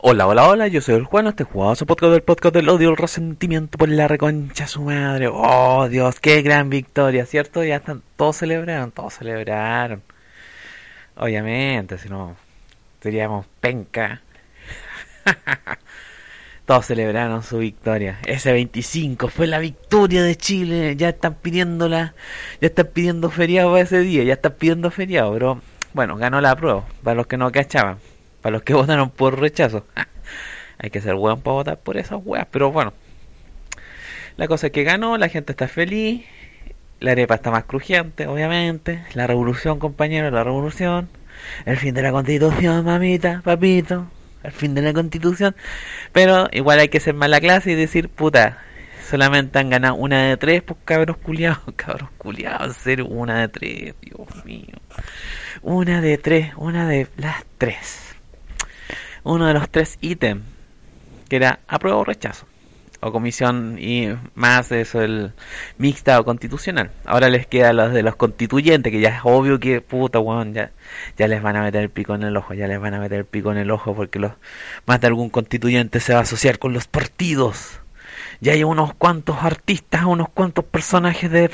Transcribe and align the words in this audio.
Hola, 0.00 0.28
hola, 0.28 0.48
hola, 0.48 0.68
yo 0.68 0.80
soy 0.80 0.94
el 0.94 1.02
Juan, 1.02 1.26
este 1.26 1.42
jugadoso 1.42 1.84
podcast 1.84 2.12
del 2.12 2.22
podcast 2.22 2.54
del 2.54 2.68
odio, 2.68 2.90
el 2.90 2.96
resentimiento 2.96 3.78
por 3.78 3.88
la 3.88 4.06
reconcha 4.06 4.68
su 4.68 4.82
madre. 4.82 5.26
Oh, 5.28 5.88
Dios, 5.88 6.20
qué 6.20 6.40
gran 6.42 6.70
victoria, 6.70 7.26
¿cierto? 7.26 7.64
Ya 7.64 7.76
están, 7.76 8.04
todos 8.14 8.36
celebraron, 8.36 8.92
todos 8.92 9.14
celebraron. 9.14 10.04
Obviamente, 11.16 11.98
si 11.98 12.08
no, 12.08 12.36
seríamos 13.00 13.46
penca. 13.60 14.22
todos 16.64 16.86
celebraron 16.86 17.42
su 17.42 17.58
victoria. 17.58 18.20
Ese 18.24 18.52
25 18.52 19.26
fue 19.26 19.48
la 19.48 19.58
victoria 19.58 20.22
de 20.22 20.36
Chile. 20.36 20.94
Ya 20.94 21.08
están 21.08 21.34
pidiéndola, 21.34 22.14
ya 22.60 22.68
están 22.68 22.86
pidiendo 22.86 23.30
feriado 23.30 23.76
ese 23.76 23.98
día, 23.98 24.22
ya 24.22 24.34
están 24.34 24.52
pidiendo 24.52 24.92
feriado, 24.92 25.32
pero 25.32 25.60
bueno, 25.92 26.16
ganó 26.16 26.40
la 26.40 26.54
prueba, 26.54 26.86
para 27.02 27.16
los 27.16 27.26
que 27.26 27.36
no 27.36 27.50
cachaban 27.50 27.98
para 28.48 28.56
los 28.56 28.62
que 28.62 28.72
votaron 28.82 29.10
por 29.10 29.38
rechazo. 29.38 29.84
Hay 30.78 30.88
que 30.88 31.02
ser 31.02 31.14
weón 31.16 31.42
para 31.42 31.54
votar 31.54 31.78
por 31.80 31.98
esas 31.98 32.18
weas, 32.24 32.46
pero 32.50 32.72
bueno. 32.72 32.94
La 34.38 34.48
cosa 34.48 34.68
es 34.68 34.72
que 34.72 34.84
ganó, 34.84 35.18
la 35.18 35.28
gente 35.28 35.52
está 35.52 35.68
feliz, 35.68 36.24
la 37.00 37.10
arepa 37.10 37.34
está 37.34 37.50
más 37.50 37.64
crujiente, 37.64 38.26
obviamente. 38.26 39.04
La 39.12 39.26
revolución, 39.26 39.78
compañero, 39.78 40.30
la 40.30 40.44
revolución. 40.44 41.10
El 41.66 41.76
fin 41.76 41.92
de 41.94 42.02
la 42.02 42.10
constitución, 42.10 42.84
mamita, 42.84 43.42
papito. 43.44 44.06
El 44.42 44.52
fin 44.52 44.74
de 44.74 44.80
la 44.80 44.94
constitución. 44.94 45.54
Pero 46.12 46.48
igual 46.52 46.78
hay 46.78 46.88
que 46.88 47.00
ser 47.00 47.14
mala 47.14 47.40
clase 47.40 47.72
y 47.72 47.74
decir, 47.74 48.08
puta, 48.08 48.62
solamente 49.10 49.58
han 49.58 49.68
ganado 49.68 49.96
una 49.96 50.22
de 50.22 50.36
tres, 50.36 50.62
pues 50.62 50.78
cabros 50.86 51.18
culiados, 51.18 51.58
cabros 51.76 52.08
culiados, 52.16 52.76
ser 52.76 53.02
una 53.02 53.40
de 53.40 53.48
tres, 53.48 53.94
Dios 54.00 54.44
mío. 54.46 54.78
Una 55.60 56.00
de 56.00 56.16
tres, 56.16 56.52
una 56.56 56.88
de 56.88 57.08
las 57.16 57.44
tres 57.58 58.07
uno 59.24 59.46
de 59.46 59.54
los 59.54 59.68
tres 59.68 59.98
ítems, 60.00 60.42
que 61.28 61.36
era 61.36 61.60
apruebo 61.68 62.00
o 62.00 62.04
rechazo, 62.04 62.46
o 63.00 63.12
comisión 63.12 63.76
y 63.78 64.08
más 64.34 64.72
eso 64.72 65.02
el 65.02 65.32
mixta 65.76 66.18
o 66.20 66.24
constitucional. 66.24 66.90
Ahora 67.04 67.28
les 67.28 67.46
queda 67.46 67.72
los 67.72 67.92
de 67.92 68.02
los 68.02 68.16
constituyentes, 68.16 68.92
que 68.92 69.00
ya 69.00 69.10
es 69.10 69.20
obvio 69.24 69.60
que 69.60 69.80
puta 69.80 70.18
weón, 70.18 70.54
ya, 70.54 70.70
ya 71.16 71.28
les 71.28 71.42
van 71.42 71.56
a 71.56 71.62
meter 71.62 71.82
el 71.82 71.90
pico 71.90 72.14
en 72.14 72.22
el 72.22 72.36
ojo, 72.36 72.54
ya 72.54 72.66
les 72.66 72.80
van 72.80 72.94
a 72.94 73.00
meter 73.00 73.20
el 73.20 73.24
pico 73.24 73.52
en 73.52 73.58
el 73.58 73.70
ojo 73.70 73.94
porque 73.94 74.18
los, 74.18 74.32
más 74.86 75.00
de 75.00 75.06
algún 75.06 75.30
constituyente 75.30 76.00
se 76.00 76.12
va 76.12 76.20
a 76.20 76.22
asociar 76.22 76.58
con 76.58 76.72
los 76.72 76.86
partidos 76.88 77.80
ya 78.40 78.52
hay 78.52 78.64
unos 78.64 78.94
cuantos 78.94 79.36
artistas, 79.42 80.04
unos 80.04 80.28
cuantos 80.28 80.64
personajes 80.64 81.30
de, 81.30 81.50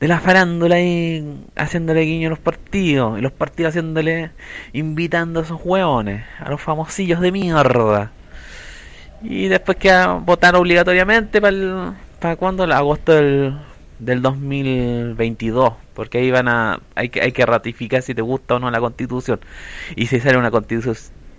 de 0.00 0.08
la 0.08 0.20
farándula 0.20 0.76
ahí 0.76 1.44
haciéndole 1.56 2.02
guiño 2.02 2.28
a 2.28 2.30
los 2.30 2.38
partidos, 2.38 3.18
y 3.18 3.22
los 3.22 3.32
partidos 3.32 3.70
haciéndole, 3.70 4.30
invitando 4.72 5.40
a 5.40 5.42
esos 5.44 5.60
hueones, 5.62 6.24
a 6.40 6.50
los 6.50 6.60
famosillos 6.60 7.20
de 7.20 7.32
mierda. 7.32 8.12
Y 9.22 9.48
después 9.48 9.78
queda 9.78 10.14
votar 10.14 10.56
obligatoriamente 10.56 11.40
para 11.40 11.96
para 12.18 12.36
cuando 12.36 12.64
agosto 12.64 13.12
del, 13.12 13.56
del 13.98 14.22
2022, 14.22 15.72
porque 15.94 16.18
ahí 16.18 16.30
van 16.30 16.48
a 16.48 16.80
hay 16.94 17.08
que 17.10 17.20
hay 17.20 17.32
que 17.32 17.46
ratificar 17.46 18.02
si 18.02 18.14
te 18.14 18.22
gusta 18.22 18.56
o 18.56 18.58
no 18.58 18.70
la 18.70 18.80
Constitución. 18.80 19.40
Y 19.96 20.06
si 20.06 20.20
sale 20.20 20.38
una 20.38 20.50
Constitución 20.50 20.96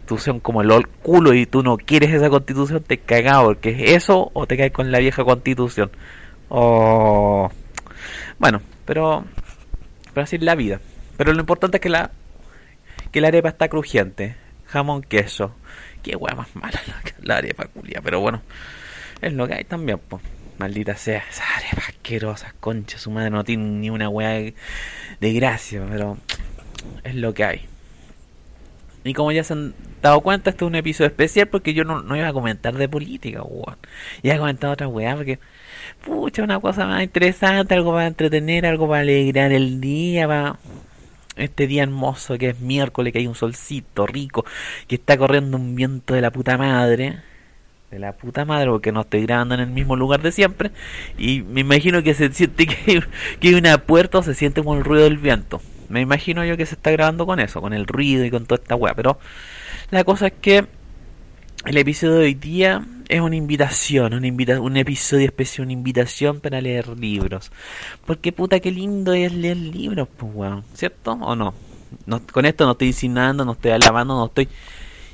constitución 0.09 0.39
como 0.39 0.61
el 0.61 0.87
culo 1.03 1.33
y 1.33 1.45
tú 1.45 1.61
no 1.61 1.77
quieres 1.77 2.11
esa 2.11 2.29
constitución, 2.29 2.83
te 2.83 2.97
cagas 2.97 3.43
porque 3.43 3.69
es 3.69 3.91
eso 4.03 4.31
o 4.33 4.47
te 4.47 4.57
caes 4.57 4.71
con 4.71 4.91
la 4.91 4.99
vieja 4.99 5.23
constitución. 5.23 5.91
O 6.49 7.51
bueno, 8.39 8.61
pero 8.85 9.23
pero 10.13 10.23
así 10.23 10.37
es 10.37 10.41
la 10.41 10.55
vida. 10.55 10.79
Pero 11.15 11.33
lo 11.33 11.39
importante 11.41 11.77
es 11.77 11.81
que 11.81 11.89
la 11.89 12.11
que 13.11 13.21
la 13.21 13.27
arepa 13.27 13.49
está 13.49 13.67
crujiente, 13.67 14.35
jamón, 14.65 15.03
queso. 15.03 15.55
Qué 16.01 16.15
hueá 16.15 16.33
más 16.33 16.55
mala 16.55 16.81
la, 17.21 17.37
arepa 17.37 17.65
culia, 17.65 18.01
pero 18.01 18.19
bueno, 18.21 18.41
es 19.21 19.33
lo 19.33 19.47
que 19.47 19.55
hay 19.55 19.63
también, 19.65 19.99
pues. 19.99 20.23
Maldita 20.57 20.95
sea, 20.95 21.23
esa 21.29 21.43
arepa 21.55 21.83
asquerosa, 21.87 22.53
concha, 22.59 22.97
su 22.97 23.11
madre 23.11 23.29
no 23.29 23.43
tiene 23.43 23.63
ni 23.63 23.89
una 23.89 24.09
hueá 24.09 24.31
de 24.31 25.33
gracia, 25.33 25.85
pero 25.89 26.17
es 27.03 27.15
lo 27.15 27.33
que 27.33 27.43
hay. 27.45 27.69
Y 29.09 29.13
como 29.15 29.31
ya 29.31 29.43
se 29.43 29.53
han 29.53 29.73
dado 30.03 30.21
cuenta, 30.21 30.51
este 30.51 30.63
es 30.63 30.67
un 30.67 30.75
episodio 30.75 31.07
especial 31.07 31.47
porque 31.47 31.73
yo 31.73 31.83
no, 31.83 32.15
iba 32.15 32.27
a 32.27 32.31
comentar 32.31 32.75
de 32.75 32.87
política, 32.87 33.41
weón. 33.41 33.75
Iba 34.21 34.35
a 34.35 34.37
comentar 34.37 34.69
otra 34.69 34.87
weá 34.87 35.15
porque, 35.15 35.39
pucha, 36.05 36.43
una 36.43 36.59
cosa 36.59 36.85
más 36.85 37.01
interesante, 37.01 37.73
algo 37.73 37.91
para 37.91 38.05
entretener, 38.05 38.67
algo 38.67 38.87
para 38.87 39.01
alegrar 39.01 39.51
el 39.51 39.81
día, 39.81 40.27
para 40.27 40.57
este 41.37 41.65
día 41.65 41.81
hermoso 41.81 42.37
que 42.37 42.49
es 42.49 42.59
miércoles, 42.59 43.11
que 43.11 43.17
hay 43.17 43.25
un 43.25 43.33
solcito 43.33 44.05
rico, 44.05 44.45
que 44.87 44.95
está 44.95 45.17
corriendo 45.17 45.57
un 45.57 45.73
viento 45.73 46.13
de 46.13 46.21
la 46.21 46.29
puta 46.29 46.55
madre. 46.59 47.17
De 47.89 47.97
la 47.97 48.11
puta 48.13 48.45
madre, 48.45 48.69
porque 48.69 48.91
no 48.91 49.01
estoy 49.01 49.23
grabando 49.23 49.55
en 49.55 49.61
el 49.61 49.71
mismo 49.71 49.95
lugar 49.95 50.21
de 50.21 50.31
siempre. 50.31 50.69
Y 51.17 51.41
me 51.41 51.61
imagino 51.61 52.03
que 52.03 52.13
se 52.13 52.31
siente 52.31 52.67
que 52.67 52.77
hay, 52.85 53.01
que 53.39 53.55
una 53.55 53.79
puerta 53.79 54.19
o 54.19 54.21
se 54.23 54.35
siente 54.35 54.61
como 54.61 54.75
el 54.75 54.83
ruido 54.83 55.05
del 55.05 55.17
viento. 55.17 55.59
Me 55.89 56.01
imagino 56.01 56.45
yo 56.45 56.55
que 56.55 56.65
se 56.65 56.75
está 56.75 56.91
grabando 56.91 57.25
con 57.25 57.39
eso, 57.39 57.61
con 57.61 57.73
el 57.73 57.85
ruido 57.85 58.23
y 58.25 58.31
con 58.31 58.45
toda 58.45 58.61
esta 58.61 58.75
weá. 58.75 58.93
Pero 58.93 59.19
la 59.91 60.03
cosa 60.03 60.27
es 60.27 60.33
que 60.39 60.65
el 61.65 61.77
episodio 61.77 62.15
de 62.15 62.25
hoy 62.25 62.33
día 62.35 62.85
es 63.09 63.19
una 63.21 63.35
invitación, 63.35 64.13
una 64.13 64.27
invita 64.27 64.61
un 64.61 64.77
episodio 64.77 65.25
especial, 65.25 65.65
una 65.65 65.73
invitación 65.73 66.39
para 66.39 66.61
leer 66.61 66.87
libros. 66.89 67.51
Porque 68.05 68.31
puta 68.31 68.59
que 68.59 68.71
lindo 68.71 69.13
es 69.13 69.33
leer 69.33 69.57
libros, 69.57 70.07
pues 70.15 70.31
weón, 70.33 70.63
¿cierto 70.73 71.13
o 71.13 71.35
no? 71.35 71.53
no? 72.05 72.21
Con 72.31 72.45
esto 72.45 72.65
no 72.65 72.73
estoy 72.73 72.87
insinuando, 72.87 73.43
no 73.45 73.53
estoy 73.53 73.71
alabando, 73.71 74.15
no 74.15 74.27
estoy 74.27 74.47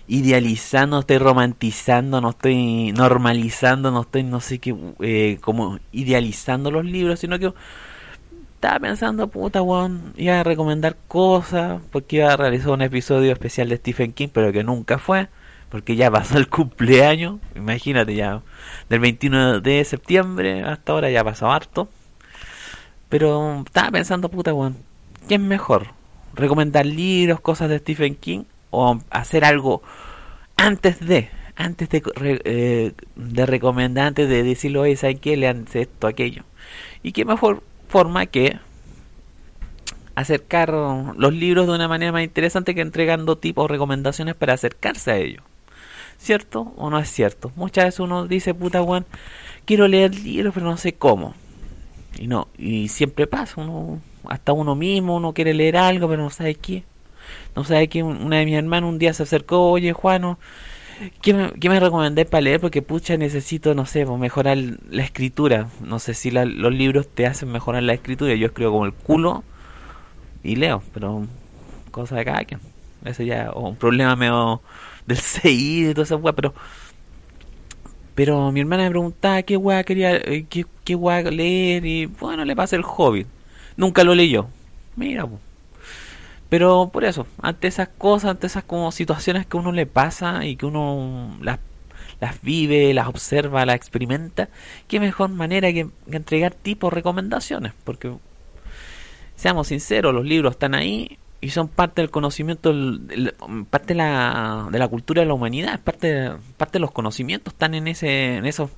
idealizando, 0.08 0.98
no 0.98 1.00
estoy 1.02 1.18
romantizando, 1.18 2.22
no 2.22 2.30
estoy 2.32 2.92
normalizando, 2.92 3.92
no 3.92 4.02
estoy 4.02 4.24
no 4.24 4.40
sé 4.40 4.60
qué, 4.60 4.76
eh, 5.00 5.40
como 5.42 5.80
idealizando 5.92 6.70
los 6.70 6.86
libros, 6.86 7.20
sino 7.20 7.40
que 7.40 7.54
estaba 8.66 8.80
pensando, 8.80 9.28
puta, 9.28 9.62
weón, 9.62 10.14
iba 10.18 10.40
a 10.40 10.44
recomendar 10.44 10.98
cosas, 11.08 11.80
porque 11.92 12.16
iba 12.16 12.34
a 12.34 12.36
realizar 12.36 12.72
un 12.72 12.82
episodio 12.82 13.32
especial 13.32 13.70
de 13.70 13.78
Stephen 13.78 14.12
King, 14.12 14.30
pero 14.34 14.52
que 14.52 14.64
nunca 14.64 14.98
fue, 14.98 15.28
porque 15.70 15.96
ya 15.96 16.10
pasó 16.10 16.40
el 16.40 16.50
cumpleaños, 16.50 17.40
imagínate 17.56 18.16
ya, 18.16 18.42
del 18.90 19.02
21 19.02 19.60
de 19.60 19.86
septiembre 19.86 20.64
hasta 20.64 20.94
ahora 20.94 21.12
ya 21.12 21.24
pasó 21.24 21.52
harto. 21.52 21.90
Pero 23.08 23.62
estaba 23.64 23.92
pensando, 23.92 24.30
puta, 24.30 24.52
weón, 24.52 24.78
¿qué 25.30 25.36
es 25.36 25.42
mejor? 25.42 25.90
¿Recomendar 26.34 26.88
libros, 26.88 27.40
cosas 27.42 27.70
de 27.70 27.78
Stephen 27.78 28.16
King? 28.16 28.46
¿O 28.72 29.00
hacer 29.12 29.46
algo 29.46 29.84
antes 30.58 31.00
de, 31.06 31.30
antes 31.56 31.88
de, 31.90 32.02
eh, 32.46 32.94
de 33.16 33.46
recomendar, 33.46 34.08
antes 34.08 34.28
de 34.28 34.42
decirlo, 34.42 34.82
oye, 34.82 34.96
¿saben 34.96 35.20
qué? 35.20 35.38
Lean 35.38 35.68
esto, 35.72 36.08
aquello. 36.08 36.46
¿Y 37.04 37.12
qué 37.12 37.26
mejor 37.26 37.62
forma 37.96 38.26
que 38.26 38.60
acercar 40.16 40.70
los 40.70 41.34
libros 41.34 41.66
de 41.66 41.76
una 41.76 41.88
manera 41.88 42.12
más 42.12 42.24
interesante 42.24 42.76
que 42.76 42.82
entregando 42.82 43.38
tipos 43.38 43.72
recomendaciones 43.72 44.36
para 44.36 44.52
acercarse 44.52 45.12
a 45.12 45.16
ellos. 45.16 45.42
¿Cierto 46.18 46.74
o 46.76 46.90
no 46.90 47.00
es 47.00 47.08
cierto? 47.08 47.54
Muchas 47.56 47.86
veces 47.86 48.02
uno 48.02 48.28
dice, 48.28 48.54
puta 48.54 48.84
Juan, 48.84 49.06
quiero 49.64 49.88
leer 49.88 50.14
libros 50.14 50.54
pero 50.54 50.66
no 50.66 50.76
sé 50.76 50.96
cómo. 50.96 51.36
Y 52.20 52.28
no, 52.28 52.50
y 52.58 52.90
siempre 52.90 53.28
pasa, 53.28 53.62
uno, 53.62 54.02
hasta 54.28 54.52
uno 54.52 54.76
mismo, 54.76 55.16
uno 55.16 55.32
quiere 55.32 55.54
leer 55.54 55.78
algo 55.78 56.10
pero 56.10 56.22
no 56.22 56.30
sabe 56.32 56.56
qué. 56.56 56.84
No 57.56 57.64
sabe 57.64 57.88
qué, 57.88 58.04
una 58.04 58.40
de 58.40 58.46
mis 58.46 58.56
hermanos 58.56 58.90
un 58.90 59.00
día 59.00 59.14
se 59.14 59.24
acercó, 59.24 59.72
oye 59.72 59.94
Juano, 59.94 60.38
¿Qué 61.22 61.34
me, 61.34 61.52
qué 61.52 61.70
me 61.70 62.26
para 62.26 62.42
leer? 62.42 62.60
Porque 62.60 62.82
pucha 62.82 63.18
necesito, 63.18 63.74
no 63.74 63.86
sé, 63.86 64.06
pues, 64.06 64.20
mejorar 64.20 64.58
la 64.58 65.04
escritura. 65.04 65.68
No 65.82 66.00
sé 66.00 66.14
si 66.14 66.32
los 66.32 66.74
libros 66.74 67.08
te 67.08 67.26
hacen 67.26 67.52
mejorar 67.52 67.84
la 67.84 67.94
escritura. 67.94 68.34
Yo 68.36 68.48
escribo 68.48 68.72
como 68.72 68.86
el 68.86 68.94
culo 68.94 69.44
y 70.44 70.56
leo, 70.56 70.82
pero 70.94 71.26
cosa 71.92 72.16
de 72.16 72.26
cada 72.26 72.44
quien. 72.46 72.60
Ese 73.04 73.26
ya 73.26 73.44
es 73.44 73.50
un 73.56 73.76
problema 73.76 74.16
medio 74.16 74.62
del 75.06 75.18
CI 75.22 75.90
y 75.90 75.94
toda 75.94 76.04
esa 76.04 76.16
weá, 76.16 76.34
pero 76.34 76.54
pero 78.16 78.50
mi 78.54 78.62
hermana 78.62 78.84
me 78.84 78.90
preguntaba 78.92 79.42
qué 79.44 79.58
weá 79.58 79.84
quería, 79.84 80.16
eh, 80.16 80.46
qué, 80.50 80.66
qué 80.86 80.96
leer 81.32 81.86
y 81.86 82.06
bueno, 82.06 82.46
le 82.46 82.56
pasé 82.56 82.78
el 82.78 82.84
hobby. 82.84 83.26
Nunca 83.76 84.06
lo 84.06 84.16
leyó. 84.16 84.48
Mira, 84.96 85.28
pues. 85.28 85.42
Pero 86.56 86.90
por 86.90 87.04
eso, 87.04 87.28
ante 87.42 87.68
esas 87.68 87.90
cosas, 87.90 88.32
ante 88.32 88.48
esas 88.48 88.64
como 88.64 88.90
situaciones 88.94 89.46
que 89.46 89.58
uno 89.58 89.74
le 89.74 89.86
pasa 89.86 90.46
y 90.46 90.56
que 90.56 90.66
uno 90.66 91.38
las, 91.42 91.60
las 92.22 92.42
vive, 92.42 92.94
las 92.94 93.10
observa, 93.10 93.66
las 93.66 93.76
experimenta, 93.76 94.48
qué 94.88 95.02
mejor 95.02 95.32
manera 95.32 95.74
que, 95.74 95.90
que 96.10 96.16
entregar 96.16 96.54
tipos 96.54 96.94
recomendaciones, 96.94 97.74
porque 97.84 98.14
seamos 99.36 99.68
sinceros, 99.68 100.14
los 100.14 100.24
libros 100.24 100.52
están 100.52 100.76
ahí 100.76 101.20
y 101.46 101.50
son 101.50 101.68
parte 101.68 102.02
del 102.02 102.10
conocimiento, 102.10 102.74
parte 103.70 103.90
de 103.90 103.96
la, 104.00 104.68
de 104.72 104.80
la 104.80 104.88
cultura 104.88 105.22
de 105.22 105.28
la 105.28 105.36
humanidad, 105.36 105.80
parte, 105.80 106.32
parte 106.58 106.74
de 106.74 106.80
los 106.80 106.90
conocimientos, 106.90 107.54
están 107.54 107.76
en, 107.76 107.88
ese, 107.88 108.38
en 108.38 108.48
esos 108.48 108.72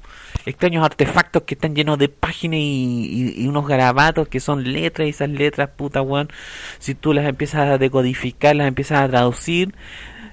extraños 0.45 0.83
artefactos 0.83 1.43
que 1.43 1.53
están 1.53 1.75
llenos 1.75 1.97
de 1.97 2.09
páginas 2.09 2.59
y, 2.61 3.47
unos 3.47 3.65
garabatos 3.65 4.27
que 4.27 4.41
son 4.41 4.69
letras 4.69 5.07
y 5.07 5.11
esas 5.11 5.29
letras, 5.29 5.69
puta 5.77 6.01
weón, 6.01 6.27
si 6.79 6.93
tú 6.93 7.13
las 7.13 7.25
empiezas 7.25 7.69
a 7.69 7.77
decodificar, 7.77 8.53
las 8.57 8.67
empiezas 8.67 8.99
a 8.99 9.07
traducir, 9.07 9.73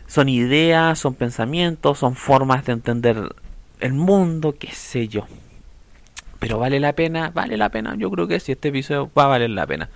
son 0.09 0.29
ideas, 0.29 0.99
son 0.99 1.15
pensamientos, 1.15 2.01
son 2.01 2.17
formas 2.17 2.67
de 2.67 2.73
entender 2.73 3.33
el 3.79 3.93
mundo, 3.93 4.57
qué 4.59 4.73
sé 4.73 5.07
yo. 5.07 5.29
Pero 6.41 6.59
vale 6.59 6.81
la 6.81 6.95
pena, 6.95 7.31
vale 7.33 7.57
la 7.57 7.69
pena, 7.69 7.95
yo 7.97 8.11
creo 8.11 8.27
que 8.27 8.41
si 8.41 8.51
este 8.51 8.71
episodio 8.71 9.09
va 9.17 9.27
a 9.27 9.29
valer 9.29 9.51
la 9.51 9.69
pena. 9.69 9.89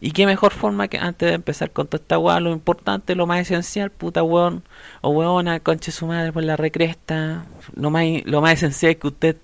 Y 0.00 0.12
qué 0.12 0.26
mejor 0.26 0.52
forma 0.52 0.88
que 0.88 0.98
antes 0.98 1.28
de 1.28 1.34
empezar 1.34 1.70
con 1.70 1.86
toda 1.86 2.02
esta 2.02 2.18
weá, 2.18 2.40
lo 2.40 2.50
importante, 2.50 3.14
lo 3.14 3.26
más 3.26 3.40
esencial, 3.40 3.90
puta 3.90 4.22
weón, 4.22 4.62
o 5.00 5.10
weona, 5.10 5.60
conche 5.60 5.92
su 5.92 6.06
madre 6.06 6.32
por 6.32 6.44
la 6.44 6.56
recresta. 6.56 7.46
Lo 7.74 7.90
más, 7.90 8.04
lo 8.24 8.40
más 8.40 8.54
esencial 8.54 8.92
es 8.92 8.98
que 8.98 9.06
usted 9.06 9.36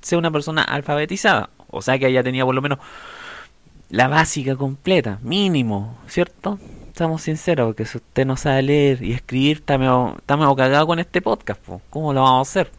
sea 0.00 0.18
una 0.18 0.30
persona 0.30 0.62
alfabetizada. 0.62 1.50
O 1.68 1.82
sea 1.82 1.98
que 1.98 2.06
haya 2.06 2.22
tenido 2.22 2.46
por 2.46 2.54
lo 2.54 2.62
menos 2.62 2.78
la 3.90 4.08
básica 4.08 4.56
completa, 4.56 5.18
mínimo, 5.22 5.98
¿cierto? 6.06 6.58
Estamos 6.88 7.22
sinceros, 7.22 7.66
porque 7.66 7.86
si 7.86 7.98
usted 7.98 8.26
no 8.26 8.36
sabe 8.36 8.62
leer 8.62 9.02
y 9.02 9.12
escribir, 9.12 9.58
está 9.58 9.78
medio, 9.78 10.16
cagado 10.56 10.86
con 10.86 10.98
este 10.98 11.20
podcast, 11.20 11.60
¿cómo 11.90 12.12
lo 12.12 12.22
vamos 12.22 12.48
a 12.48 12.50
hacer? 12.50 12.70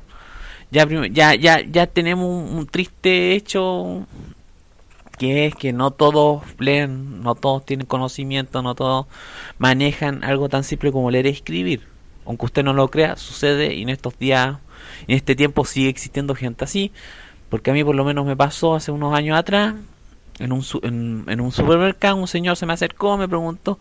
Ya, 0.71 0.87
ya, 1.11 1.35
ya, 1.35 1.61
ya 1.61 1.87
tenemos 1.87 2.49
un 2.51 2.65
triste 2.67 3.33
hecho 3.33 4.05
que 5.17 5.45
es 5.45 5.55
que 5.55 5.73
no 5.73 5.91
todos 5.91 6.43
leen, 6.59 7.21
no 7.23 7.35
todos 7.35 7.65
tienen 7.65 7.87
conocimiento, 7.87 8.61
no 8.61 8.75
todos 8.75 9.07
manejan 9.57 10.23
algo 10.23 10.49
tan 10.49 10.63
simple 10.63 10.91
como 10.91 11.11
leer 11.11 11.25
y 11.27 11.29
escribir. 11.29 11.87
Aunque 12.25 12.45
usted 12.45 12.63
no 12.63 12.73
lo 12.73 12.89
crea, 12.89 13.15
sucede 13.17 13.75
y 13.75 13.83
en 13.83 13.89
estos 13.89 14.17
días, 14.17 14.57
en 15.07 15.15
este 15.15 15.35
tiempo 15.35 15.65
sigue 15.65 15.89
existiendo 15.89 16.35
gente 16.35 16.65
así, 16.65 16.91
porque 17.49 17.71
a 17.71 17.73
mí 17.73 17.83
por 17.83 17.95
lo 17.95 18.03
menos 18.03 18.25
me 18.25 18.35
pasó 18.35 18.75
hace 18.75 18.91
unos 18.91 19.13
años 19.13 19.37
atrás, 19.37 19.75
en 20.39 20.51
un, 20.51 20.63
en, 21.27 21.41
un 21.41 21.51
supermercado, 21.51 22.17
un 22.17 22.27
señor 22.27 22.57
se 22.57 22.65
me 22.65 22.73
acercó, 22.73 23.17
me 23.17 23.27
preguntó, 23.27 23.79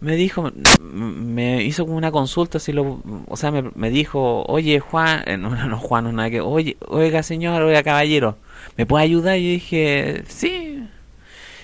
me 0.00 0.16
dijo, 0.16 0.52
me 0.80 1.62
hizo 1.64 1.84
como 1.86 1.96
una 1.96 2.12
consulta, 2.12 2.58
así 2.58 2.72
lo, 2.72 3.02
o 3.28 3.36
sea, 3.36 3.50
me, 3.50 3.90
dijo, 3.90 4.44
oye 4.46 4.80
Juan, 4.80 5.22
eh, 5.26 5.36
no, 5.36 5.50
no, 5.50 5.78
Juan, 5.78 6.04
no 6.04 6.12
nada 6.12 6.30
que, 6.30 6.40
oye, 6.40 6.76
oiga 6.88 7.22
señor, 7.22 7.62
oiga 7.62 7.82
caballero, 7.82 8.36
¿me 8.76 8.86
puede 8.86 9.04
ayudar? 9.04 9.38
Y 9.38 9.44
yo 9.44 9.50
dije, 9.52 10.24
sí. 10.28 10.86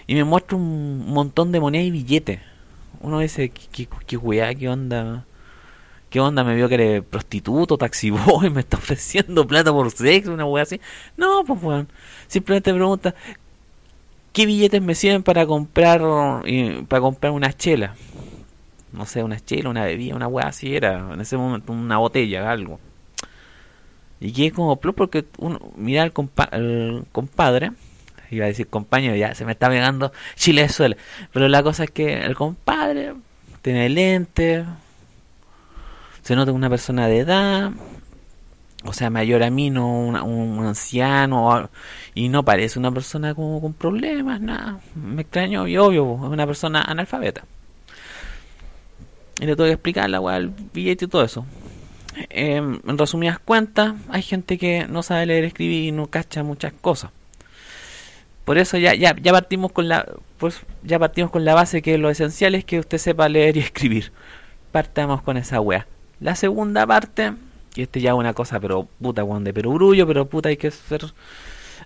Y 0.07 0.15
me 0.15 0.25
muestra 0.25 0.57
un 0.57 1.07
montón 1.13 1.53
de 1.53 1.61
monedas 1.61 1.87
y 1.87 1.91
billetes. 1.91 2.41
Uno 3.01 3.21
dice, 3.21 3.51
¿qué, 3.51 3.87
qué, 3.87 3.89
qué 4.07 4.57
qué 4.59 4.69
onda? 4.69 5.25
¿Qué 6.11 6.21
onda? 6.21 6.45
Me 6.45 6.55
vio 6.55 6.69
que 6.69 6.75
eres 6.75 7.03
prostituto, 7.03 7.79
taxiboy, 7.79 8.51
me 8.51 8.61
está 8.61 8.77
ofreciendo 8.77 9.47
plata 9.47 9.73
por 9.73 9.91
sexo, 9.91 10.35
una 10.35 10.45
weá 10.45 10.63
así. 10.65 10.81
No, 11.17 11.45
pues 11.45 11.63
weón. 11.63 11.89
Simplemente 12.29 12.73
pregunta, 12.73 13.15
¿qué 14.33 14.47
billetes 14.47 14.83
me 14.83 14.95
sirven 14.95 15.23
para 15.23 15.47
comprar 15.47 16.01
para 16.89 17.01
comprar 17.01 17.33
una 17.33 17.53
chela? 17.53 17.95
No 18.93 19.07
sé, 19.07 19.23
una 19.23 19.41
chela, 19.41 19.71
una 19.71 19.85
bebida, 19.85 20.15
una 20.15 20.29
weá 20.29 20.49
así 20.49 20.77
era. 20.77 21.13
En 21.13 21.21
ese 21.21 21.37
momento, 21.37 21.73
una 21.73 21.99
botella, 21.99 22.51
algo. 22.51 22.79
Y 24.21 24.33
que 24.33 24.53
como 24.53 24.77
porque 24.77 25.25
uno 25.39 25.59
mira 25.77 26.03
al, 26.03 26.13
compadre, 26.13 27.73
iba 28.31 28.45
a 28.45 28.49
decir 28.49 28.69
compañero, 28.69 29.17
ya 29.17 29.35
se 29.35 29.45
me 29.45 29.53
está 29.53 29.69
pegando 29.69 30.13
Chile 30.37 30.69
suele. 30.69 30.97
Pero 31.33 31.49
la 31.49 31.63
cosa 31.63 31.85
es 31.85 31.91
que 31.91 32.23
el 32.23 32.37
compadre 32.37 33.15
tiene 33.63 33.89
lente, 33.89 34.65
se 36.23 36.37
nota 36.37 36.53
una 36.53 36.71
persona 36.71 37.09
de 37.09 37.19
edad, 37.19 37.73
o 38.85 38.93
sea, 38.93 39.11
mayor 39.11 39.43
a 39.43 39.51
mí, 39.51 39.71
no 39.71 39.89
un, 39.89 40.65
anciano, 40.65 41.71
y 42.15 42.29
no 42.29 42.45
parece 42.45 42.79
una 42.79 42.93
persona 42.93 43.35
como 43.35 43.61
con 43.61 43.73
problemas, 43.75 44.41
nada. 44.41 44.81
Me 44.95 45.23
extraño 45.23 45.67
y 45.69 45.77
obvio, 45.77 46.15
es 46.15 46.31
una 46.31 46.47
persona 46.47 46.83
analfabeta. 46.83 47.45
Y 49.41 49.47
le 49.47 49.57
tengo 49.57 49.67
que 49.67 49.73
explicar 49.73 50.09
la 50.11 50.37
el 50.37 50.49
billete 50.49 51.07
y 51.07 51.09
todo 51.09 51.25
eso. 51.25 51.45
Em, 52.29 52.81
en 52.87 52.99
resumidas 52.99 53.39
cuentas, 53.39 53.95
hay 54.09 54.23
gente 54.23 54.59
que 54.59 54.87
no 54.87 55.03
sabe 55.03 55.27
leer, 55.27 55.45
escribir 55.45 55.85
y 55.85 55.93
no 55.93 56.09
cacha 56.09 56.43
muchas 56.43 56.73
cosas. 56.73 57.11
Por 58.45 58.59
eso 58.59 58.77
ya, 58.77 58.95
ya, 58.95 59.15
ya 59.17 59.33
partimos 59.33 59.73
con 59.73 59.89
la 59.89 60.07
pues 60.39 60.61
ya 60.83 60.99
partimos 60.99 61.31
con 61.31 61.45
la 61.45 61.55
base 61.55 61.83
que 61.83 61.97
lo 61.99 62.11
esencial 62.11 62.57
es 62.57 62.65
que 62.65 62.81
usted 62.81 62.99
sepa 62.99 63.29
leer 63.29 63.57
y 63.57 63.61
escribir. 63.61 64.13
Partamos 64.73 65.23
con 65.23 65.37
esa 65.37 65.61
wea. 65.61 65.87
La 66.21 66.35
segunda 66.35 66.87
parte, 66.87 67.33
y 67.75 67.83
este 67.83 68.01
ya 68.01 68.11
es 68.11 68.17
una 68.17 68.35
cosa 68.35 68.61
pero 68.61 68.89
puta 69.01 69.25
weón 69.25 69.45
de 69.45 69.55
perogrullo, 69.55 70.07
pero 70.07 70.27
puta 70.27 70.49
hay 70.49 70.57
que 70.57 70.71
ser 70.71 71.03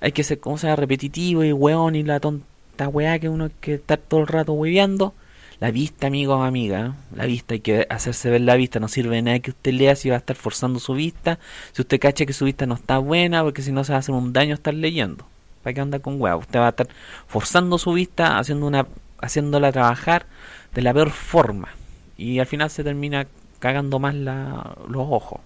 hay 0.01 0.13
que 0.13 0.25
ser 0.25 0.41
como 0.41 0.59
sea 0.59 0.77
repetitivo 0.77 1.45
y 1.45 1.53
weón 1.53 1.95
y 1.95 2.03
la 2.03 2.21
tonta 2.21 2.89
wea 2.89 3.19
que 3.19 3.29
uno 3.29 3.51
que 3.61 3.75
estar 3.75 3.99
todo 3.99 4.21
el 4.21 4.27
rato 4.27 4.53
hueveando 4.53 5.15
la 5.61 5.71
vista, 5.71 6.07
amigos 6.07 6.47
amigas, 6.47 6.95
la 7.15 7.27
vista, 7.27 7.55
hay 7.55 7.61
que 7.61 7.87
hacerse 7.89 8.31
ver 8.31 8.43
la 8.43 8.57
vista, 8.57 8.81
no 8.81 8.89
sirve 8.89 9.17
de 9.17 9.23
nada 9.23 9.39
que 9.39 9.51
usted 9.51 9.73
lea 9.73 9.97
si 9.97 10.11
va 10.11 10.17
a 10.17 10.19
estar 10.19 10.37
forzando 10.37 10.79
su 10.79 10.95
vista, 10.95 11.39
si 11.73 11.83
usted 11.83 11.99
cacha 11.99 12.27
que 12.27 12.33
su 12.33 12.45
vista 12.45 12.67
no 12.67 12.75
está 12.75 12.99
buena, 12.99 13.43
porque 13.43 13.63
si 13.63 13.73
no 13.73 13.85
se 13.85 13.93
va 13.93 13.97
a 13.97 13.99
hacer 14.01 14.15
un 14.15 14.33
daño 14.33 14.55
estar 14.55 14.75
leyendo. 14.75 15.27
¿Para 15.63 15.75
qué 15.75 15.81
anda 15.81 15.99
con 15.99 16.21
huevo? 16.21 16.41
Usted 16.41 16.61
va 16.61 16.67
a 16.67 16.71
estar 16.71 16.89
forzando 17.27 17.79
su 17.79 17.93
vista, 17.93 18.39
haciendo 18.39 18.67
una, 18.67 18.87
haciéndola 19.21 19.73
trabajar 19.73 20.27
de 20.75 20.83
la 20.83 20.93
peor 20.95 21.11
forma. 21.11 21.71
Y 22.17 22.39
al 22.39 22.47
final 22.47 22.71
se 22.71 22.85
termina 22.85 23.27
cagando 23.59 23.99
más 23.99 24.15
la, 24.15 24.77
los 24.89 25.07
ojos 25.09 25.41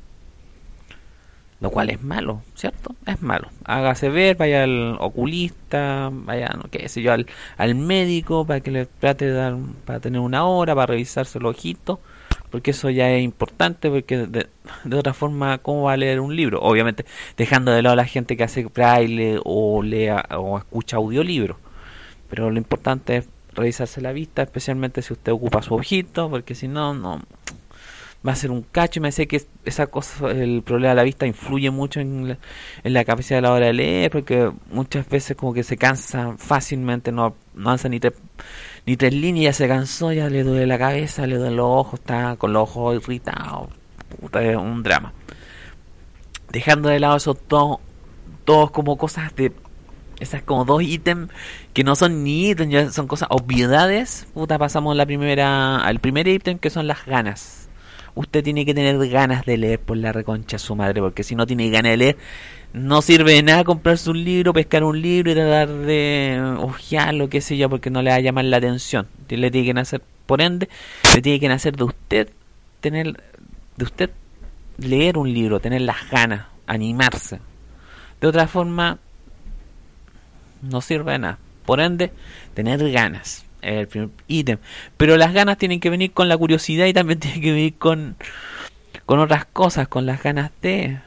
lo 1.61 1.71
cual 1.71 1.91
es 1.91 2.03
malo, 2.03 2.43
¿cierto? 2.55 2.95
Es 3.07 3.21
malo. 3.23 3.49
Hágase 3.65 4.09
ver, 4.09 4.37
vaya 4.37 4.65
al 4.65 4.97
oculista, 4.99 6.09
vaya, 6.11 6.49
no 6.57 6.71
qué 6.71 6.89
sé 6.89 7.03
yo, 7.03 7.13
al, 7.13 7.27
al 7.59 7.75
médico 7.75 8.47
para 8.47 8.61
que 8.61 8.71
le 8.71 8.87
trate 8.87 9.27
de 9.27 9.33
dar, 9.33 9.57
para 9.85 10.01
tener 10.01 10.21
una 10.21 10.47
hora, 10.47 10.75
para 10.75 10.87
revisarse 10.87 11.39
el 11.39 11.47
ojito, 11.47 12.01
porque 12.51 12.71
eso 12.71 12.89
ya 12.89 13.11
es 13.11 13.23
importante, 13.23 13.91
porque 13.91 14.27
de, 14.27 14.47
de, 14.85 14.97
otra 14.97 15.13
forma, 15.13 15.59
¿cómo 15.59 15.83
va 15.83 15.93
a 15.93 15.97
leer 15.99 16.21
un 16.21 16.35
libro? 16.35 16.61
Obviamente, 16.63 17.05
dejando 17.37 17.73
de 17.73 17.83
lado 17.83 17.93
a 17.93 17.97
la 17.97 18.07
gente 18.07 18.37
que 18.37 18.45
hace 18.45 18.65
braille 18.65 19.39
o 19.45 19.83
lea 19.83 20.25
o 20.39 20.59
escucha 20.59 20.97
audiolibros, 20.97 21.59
pero 22.31 22.51
lo 22.51 22.57
importante 22.57 23.19
es 23.19 23.29
revisarse 23.53 24.01
la 24.01 24.13
vista, 24.13 24.43
especialmente 24.43 25.03
si 25.03 25.13
usted 25.13 25.33
ocupa 25.33 25.61
su 25.61 25.75
ojito, 25.75 26.31
porque 26.31 26.55
si 26.55 26.69
no, 26.69 26.95
no 26.95 27.21
va 28.27 28.33
a 28.33 28.37
ser 28.37 28.51
un 28.51 28.63
cacho 28.63 29.01
y 29.01 29.03
me 29.03 29.13
sé 29.13 29.27
que 29.27 29.43
esa 29.65 29.87
cosa, 29.87 30.31
el 30.31 30.63
problema 30.63 30.91
de 30.91 30.97
la 30.97 31.03
vista 31.03 31.27
influye 31.27 31.71
mucho 31.71 32.01
en 32.01 32.29
la, 32.29 32.39
en 32.85 32.93
la 32.93 33.05
capacidad 33.05 33.39
de 33.39 33.43
la 33.43 33.53
hora 33.53 33.67
de 33.67 33.73
leer, 33.73 34.11
porque 34.11 34.51
muchas 34.71 35.09
veces 35.09 35.37
como 35.37 35.55
que 35.55 35.63
se 35.63 35.77
cansa 35.77 36.35
fácilmente, 36.37 37.13
no, 37.13 37.35
no 37.55 37.69
avanza 37.69 37.89
ni 37.89 37.99
tres, 37.99 38.15
ni 38.87 38.97
tres 38.97 39.15
líneas, 39.15 39.57
se 39.57 39.69
cansó, 39.69 40.13
ya 40.13 40.29
le 40.29 40.43
duele 40.43 40.67
la 40.67 40.79
cabeza, 40.79 41.27
le 41.27 41.37
duele 41.37 41.57
los 41.57 41.67
ojos, 41.67 42.01
está 42.01 42.37
con 42.37 42.53
los 42.53 42.63
ojos 42.63 42.97
irritados, 42.97 43.71
puta, 44.21 44.43
es 44.43 44.57
un 44.57 44.83
drama. 44.83 45.13
Dejando 46.51 46.89
de 46.89 47.01
lado 47.01 47.17
esos 47.17 47.37
dos, 47.49 47.79
todos 48.45 48.71
como 48.71 48.99
cosas 48.99 49.35
de 49.37 49.53
esas 50.19 50.43
como 50.43 50.67
dos 50.67 50.83
ítems 50.83 51.31
que 51.73 51.85
no 51.85 51.97
son 51.97 52.23
ni 52.25 52.51
ítems, 52.51 52.95
son 52.95 53.07
cosas 53.07 53.29
obviedades. 53.31 54.27
Puta, 54.35 54.59
pasamos 54.59 54.95
la 54.95 55.07
primera, 55.07 55.79
al 55.79 55.99
primer 56.01 56.29
ítem 56.29 56.59
que 56.59 56.69
son 56.69 56.87
las 56.87 57.07
ganas 57.07 57.60
usted 58.15 58.43
tiene 58.43 58.65
que 58.65 58.75
tener 58.75 59.09
ganas 59.09 59.45
de 59.45 59.57
leer 59.57 59.81
por 59.81 59.97
la 59.97 60.13
reconcha 60.13 60.59
su 60.59 60.77
madre, 60.77 61.01
porque 61.01 61.23
si 61.23 61.35
no 61.35 61.47
tiene 61.47 61.71
ganas 61.71 61.91
de 61.93 61.97
leer, 61.97 62.17
no 62.73 63.03
sirve 63.03 63.35
de 63.35 63.43
nada 63.43 63.65
comprarse 63.65 64.11
un 64.11 64.23
libro, 64.23 64.53
pescar 64.53 64.85
un 64.85 65.01
libro 65.01 65.33
y 65.33 65.35
tratar 65.35 65.69
de 65.69 66.57
lo 67.13 67.29
que 67.29 67.41
sé 67.41 67.57
yo, 67.57 67.69
porque 67.69 67.91
no 67.91 68.03
le 68.03 68.11
va 68.11 68.17
a 68.17 68.21
llamar 68.21 68.45
la 68.45 68.59
atención. 68.59 69.07
Le 69.29 69.51
tiene 69.51 69.67
que 69.67 69.75
nacer, 69.75 70.03
por 70.27 70.41
ende, 70.41 70.69
le 71.15 71.23
tiene 71.23 71.41
que 71.41 71.49
nacer 71.49 71.77
de 71.77 71.85
usted 71.85 72.31
tener, 72.81 73.23
de 73.77 73.85
usted 73.85 74.11
leer 74.79 75.19
un 75.19 75.33
libro, 75.33 75.61
tener 75.61 75.83
las 75.83 76.09
ganas, 76.11 76.47
animarse. 76.67 77.41
De 78.21 78.29
otra 78.29 78.47
forma, 78.47 78.99
no 80.63 80.81
sirve 80.81 81.13
de 81.13 81.19
nada. 81.19 81.39
Por 81.67 81.81
ende, 81.81 82.13
tener 82.55 82.91
ganas 82.91 83.45
el 83.63 83.89
primer 83.89 84.11
ítem. 84.29 84.59
Pero 84.97 85.17
las 85.17 85.33
ganas 85.33 85.59
tienen 85.59 85.81
que 85.81 85.91
venir 85.91 86.13
con 86.13 86.29
la 86.29 86.37
curiosidad 86.37 86.87
y 86.87 86.93
también 86.93 87.21
tienen 87.21 87.41
que 87.41 87.53
venir 87.53 87.75
con, 87.79 88.17
con 89.07 89.19
otras 89.19 89.45
cosas, 89.47 89.89
con 89.89 90.07
las 90.07 90.23
ganas 90.23 90.51
de 90.63 91.01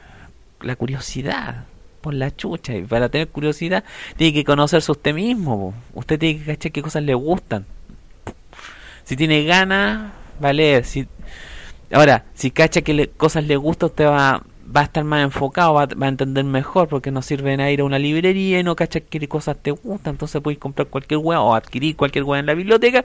la 0.60 0.76
curiosidad 0.76 1.64
por 2.00 2.14
la 2.14 2.34
chucha. 2.34 2.74
Y 2.74 2.82
para 2.82 3.08
tener 3.08 3.28
curiosidad 3.28 3.84
tiene 4.16 4.34
que 4.34 4.44
conocerse 4.44 4.92
usted 4.92 5.14
mismo. 5.14 5.74
Usted 5.94 6.18
tiene 6.18 6.40
que 6.40 6.44
cachar 6.44 6.72
qué 6.72 6.82
cosas 6.82 7.02
le 7.02 7.14
gustan. 7.14 7.66
Si 9.04 9.16
tiene 9.16 9.44
ganas, 9.44 10.12
va 10.42 10.50
a 10.50 10.52
leer. 10.52 10.84
Si... 10.84 11.06
Ahora, 11.92 12.24
si 12.34 12.50
cacha 12.50 12.82
que 12.82 13.08
cosas 13.08 13.44
le 13.44 13.56
gustan, 13.56 13.88
usted 13.88 14.06
va, 14.06 14.42
va 14.74 14.80
a 14.80 14.84
estar 14.84 15.04
más 15.04 15.22
enfocado, 15.22 15.74
va, 15.74 15.86
va, 15.86 16.06
a 16.06 16.08
entender 16.08 16.44
mejor, 16.44 16.88
porque 16.88 17.10
no 17.10 17.22
sirve 17.22 17.56
nada 17.56 17.70
ir 17.70 17.80
a 17.80 17.84
una 17.84 17.98
librería 17.98 18.60
y 18.60 18.62
no 18.62 18.76
cacha 18.76 19.00
qué 19.00 19.26
cosas 19.28 19.56
te 19.60 19.70
gustan. 19.70 20.14
Entonces 20.14 20.40
puedes 20.42 20.58
comprar 20.58 20.88
cualquier 20.88 21.18
hueá 21.18 21.40
o 21.40 21.54
adquirir 21.54 21.96
cualquier 21.96 22.24
hueá 22.24 22.40
en 22.40 22.46
la 22.46 22.54
biblioteca 22.54 23.04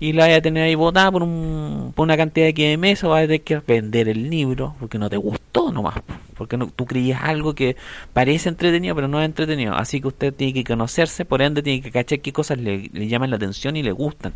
y 0.00 0.12
la 0.12 0.24
vaya 0.24 0.36
a 0.36 0.40
tener 0.40 0.64
ahí 0.64 0.74
botada 0.74 1.10
por, 1.10 1.22
un, 1.22 1.92
por 1.94 2.04
una 2.04 2.16
cantidad 2.16 2.46
de 2.46 2.54
que 2.54 2.76
meses 2.76 3.04
o 3.04 3.10
vas 3.10 3.24
a 3.24 3.26
tener 3.26 3.42
que 3.42 3.56
vender 3.66 4.08
el 4.08 4.30
libro 4.30 4.74
porque 4.78 4.98
no 4.98 5.10
te 5.10 5.16
gustó 5.16 5.72
nomás. 5.72 6.00
Porque 6.36 6.56
no, 6.56 6.68
tú 6.68 6.86
creías 6.86 7.22
algo 7.22 7.54
que 7.54 7.76
parece 8.12 8.48
entretenido, 8.48 8.94
pero 8.94 9.08
no 9.08 9.20
es 9.20 9.26
entretenido. 9.26 9.74
Así 9.74 10.00
que 10.00 10.08
usted 10.08 10.32
tiene 10.34 10.54
que 10.54 10.64
conocerse, 10.64 11.24
por 11.24 11.42
ende 11.42 11.62
tiene 11.62 11.82
que 11.82 11.90
cachar 11.90 12.20
qué 12.20 12.32
cosas 12.32 12.58
le 12.58 13.08
llaman 13.08 13.30
la 13.30 13.36
atención 13.36 13.76
y 13.76 13.82
le 13.82 13.92
gustan 13.92 14.34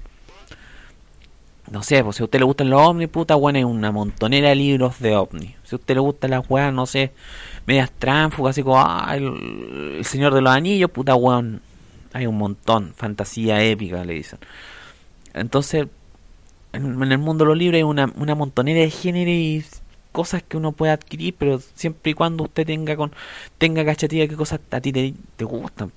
no 1.72 1.82
sé, 1.82 2.04
pues 2.04 2.16
si 2.16 2.22
a 2.22 2.26
usted 2.26 2.38
le 2.38 2.44
gustan 2.44 2.68
los 2.68 2.82
ovnis, 2.82 3.08
puta, 3.08 3.34
bueno, 3.34 3.56
hay 3.56 3.64
una 3.64 3.90
montonera 3.90 4.50
de 4.50 4.56
libros 4.56 5.00
de 5.00 5.16
ovnis. 5.16 5.52
Si 5.64 5.74
a 5.74 5.78
usted 5.78 5.94
le 5.94 6.00
gustan 6.00 6.30
las 6.30 6.48
weas, 6.50 6.70
no 6.72 6.84
sé, 6.84 7.12
medias 7.66 7.90
tránfugas, 7.98 8.50
así 8.50 8.62
como, 8.62 8.78
ah, 8.78 9.16
el, 9.16 10.04
Señor 10.04 10.34
de 10.34 10.42
los 10.42 10.52
Anillos, 10.52 10.90
puta, 10.90 11.14
weón, 11.14 11.62
hay 12.12 12.26
un 12.26 12.36
montón, 12.36 12.92
fantasía 12.94 13.62
épica, 13.62 14.04
le 14.04 14.12
dicen. 14.12 14.38
Entonces, 15.32 15.86
en, 16.74 17.02
el 17.10 17.18
mundo 17.18 17.44
de 17.44 17.48
los 17.48 17.56
libros 17.56 17.76
hay 17.78 17.84
una, 17.84 18.12
una 18.16 18.34
montonera 18.34 18.80
de 18.80 18.90
género 18.90 19.30
y 19.30 19.64
cosas 20.12 20.42
que 20.42 20.58
uno 20.58 20.72
puede 20.72 20.92
adquirir, 20.92 21.34
pero 21.38 21.58
siempre 21.74 22.10
y 22.10 22.14
cuando 22.14 22.44
usted 22.44 22.66
tenga 22.66 22.96
con 22.96 23.12
tenga 23.56 23.82
cachatilla 23.82 24.28
qué 24.28 24.36
cosas 24.36 24.60
a 24.70 24.80
ti 24.82 24.92
te, 24.92 25.14
te 25.36 25.44
gustan. 25.46 25.90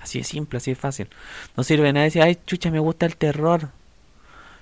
Así 0.00 0.20
es 0.20 0.28
simple, 0.28 0.58
así 0.58 0.70
es 0.70 0.78
fácil. 0.78 1.08
No 1.56 1.64
sirve 1.64 1.92
nada 1.92 2.04
decir, 2.04 2.22
ay, 2.22 2.38
chucha, 2.46 2.70
me 2.70 2.78
gusta 2.78 3.06
el 3.06 3.16
terror 3.16 3.70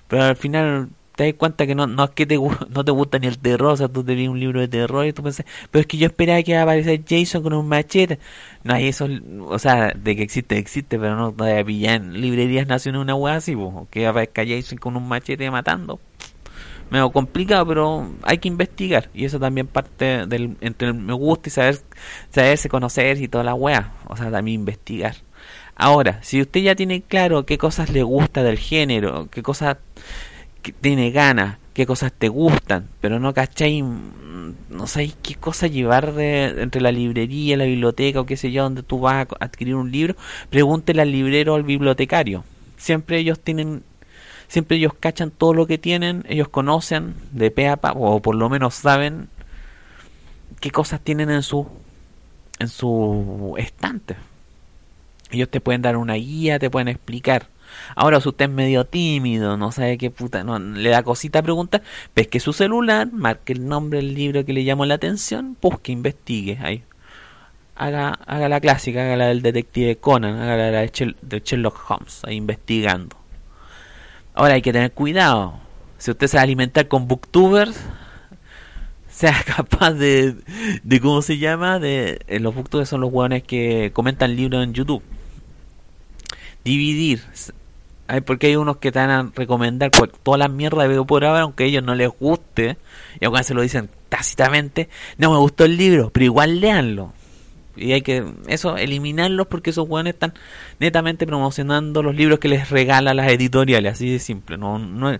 pero 0.07 0.23
al 0.23 0.35
final 0.35 0.89
te 1.15 1.25
das 1.25 1.33
cuenta 1.35 1.65
que 1.65 1.75
no, 1.75 1.87
no 1.87 2.03
es 2.03 2.09
que 2.11 2.25
te, 2.25 2.37
no 2.69 2.85
te 2.85 2.91
gusta 2.91 3.19
ni 3.19 3.27
el 3.27 3.39
terror, 3.39 3.73
o 3.73 3.77
sea, 3.77 3.87
tú 3.87 4.03
te 4.03 4.15
ves 4.15 4.27
un 4.27 4.39
libro 4.39 4.59
de 4.59 4.67
terror 4.67 5.05
y 5.05 5.13
tú 5.13 5.23
pensás, 5.23 5.45
pero 5.71 5.81
es 5.81 5.87
que 5.87 5.97
yo 5.97 6.07
esperaba 6.07 6.41
que 6.43 6.51
iba 6.51 6.59
a 6.59 6.63
aparecer 6.63 7.01
Jason 7.07 7.41
con 7.43 7.53
un 7.53 7.67
machete. 7.67 8.19
No 8.63 8.73
hay 8.73 8.87
eso, 8.87 9.07
o 9.47 9.59
sea, 9.59 9.93
de 9.95 10.15
que 10.15 10.23
existe, 10.23 10.57
existe, 10.57 10.99
pero 10.99 11.15
no 11.15 11.33
te 11.33 11.63
pillar 11.65 11.95
en 11.95 12.19
librerías 12.21 12.67
nacionales 12.67 13.03
una 13.03 13.15
hueá 13.15 13.35
así, 13.35 13.55
que 13.89 14.07
aparezca 14.07 14.43
Jason 14.45 14.77
con 14.77 14.95
un 14.97 15.07
machete 15.07 15.49
matando. 15.51 15.99
Medio 16.89 17.11
complicado, 17.11 17.65
pero 17.65 18.11
hay 18.23 18.37
que 18.37 18.47
investigar. 18.47 19.09
Y 19.13 19.25
eso 19.25 19.39
también 19.39 19.65
parte 19.67 20.27
del 20.27 20.55
entre 20.61 20.89
el 20.89 20.93
me 20.93 21.13
gusta 21.13 21.49
y 21.49 21.51
saber, 21.51 21.79
saberse 22.29 22.69
conocer 22.69 23.19
y 23.21 23.27
toda 23.27 23.43
la 23.43 23.55
hueá. 23.55 23.93
O 24.07 24.15
sea, 24.15 24.29
también 24.29 24.61
investigar. 24.61 25.15
Ahora, 25.75 26.19
si 26.23 26.41
usted 26.41 26.61
ya 26.61 26.75
tiene 26.75 27.01
claro 27.01 27.45
qué 27.45 27.57
cosas 27.57 27.89
le 27.89 28.03
gusta 28.03 28.43
del 28.43 28.57
género, 28.57 29.29
qué 29.29 29.43
cosas 29.43 29.77
tiene 30.81 31.11
ganas, 31.11 31.57
qué 31.73 31.85
cosas 31.85 32.13
te 32.13 32.29
gustan, 32.29 32.87
pero 33.01 33.19
no 33.19 33.33
cacháis, 33.33 33.83
mm, 33.83 34.51
no 34.69 34.87
sabéis 34.87 35.17
qué 35.21 35.35
cosa 35.35 35.67
llevar 35.67 36.13
de, 36.13 36.61
entre 36.61 36.81
la 36.81 36.91
librería, 36.93 37.57
la 37.57 37.65
biblioteca 37.65 38.21
o 38.21 38.25
qué 38.25 38.37
sé 38.37 38.51
yo, 38.51 38.63
donde 38.63 38.83
tú 38.83 39.01
vas 39.01 39.27
a 39.29 39.45
adquirir 39.45 39.75
un 39.75 39.91
libro, 39.91 40.15
pregúntele 40.49 41.01
al 41.01 41.11
librero 41.11 41.53
o 41.53 41.55
al 41.57 41.63
bibliotecario. 41.63 42.45
Siempre 42.77 43.19
ellos 43.19 43.39
tienen, 43.41 43.83
siempre 44.47 44.77
ellos 44.77 44.93
cachan 44.97 45.31
todo 45.31 45.53
lo 45.53 45.67
que 45.67 45.77
tienen, 45.77 46.23
ellos 46.29 46.47
conocen 46.47 47.15
de 47.31 47.51
pe 47.51 47.67
a 47.67 47.75
pa, 47.75 47.91
o 47.91 48.21
por 48.21 48.35
lo 48.35 48.49
menos 48.49 48.75
saben 48.75 49.27
qué 50.61 50.71
cosas 50.71 51.01
tienen 51.01 51.29
en 51.29 51.43
su 51.43 51.67
en 52.59 52.69
su 52.69 53.55
estante. 53.57 54.15
Ellos 55.31 55.49
te 55.49 55.61
pueden 55.61 55.81
dar 55.81 55.97
una 55.97 56.13
guía, 56.13 56.59
te 56.59 56.69
pueden 56.69 56.87
explicar. 56.87 57.47
Ahora, 57.95 58.21
si 58.21 58.29
usted 58.29 58.45
es 58.45 58.51
medio 58.51 58.85
tímido, 58.85 59.57
no 59.57 59.71
sabe 59.71 59.97
qué 59.97 60.11
puta, 60.11 60.43
no, 60.43 60.59
le 60.59 60.89
da 60.89 61.03
cosita 61.03 61.39
a 61.39 61.43
preguntar, 61.43 61.83
pesque 62.13 62.39
su 62.39 62.53
celular, 62.53 63.11
marque 63.11 63.53
el 63.53 63.67
nombre 63.67 63.99
del 63.99 64.13
libro 64.13 64.45
que 64.45 64.53
le 64.53 64.63
llamó 64.63 64.85
la 64.85 64.95
atención, 64.95 65.57
busque, 65.61 65.91
investigue 65.91 66.59
ahí. 66.61 66.83
Haga, 67.75 68.19
haga 68.25 68.47
la 68.47 68.61
clásica, 68.61 69.03
haga 69.03 69.17
la 69.17 69.27
del 69.27 69.41
detective 69.41 69.97
Conan, 69.97 70.39
haga 70.39 70.57
la 70.71 70.81
de, 70.81 71.15
de 71.21 71.39
Sherlock 71.43 71.77
Holmes, 71.89 72.21
ahí 72.23 72.35
investigando. 72.35 73.17
Ahora 74.33 74.53
hay 74.53 74.61
que 74.61 74.71
tener 74.71 74.91
cuidado. 74.93 75.59
Si 75.97 76.11
usted 76.11 76.27
se 76.27 76.37
va 76.37 76.41
a 76.41 76.43
alimentar 76.43 76.87
con 76.87 77.07
booktubers, 77.07 77.77
sea 79.09 79.35
capaz 79.45 79.91
de, 79.93 80.35
de 80.83 81.01
¿cómo 81.01 81.21
se 81.21 81.37
llama? 81.37 81.79
De, 81.79 82.19
eh, 82.27 82.39
los 82.39 82.55
booktubers 82.55 82.87
son 82.89 83.01
los 83.01 83.11
hueones 83.11 83.43
que 83.43 83.91
comentan 83.93 84.35
libros 84.35 84.63
en 84.63 84.73
YouTube 84.73 85.03
dividir. 86.65 87.23
Porque 88.25 88.47
hay 88.47 88.55
unos 88.57 88.77
que 88.77 88.91
te 88.91 88.99
van 88.99 89.09
a 89.09 89.31
recomendar 89.33 89.89
toda 89.91 90.37
la 90.37 90.49
mierda 90.49 90.83
de 90.83 90.89
veo 90.89 91.05
por 91.05 91.23
ahora, 91.23 91.41
aunque 91.41 91.63
a 91.63 91.67
ellos 91.67 91.83
no 91.83 91.95
les 91.95 92.09
guste, 92.19 92.77
y 93.19 93.25
aunque 93.25 93.43
se 93.43 93.53
lo 93.53 93.61
dicen 93.61 93.89
tácitamente, 94.09 94.89
no 95.17 95.31
me 95.31 95.37
gustó 95.37 95.65
el 95.65 95.77
libro, 95.77 96.09
pero 96.11 96.25
igual 96.25 96.59
leanlo. 96.59 97.13
Y 97.77 97.93
hay 97.93 98.01
que, 98.01 98.25
eso, 98.47 98.77
eliminarlos 98.77 99.47
porque 99.47 99.71
esos 99.71 99.87
hueones 99.87 100.13
están 100.13 100.33
netamente 100.79 101.25
promocionando 101.25 102.03
los 102.03 102.15
libros 102.15 102.39
que 102.39 102.47
les 102.47 102.69
regalan 102.69 103.17
las 103.17 103.31
editoriales, 103.31 103.93
así 103.93 104.11
de 104.11 104.19
simple. 104.19 104.57
No, 104.57 104.77
no, 104.77 105.11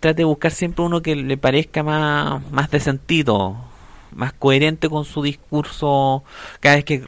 trate 0.00 0.18
de 0.18 0.24
buscar 0.24 0.52
siempre 0.52 0.84
uno 0.84 1.02
que 1.02 1.16
le 1.16 1.36
parezca 1.36 1.82
más, 1.82 2.42
más 2.52 2.70
de 2.70 2.80
sentido 2.80 3.56
más 4.16 4.32
coherente 4.32 4.88
con 4.88 5.04
su 5.04 5.22
discurso. 5.22 6.24
Cada 6.60 6.76
vez 6.76 6.84
que, 6.84 7.04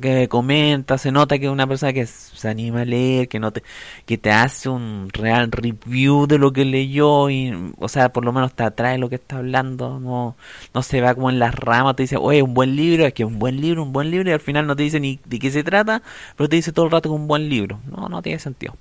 que, 0.00 0.28
comenta 0.28 0.98
se 0.98 1.12
nota 1.12 1.38
que 1.38 1.46
es 1.46 1.52
una 1.52 1.66
persona 1.66 1.92
que 1.92 2.06
se 2.06 2.48
anima 2.48 2.82
a 2.82 2.84
leer 2.84 3.28
que 3.28 3.38
no 3.38 3.52
te 3.52 3.62
que 4.06 4.18
te 4.18 4.30
hace 4.30 4.68
un 4.68 5.08
real 5.12 5.50
review 5.52 6.26
de 6.26 6.38
lo 6.38 6.52
que 6.52 6.64
leyó 6.64 7.30
y 7.30 7.52
o 7.78 7.88
sea 7.88 8.10
por 8.10 8.24
lo 8.24 8.32
menos 8.32 8.54
te 8.54 8.62
atrae 8.64 8.98
lo 8.98 9.08
que 9.08 9.16
está 9.16 9.38
hablando 9.38 10.00
no 10.00 10.36
no 10.74 10.82
se 10.82 11.00
va 11.00 11.14
como 11.14 11.30
en 11.30 11.38
las 11.38 11.54
ramas 11.54 11.96
te 11.96 12.02
dice 12.04 12.16
oye 12.16 12.42
un 12.42 12.54
buen 12.54 12.76
libro 12.76 13.06
es 13.06 13.14
que 13.14 13.24
un 13.24 13.38
buen 13.38 13.60
libro 13.60 13.82
un 13.82 13.92
buen 13.92 14.10
libro 14.10 14.28
y 14.30 14.32
al 14.32 14.40
final 14.40 14.66
no 14.66 14.76
te 14.76 14.82
dice 14.82 15.00
ni 15.00 15.18
de 15.24 15.38
qué 15.38 15.50
se 15.50 15.64
trata 15.64 16.02
pero 16.36 16.48
te 16.48 16.56
dice 16.56 16.72
todo 16.72 16.86
el 16.86 16.92
rato 16.92 17.08
que 17.08 17.14
un 17.14 17.26
buen 17.26 17.48
libro. 17.48 17.80
No 17.90 18.08
no 18.08 18.22
tiene 18.22 18.38
sentido. 18.38 18.74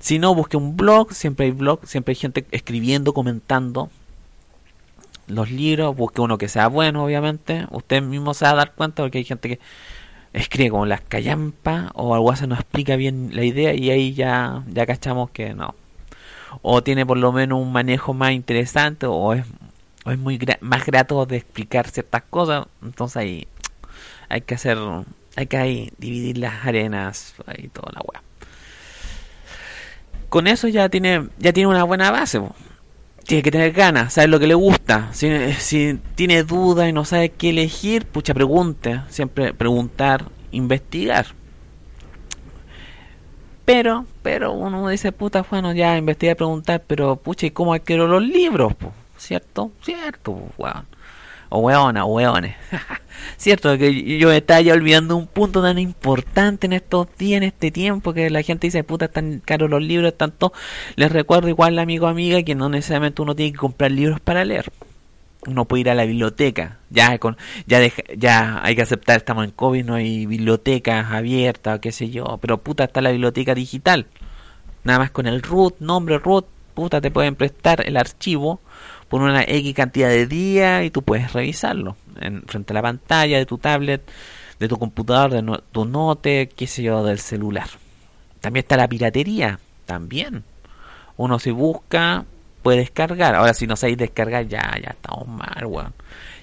Si 0.00 0.18
no 0.18 0.34
busque 0.34 0.56
un 0.56 0.76
blog 0.76 1.12
siempre 1.12 1.46
hay 1.46 1.52
blog 1.52 1.86
siempre 1.86 2.12
hay 2.12 2.16
gente 2.16 2.46
escribiendo 2.50 3.12
comentando 3.12 3.90
los 5.26 5.50
libros, 5.50 5.96
busque 5.96 6.20
uno 6.20 6.38
que 6.38 6.48
sea 6.48 6.68
bueno, 6.68 7.04
obviamente. 7.04 7.66
Usted 7.70 8.02
mismo 8.02 8.34
se 8.34 8.44
va 8.44 8.52
a 8.52 8.54
dar 8.54 8.72
cuenta 8.74 9.02
porque 9.02 9.18
hay 9.18 9.24
gente 9.24 9.48
que 9.48 9.60
escribe 10.32 10.70
como 10.70 10.86
las 10.86 11.00
callampas 11.00 11.90
o 11.94 12.14
algo 12.14 12.32
así 12.32 12.46
no 12.46 12.56
explica 12.56 12.96
bien 12.96 13.30
la 13.32 13.44
idea 13.44 13.72
y 13.72 13.90
ahí 13.90 14.14
ya, 14.14 14.64
ya 14.68 14.86
cachamos 14.86 15.30
que 15.30 15.54
no. 15.54 15.74
O 16.62 16.82
tiene 16.82 17.06
por 17.06 17.18
lo 17.18 17.32
menos 17.32 17.60
un 17.60 17.72
manejo 17.72 18.14
más 18.14 18.32
interesante 18.32 19.06
o 19.06 19.32
es, 19.32 19.44
es 20.06 20.18
muy 20.18 20.38
más 20.60 20.84
grato 20.84 21.24
de 21.26 21.36
explicar 21.36 21.88
ciertas 21.88 22.22
cosas. 22.28 22.66
Entonces 22.82 23.16
ahí 23.16 23.48
hay 24.28 24.40
que 24.42 24.54
hacer, 24.54 24.78
hay 25.36 25.46
que 25.46 25.56
ahí 25.56 25.92
dividir 25.98 26.38
las 26.38 26.64
arenas 26.66 27.34
y 27.58 27.68
toda 27.68 27.92
la 27.92 28.00
weá. 28.00 28.22
Con 30.28 30.48
eso 30.48 30.66
ya 30.66 30.88
tiene, 30.88 31.28
ya 31.38 31.52
tiene 31.52 31.68
una 31.68 31.84
buena 31.84 32.10
base 32.10 32.40
tiene 33.24 33.42
que 33.42 33.50
tener 33.50 33.72
ganas, 33.72 34.12
saber 34.14 34.30
lo 34.30 34.38
que 34.38 34.46
le 34.46 34.54
gusta. 34.54 35.10
Si, 35.12 35.98
tiene 36.14 36.42
dudas 36.44 36.88
y 36.88 36.92
no 36.92 37.04
sabe 37.04 37.30
qué 37.30 37.50
elegir, 37.50 38.06
pucha, 38.06 38.34
pregunte. 38.34 39.00
Siempre 39.08 39.54
preguntar, 39.54 40.26
investigar. 40.50 41.26
Pero, 43.64 44.04
pero 44.22 44.52
uno 44.52 44.88
dice, 44.88 45.10
puta, 45.12 45.44
bueno, 45.48 45.72
ya 45.72 45.96
investigar, 45.96 46.36
preguntar, 46.36 46.84
pero 46.86 47.16
pucha, 47.16 47.46
¿y 47.46 47.50
cómo 47.50 47.72
adquiero 47.72 48.06
los 48.06 48.22
libros? 48.22 48.74
¿Cierto? 49.16 49.72
Cierto, 49.82 50.36
weón. 50.58 50.86
O 51.56 51.60
weona, 51.60 52.04
o 52.04 52.08
weones. 52.08 52.56
Cierto 53.36 53.78
que 53.78 54.18
yo 54.18 54.26
me 54.26 54.38
estaba 54.38 54.60
ya 54.60 54.72
olvidando 54.72 55.16
un 55.16 55.28
punto 55.28 55.62
tan 55.62 55.78
importante 55.78 56.66
en 56.66 56.72
estos 56.72 57.06
días, 57.16 57.36
en 57.36 57.44
este 57.44 57.70
tiempo, 57.70 58.12
que 58.12 58.28
la 58.28 58.42
gente 58.42 58.66
dice, 58.66 58.82
puta, 58.82 59.04
están 59.04 59.38
caros 59.38 59.70
los 59.70 59.80
libros, 59.80 60.18
tanto. 60.18 60.52
Les 60.96 61.12
recuerdo 61.12 61.48
igual, 61.48 61.78
amigo 61.78 62.08
amiga, 62.08 62.42
que 62.42 62.56
no 62.56 62.68
necesariamente 62.68 63.22
uno 63.22 63.36
tiene 63.36 63.52
que 63.52 63.58
comprar 63.58 63.92
libros 63.92 64.18
para 64.18 64.44
leer. 64.44 64.72
Uno 65.46 65.64
puede 65.64 65.82
ir 65.82 65.90
a 65.90 65.94
la 65.94 66.06
biblioteca. 66.06 66.78
Ya 66.90 67.16
con 67.18 67.36
ya 67.68 67.78
ya 68.16 68.60
hay 68.64 68.74
que 68.74 68.82
aceptar, 68.82 69.18
estamos 69.18 69.44
en 69.44 69.52
COVID, 69.52 69.84
no 69.84 69.94
hay 69.94 70.26
bibliotecas 70.26 71.12
abiertas, 71.12 71.78
qué 71.78 71.92
sé 71.92 72.10
yo. 72.10 72.38
Pero 72.42 72.58
puta, 72.64 72.82
está 72.82 73.00
la 73.00 73.12
biblioteca 73.12 73.54
digital. 73.54 74.08
Nada 74.82 74.98
más 74.98 75.12
con 75.12 75.28
el 75.28 75.40
root, 75.40 75.76
nombre 75.78 76.18
root, 76.18 76.46
puta, 76.74 77.00
te 77.00 77.10
pueden 77.10 77.34
prestar 77.36 77.86
el 77.86 77.96
archivo 77.96 78.60
por 79.08 79.22
una 79.22 79.42
X 79.42 79.74
cantidad 79.74 80.08
de 80.08 80.26
días 80.26 80.84
y 80.84 80.90
tú 80.90 81.02
puedes 81.02 81.32
revisarlo 81.32 81.96
en, 82.20 82.42
frente 82.42 82.72
a 82.72 82.74
la 82.74 82.82
pantalla 82.82 83.38
de 83.38 83.46
tu 83.46 83.58
tablet, 83.58 84.02
de 84.58 84.68
tu 84.68 84.76
computador, 84.78 85.30
de 85.30 85.60
tu 85.72 85.84
note, 85.84 86.48
qué 86.54 86.66
sé 86.66 86.82
yo, 86.82 87.04
del 87.04 87.18
celular. 87.18 87.68
También 88.40 88.64
está 88.64 88.76
la 88.76 88.88
piratería, 88.88 89.58
también. 89.86 90.44
Uno 91.16 91.38
si 91.38 91.50
busca, 91.50 92.24
puede 92.62 92.78
descargar. 92.78 93.34
Ahora 93.34 93.54
si 93.54 93.66
no 93.66 93.76
sabéis 93.76 93.98
descargar, 93.98 94.48
ya, 94.48 94.76
ya 94.82 94.90
estamos 94.90 95.28
mal, 95.28 95.64
weón. 95.66 95.94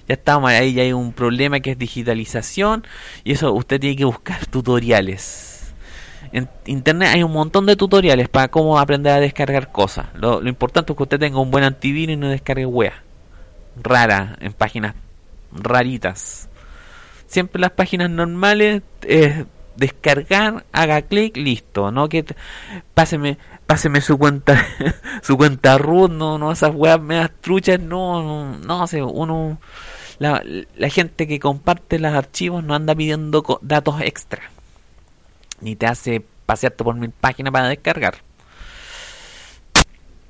Ya 0.08 0.14
estamos 0.14 0.44
mal, 0.44 0.54
ahí 0.54 0.72
ya 0.72 0.82
hay 0.82 0.92
un 0.92 1.12
problema 1.12 1.60
que 1.60 1.72
es 1.72 1.78
digitalización 1.78 2.84
y 3.22 3.32
eso 3.32 3.52
usted 3.52 3.78
tiene 3.80 3.96
que 3.96 4.04
buscar 4.04 4.46
tutoriales. 4.46 5.51
En 6.32 6.48
internet 6.66 7.10
hay 7.14 7.22
un 7.22 7.32
montón 7.32 7.66
de 7.66 7.76
tutoriales 7.76 8.28
para 8.28 8.48
cómo 8.48 8.78
aprender 8.78 9.12
a 9.12 9.20
descargar 9.20 9.70
cosas. 9.70 10.06
Lo, 10.14 10.46
importante 10.48 10.92
es 10.92 10.96
que 10.96 11.02
usted 11.02 11.18
tenga 11.18 11.38
un 11.38 11.50
buen 11.50 11.64
antivirus 11.64 12.14
y 12.14 12.16
no 12.16 12.28
descargue 12.28 12.66
weas 12.66 12.94
rara 13.76 14.36
en 14.40 14.52
páginas 14.52 14.94
raritas. 15.52 16.48
Siempre 17.26 17.60
las 17.60 17.70
páginas 17.72 18.10
normales 18.10 18.82
es 19.06 19.44
descargar, 19.76 20.64
haga 20.72 21.02
clic, 21.02 21.36
listo, 21.36 21.90
no 21.90 22.08
que 22.08 22.24
páseme, 22.94 23.38
páseme 23.66 24.00
su 24.00 24.18
cuenta, 24.18 24.66
su 25.22 25.36
cuenta 25.36 25.78
root, 25.78 26.10
no, 26.10 26.38
no 26.38 26.52
esas 26.52 26.74
weas 26.74 27.00
medias 27.00 27.30
truchas, 27.40 27.80
no, 27.80 28.22
no, 28.22 28.58
no 28.58 28.86
sé, 28.86 29.02
uno 29.02 29.58
la 30.18 30.88
gente 30.88 31.26
que 31.26 31.40
comparte 31.40 31.98
los 31.98 32.12
archivos 32.12 32.62
no 32.62 32.74
anda 32.74 32.94
pidiendo 32.94 33.42
datos 33.62 34.00
extra, 34.02 34.42
ni 35.62 35.76
te 35.76 35.86
hace 35.86 36.22
pasearte 36.46 36.84
por 36.84 36.94
mil 36.96 37.10
páginas 37.10 37.52
para 37.52 37.68
descargar. 37.68 38.16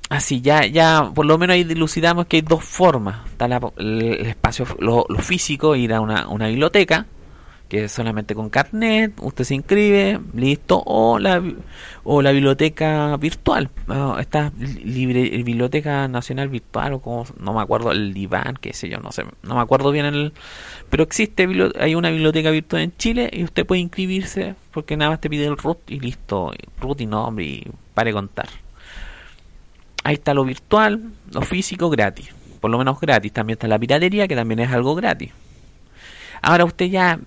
Así, 0.09 0.41
ya, 0.41 0.65
ya, 0.65 1.11
por 1.13 1.25
lo 1.25 1.37
menos 1.37 1.55
ahí 1.55 1.63
dilucidamos 1.63 2.27
que 2.27 2.37
hay 2.37 2.41
dos 2.43 2.63
formas. 2.63 3.25
Está 3.31 3.47
el 3.77 4.27
espacio, 4.27 4.65
lo, 4.79 5.05
físico, 5.19 5.75
ir 5.75 5.93
a 5.93 6.01
una, 6.01 6.27
una 6.27 6.47
biblioteca, 6.47 7.07
que 7.67 7.85
es 7.85 7.91
solamente 7.91 8.35
con 8.35 8.51
carnet, 8.51 9.13
usted 9.21 9.43
se 9.43 9.55
inscribe, 9.55 10.19
listo, 10.35 10.83
o 10.85 11.17
la, 11.17 11.41
o 12.03 12.21
la 12.21 12.31
biblioteca 12.31 13.17
virtual, 13.17 13.71
esta 14.19 14.51
libre, 14.59 15.41
biblioteca 15.41 16.07
nacional 16.07 16.49
virtual, 16.49 16.93
o 16.93 16.99
como, 16.99 17.25
no 17.39 17.53
me 17.53 17.61
acuerdo, 17.61 17.91
el 17.91 18.13
diván, 18.13 18.59
qué 18.61 18.73
sé 18.73 18.89
yo, 18.89 18.99
no 18.99 19.11
sé, 19.11 19.23
no 19.41 19.55
me 19.55 19.61
acuerdo 19.61 19.89
bien 19.89 20.05
el, 20.05 20.33
pero 20.93 21.05
existe, 21.05 21.47
hay 21.79 21.95
una 21.95 22.11
biblioteca 22.11 22.51
virtual 22.51 22.83
en 22.83 22.95
Chile 22.97 23.27
y 23.33 23.43
usted 23.43 23.65
puede 23.65 23.81
inscribirse 23.81 24.53
porque 24.71 24.95
nada 24.95 25.09
más 25.09 25.19
te 25.19 25.27
pide 25.27 25.47
el 25.47 25.57
root 25.57 25.79
y 25.89 25.99
listo, 25.99 26.51
root 26.79 27.01
y 27.01 27.07
nombre 27.07 27.45
y 27.45 27.71
pare 27.95 28.13
contar. 28.13 28.47
Ahí 30.03 30.13
está 30.13 30.35
lo 30.35 30.45
virtual, 30.45 31.01
lo 31.31 31.41
físico 31.41 31.89
gratis, 31.89 32.29
por 32.61 32.69
lo 32.69 32.77
menos 32.77 32.99
gratis, 32.99 33.33
también 33.33 33.55
está 33.55 33.67
la 33.67 33.79
piratería 33.79 34.27
que 34.27 34.35
también 34.35 34.59
es 34.59 34.71
algo 34.71 34.93
gratis. 34.93 35.31
Ahora 36.43 36.63
usted 36.63 36.85
ya 36.85 37.19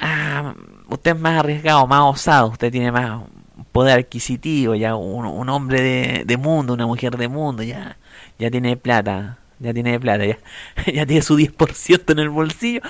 ah, 0.00 0.54
usted 0.88 1.14
es 1.14 1.20
más 1.20 1.38
arriesgado, 1.38 1.86
más 1.86 2.00
osado, 2.00 2.48
usted 2.48 2.72
tiene 2.72 2.90
más 2.90 3.22
poder 3.70 4.00
adquisitivo, 4.00 4.74
ya 4.74 4.96
un, 4.96 5.48
hombre 5.48 6.24
de, 6.24 6.36
mundo, 6.38 6.74
una 6.74 6.88
mujer 6.88 7.16
de 7.16 7.28
mundo, 7.28 7.62
ya, 7.62 7.98
ya 8.40 8.50
tiene 8.50 8.76
plata, 8.76 9.38
ya 9.62 9.72
tiene 9.72 9.98
plata, 10.00 10.24
ya, 10.26 10.38
ya 10.92 11.06
tiene 11.06 11.22
su 11.22 11.38
10% 11.38 12.12
en 12.12 12.18
el 12.18 12.28
bolsillo, 12.28 12.80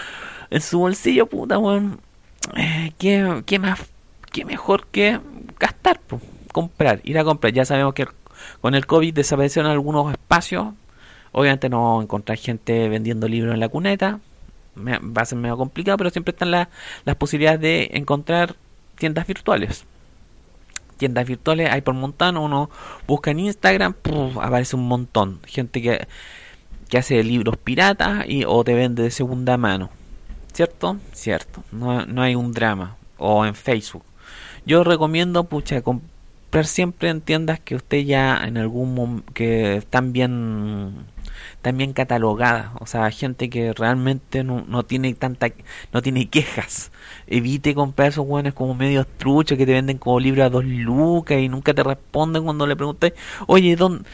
en 0.51 0.61
su 0.61 0.79
bolsillo, 0.79 1.27
puta, 1.27 1.59
weón. 1.59 2.01
Eh, 2.57 2.93
¿qué, 2.99 3.59
más, 3.59 3.81
qué 4.33 4.45
mejor 4.45 4.87
que 4.87 5.21
gastar, 5.59 6.01
comprar, 6.53 7.01
ir 7.05 7.19
a 7.19 7.25
comprar? 7.25 7.53
Ya 7.53 7.65
sabemos 7.65 7.95
que 7.95 8.07
con 8.61 8.75
el 8.75 8.87
COVID 8.87 9.15
desaparecieron 9.15 9.71
algunos 9.71 10.11
espacios, 10.11 10.69
obviamente 11.31 11.69
no 11.69 11.83
vamos 11.83 12.01
a 12.01 12.05
encontrar 12.05 12.39
gente 12.39 12.89
vendiendo 12.89 13.29
libros 13.29 13.55
en 13.55 13.61
la 13.61 13.69
cuneta, 13.69 14.21
va 14.77 15.23
a 15.23 15.25
ser 15.25 15.39
medio 15.39 15.57
complicado, 15.57 15.99
pero 15.99 16.11
siempre 16.11 16.33
están 16.33 16.51
las 16.51 17.17
posibilidades 17.19 17.61
de 17.61 17.91
encontrar 17.93 18.57
tiendas 18.97 19.27
virtuales. 19.27 19.85
Tiendas 20.97 21.27
virtuales 21.27 21.71
hay 21.71 21.81
por 21.81 21.95
montón, 21.95 22.37
uno 22.37 22.71
busca 23.07 23.31
en 23.31 23.41
Instagram, 23.41 23.95
aparece 24.41 24.77
un 24.77 24.87
montón. 24.87 25.41
Gente 25.47 25.83
que, 25.83 26.07
que 26.93 26.99
hace 26.99 27.25
libros 27.25 27.57
piratas 27.57 28.27
y, 28.29 28.45
o 28.45 28.63
te 28.65 28.75
vende 28.75 29.03
de 29.03 29.11
segunda 29.11 29.57
mano. 29.57 29.89
¿Cierto? 30.53 30.99
Cierto. 31.15 31.65
No, 31.73 32.05
no 32.05 32.21
hay 32.21 32.35
un 32.35 32.53
drama. 32.53 32.97
O 33.17 33.47
en 33.47 33.55
Facebook. 33.55 34.03
Yo 34.67 34.85
recomiendo, 34.85 35.45
pucha, 35.45 35.81
comprar 35.81 36.67
siempre 36.67 37.09
en 37.09 37.23
tiendas 37.23 37.61
que 37.61 37.77
usted 37.77 38.05
ya 38.05 38.45
en 38.45 38.59
algún 38.59 38.95
momento, 38.95 39.33
que 39.33 39.77
están 39.77 40.13
bien 40.13 41.07
también 41.63 41.95
catalogada, 41.95 42.73
o 42.79 42.85
sea, 42.85 43.11
gente 43.11 43.49
que 43.49 43.73
realmente 43.73 44.45
no, 44.45 44.63
no 44.69 44.83
tiene 44.83 45.15
tanta, 45.15 45.49
no 45.95 46.03
tiene 46.03 46.29
quejas. 46.29 46.93
Evite 47.27 47.75
comprar 47.75 48.09
esos 48.09 48.27
buenos 48.27 48.53
como 48.53 48.75
medios 48.75 49.07
truchos 49.17 49.57
que 49.57 49.65
te 49.65 49.73
venden 49.73 49.97
como 49.97 50.21
libros 50.21 50.45
a 50.45 50.51
dos 50.51 50.67
lucas 50.67 51.39
y 51.39 51.49
nunca 51.49 51.73
te 51.73 51.83
responden 51.83 52.45
cuando 52.45 52.67
le 52.67 52.77
preguntas, 52.77 53.13
oye, 53.47 53.77
¿dónde, 53.77 54.05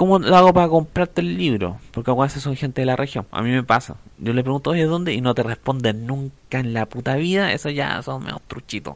¿cómo 0.00 0.18
lo 0.18 0.34
hago 0.34 0.54
para 0.54 0.66
comprarte 0.66 1.20
el 1.20 1.36
libro? 1.36 1.78
Porque 1.90 2.10
a 2.10 2.14
veces 2.14 2.42
son 2.42 2.56
gente 2.56 2.80
de 2.80 2.86
la 2.86 2.96
región, 2.96 3.26
a 3.30 3.42
mí 3.42 3.50
me 3.50 3.62
pasa. 3.62 3.96
Yo 4.16 4.32
le 4.32 4.42
pregunto, 4.42 4.70
oye, 4.70 4.84
¿dónde? 4.84 5.12
Y 5.12 5.20
no 5.20 5.34
te 5.34 5.42
responden 5.42 6.06
nunca 6.06 6.58
en 6.58 6.72
la 6.72 6.86
puta 6.86 7.16
vida, 7.16 7.52
eso 7.52 7.68
ya 7.68 8.02
son 8.02 8.24
medios 8.24 8.40
truchitos. 8.48 8.94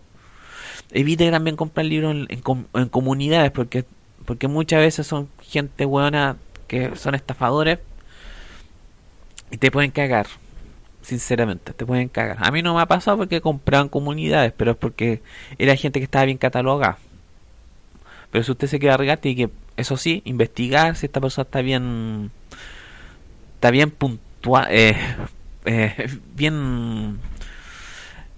Evite 0.92 1.30
también 1.30 1.56
comprar 1.56 1.84
libros 1.84 2.14
en, 2.14 2.28
en, 2.30 2.88
comunidades 2.88 3.50
porque 3.50 3.84
porque 4.24 4.48
muchas 4.48 4.80
veces 4.80 5.06
son 5.06 5.28
gente 5.42 5.84
buena 5.84 6.38
que 6.68 6.96
son 6.96 7.14
estafadores 7.14 7.80
y 9.50 9.58
te 9.58 9.70
pueden 9.70 9.90
cagar. 9.90 10.26
Sinceramente, 11.02 11.74
te 11.74 11.84
pueden 11.84 12.08
cagar. 12.08 12.38
A 12.40 12.50
mí 12.50 12.62
no 12.62 12.74
me 12.74 12.80
ha 12.80 12.86
pasado 12.86 13.18
porque 13.18 13.42
compraban 13.42 13.90
comunidades, 13.90 14.54
pero 14.56 14.70
es 14.70 14.78
porque 14.78 15.20
era 15.58 15.76
gente 15.76 16.00
que 16.00 16.04
estaba 16.04 16.24
bien 16.24 16.38
catalogada. 16.38 16.96
Pero 18.30 18.42
si 18.42 18.52
usted 18.52 18.68
se 18.68 18.80
queda 18.80 18.94
arriesgar, 18.94 19.18
tiene 19.18 19.36
que, 19.36 19.63
eso 19.76 19.96
sí, 19.96 20.22
investigar 20.24 20.96
si 20.96 21.06
esta 21.06 21.20
persona 21.20 21.44
está 21.44 21.60
bien. 21.62 22.30
Está 23.56 23.70
bien 23.70 23.90
puntual. 23.90 24.66
Eh, 24.70 24.96
eh, 25.64 26.08
bien. 26.34 27.18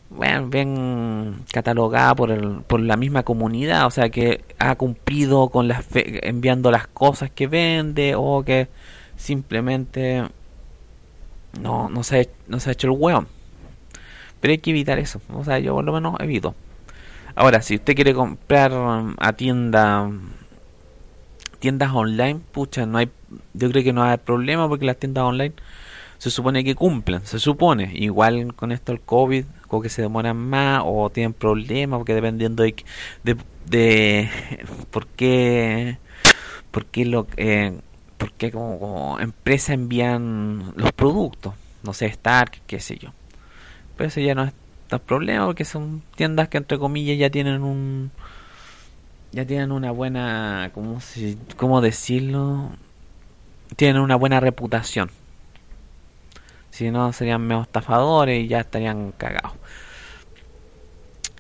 Bueno, 0.09 0.47
bien 0.49 1.45
catalogada 1.53 2.15
por, 2.15 2.31
el, 2.31 2.61
por 2.63 2.81
la 2.81 2.97
misma 2.97 3.25
comunidad, 3.25 3.87
o 3.87 3.91
sea 3.91 4.09
que 4.09 4.45
ha 4.59 4.77
cumplido 4.77 5.49
con 5.49 5.67
las 5.67 5.85
enviando 5.93 6.71
las 6.71 6.87
cosas 6.87 7.29
que 7.31 7.49
vende 7.49 8.15
o 8.17 8.45
que 8.45 8.69
simplemente 9.17 10.23
no, 11.61 11.89
no, 11.91 12.05
se, 12.05 12.31
no 12.47 12.61
se 12.61 12.71
ha 12.71 12.73
hecho 12.73 12.87
el 12.87 12.95
hueón. 12.97 13.27
Pero 14.41 14.53
hay 14.53 14.59
que 14.59 14.71
evitar 14.71 14.99
eso. 14.99 15.21
O 15.35 15.45
sea, 15.45 15.59
yo 15.59 15.75
por 15.75 15.85
lo 15.85 15.93
menos 15.93 16.15
evito. 16.21 16.55
Ahora, 17.35 17.61
si 17.63 17.75
usted 17.75 17.95
quiere 17.95 18.15
comprar 18.15 18.73
a 19.19 19.33
tienda 19.35 20.11
tiendas 21.59 21.93
online, 21.93 22.41
pucha, 22.53 22.87
no 22.87 22.99
hay 22.99 23.11
yo 23.55 23.71
creo 23.71 23.83
que 23.83 23.93
no 23.93 24.03
hay 24.05 24.19
problema 24.19 24.69
porque 24.69 24.87
las 24.87 24.99
tiendas 24.99 25.25
online 25.25 25.55
se 26.19 26.31
supone 26.31 26.65
que 26.65 26.75
cumplen, 26.75 27.27
se 27.27 27.39
supone. 27.39 27.91
Igual 27.95 28.55
con 28.55 28.73
esto 28.73 28.93
el 28.93 29.01
COVID, 29.01 29.45
o 29.69 29.81
que 29.81 29.89
se 29.89 30.03
demoran 30.03 30.37
más 30.37 30.83
o 30.85 31.11
tienen 31.11 31.33
problemas 31.33 31.99
porque 31.99 32.15
dependiendo 32.15 32.63
de 32.63 32.75
de, 33.25 33.37
de 33.67 34.31
por 34.91 35.07
qué 35.07 35.99
por 36.71 36.87
qué 36.87 37.05
lo 37.05 37.27
eh, 37.37 37.79
porque 38.19 38.51
como, 38.51 39.19
empresa 39.21 39.75
envían 39.75 40.73
los 40.77 40.93
productos, 40.93 41.55
no 41.83 41.93
sé, 41.93 42.07
Stark, 42.07 42.63
qué 42.67 42.81
sé 42.81 42.97
yo. 42.97 43.11
Pero 43.97 44.09
eso 44.09 44.21
ya 44.21 44.35
no 44.35 44.45
es 44.45 44.53
tan 44.89 45.01
problema 45.01 45.47
porque 45.47 45.65
son 45.65 46.03
tiendas 46.17 46.49
que 46.49 46.59
entre 46.59 46.79
comillas 46.79 47.19
ya 47.19 47.31
tienen 47.31 47.63
un 47.63 48.11
ya 49.33 49.45
tienen 49.47 49.73
una 49.73 49.91
buena, 49.91 50.71
¿cómo, 50.75 50.99
cómo 51.57 51.81
decirlo? 51.81 52.71
Tienen 53.77 54.01
una 54.03 54.17
buena 54.17 54.41
reputación. 54.41 55.11
Si 56.71 56.91
no 56.91 57.13
serían 57.13 57.47
medio 57.47 57.63
estafadores 57.63 58.45
y 58.45 58.49
ya 58.49 58.61
estarían 58.61 59.13
cagados. 59.13 59.53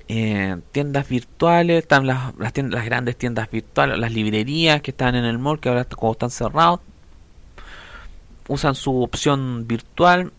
Eh, 0.09 0.57
tiendas 0.73 1.09
virtuales, 1.09 1.83
están 1.83 2.07
las, 2.07 2.35
las, 2.37 2.53
tiendas, 2.53 2.79
las 2.79 2.85
grandes 2.87 3.17
tiendas 3.17 3.51
virtuales, 3.51 3.99
las 3.99 4.13
librerías 4.13 4.81
que 4.81 4.93
están 4.93 5.15
en 5.15 5.25
el 5.25 5.39
mall, 5.39 5.59
que 5.59 5.69
ahora 5.69 5.85
como 5.85 6.13
están 6.13 6.31
cerrados, 6.31 6.81
usan 8.49 8.75
su 8.75 9.03
opción 9.03 9.67
virtual. 9.67 10.33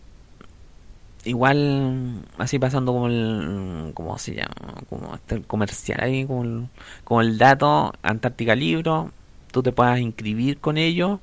Igual, 1.28 2.22
así 2.38 2.58
pasando 2.58 2.92
como 2.92 3.06
el, 3.08 3.90
¿cómo 3.94 4.18
se 4.18 4.34
llama? 4.34 4.74
Como 4.88 5.14
este 5.14 5.36
el 5.36 5.46
comercial 5.46 6.00
ahí, 6.02 6.24
como 6.26 6.44
el, 6.44 6.68
como 7.04 7.20
el 7.20 7.38
dato, 7.38 7.92
Antártica 8.02 8.54
Libro, 8.54 9.10
tú 9.52 9.62
te 9.62 9.72
puedas 9.72 9.98
inscribir 10.00 10.58
con 10.58 10.78
ellos 10.78 11.20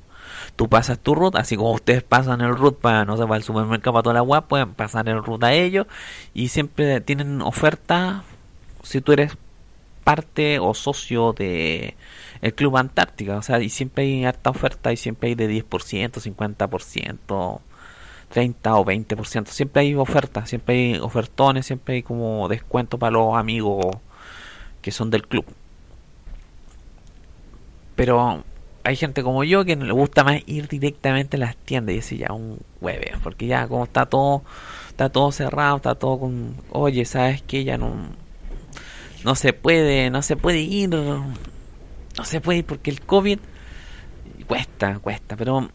tú 0.55 0.69
pasas 0.69 0.99
tu 0.99 1.15
ruta, 1.15 1.39
así 1.39 1.55
como 1.55 1.71
ustedes 1.71 2.03
pasan 2.03 2.41
el 2.41 2.55
root 2.55 2.79
para, 2.79 3.05
no 3.05 3.17
sé, 3.17 3.23
para 3.23 3.37
el 3.37 3.43
supermercado, 3.43 3.93
para 3.93 4.03
toda 4.03 4.13
la 4.15 4.23
web, 4.23 4.43
pueden 4.47 4.73
pasar 4.73 5.07
el 5.09 5.23
root 5.23 5.43
a 5.43 5.53
ellos 5.53 5.87
y 6.33 6.49
siempre 6.49 7.01
tienen 7.01 7.41
ofertas 7.41 8.23
si 8.83 9.01
tú 9.01 9.11
eres 9.11 9.37
parte 10.03 10.59
o 10.59 10.73
socio 10.73 11.33
de 11.33 11.95
el 12.41 12.53
Club 12.53 12.77
Antártica, 12.77 13.37
o 13.37 13.41
sea, 13.41 13.59
y 13.59 13.69
siempre 13.69 14.03
hay 14.03 14.25
harta 14.25 14.51
oferta 14.51 14.93
y 14.93 14.97
siempre 14.97 15.29
hay 15.29 15.35
de 15.35 15.49
10%, 15.49 15.65
50%, 15.67 17.59
30 18.29 18.75
o 18.75 18.85
20%, 18.85 19.47
siempre 19.47 19.81
hay 19.81 19.95
ofertas, 19.95 20.49
siempre 20.49 20.75
hay 20.75 20.99
ofertones, 20.99 21.65
siempre 21.65 21.95
hay 21.95 22.03
como 22.03 22.47
descuento 22.47 22.97
para 22.97 23.11
los 23.11 23.35
amigos 23.35 23.97
que 24.81 24.91
son 24.91 25.09
del 25.09 25.27
club. 25.27 25.45
Pero 27.95 28.43
hay 28.83 28.95
gente 28.95 29.23
como 29.23 29.43
yo 29.43 29.65
que 29.65 29.75
le 29.75 29.91
gusta 29.91 30.23
más 30.23 30.41
ir 30.45 30.67
directamente 30.67 31.37
a 31.37 31.39
las 31.39 31.55
tiendas 31.55 31.93
y 31.93 31.95
decir 31.97 32.19
ya 32.19 32.33
un 32.33 32.59
hueve, 32.81 33.13
porque 33.23 33.47
ya 33.47 33.67
como 33.67 33.85
está 33.85 34.05
todo 34.05 34.43
está 34.89 35.09
todo 35.09 35.31
cerrado, 35.31 35.77
está 35.77 35.95
todo 35.95 36.19
con, 36.19 36.55
oye, 36.71 37.03
¿sabes 37.05 37.41
qué? 37.41 37.63
Ya 37.63 37.77
no 37.77 37.93
no 39.23 39.35
se 39.35 39.53
puede, 39.53 40.11
no 40.11 40.21
se 40.21 40.37
puede 40.37 40.59
ir, 40.59 40.89
no 40.89 41.33
se 42.23 42.41
puede 42.41 42.59
ir 42.59 42.65
porque 42.65 42.91
el 42.91 43.01
COVID 43.01 43.39
cuesta, 44.47 44.99
cuesta, 44.99 45.35
pero 45.35 45.69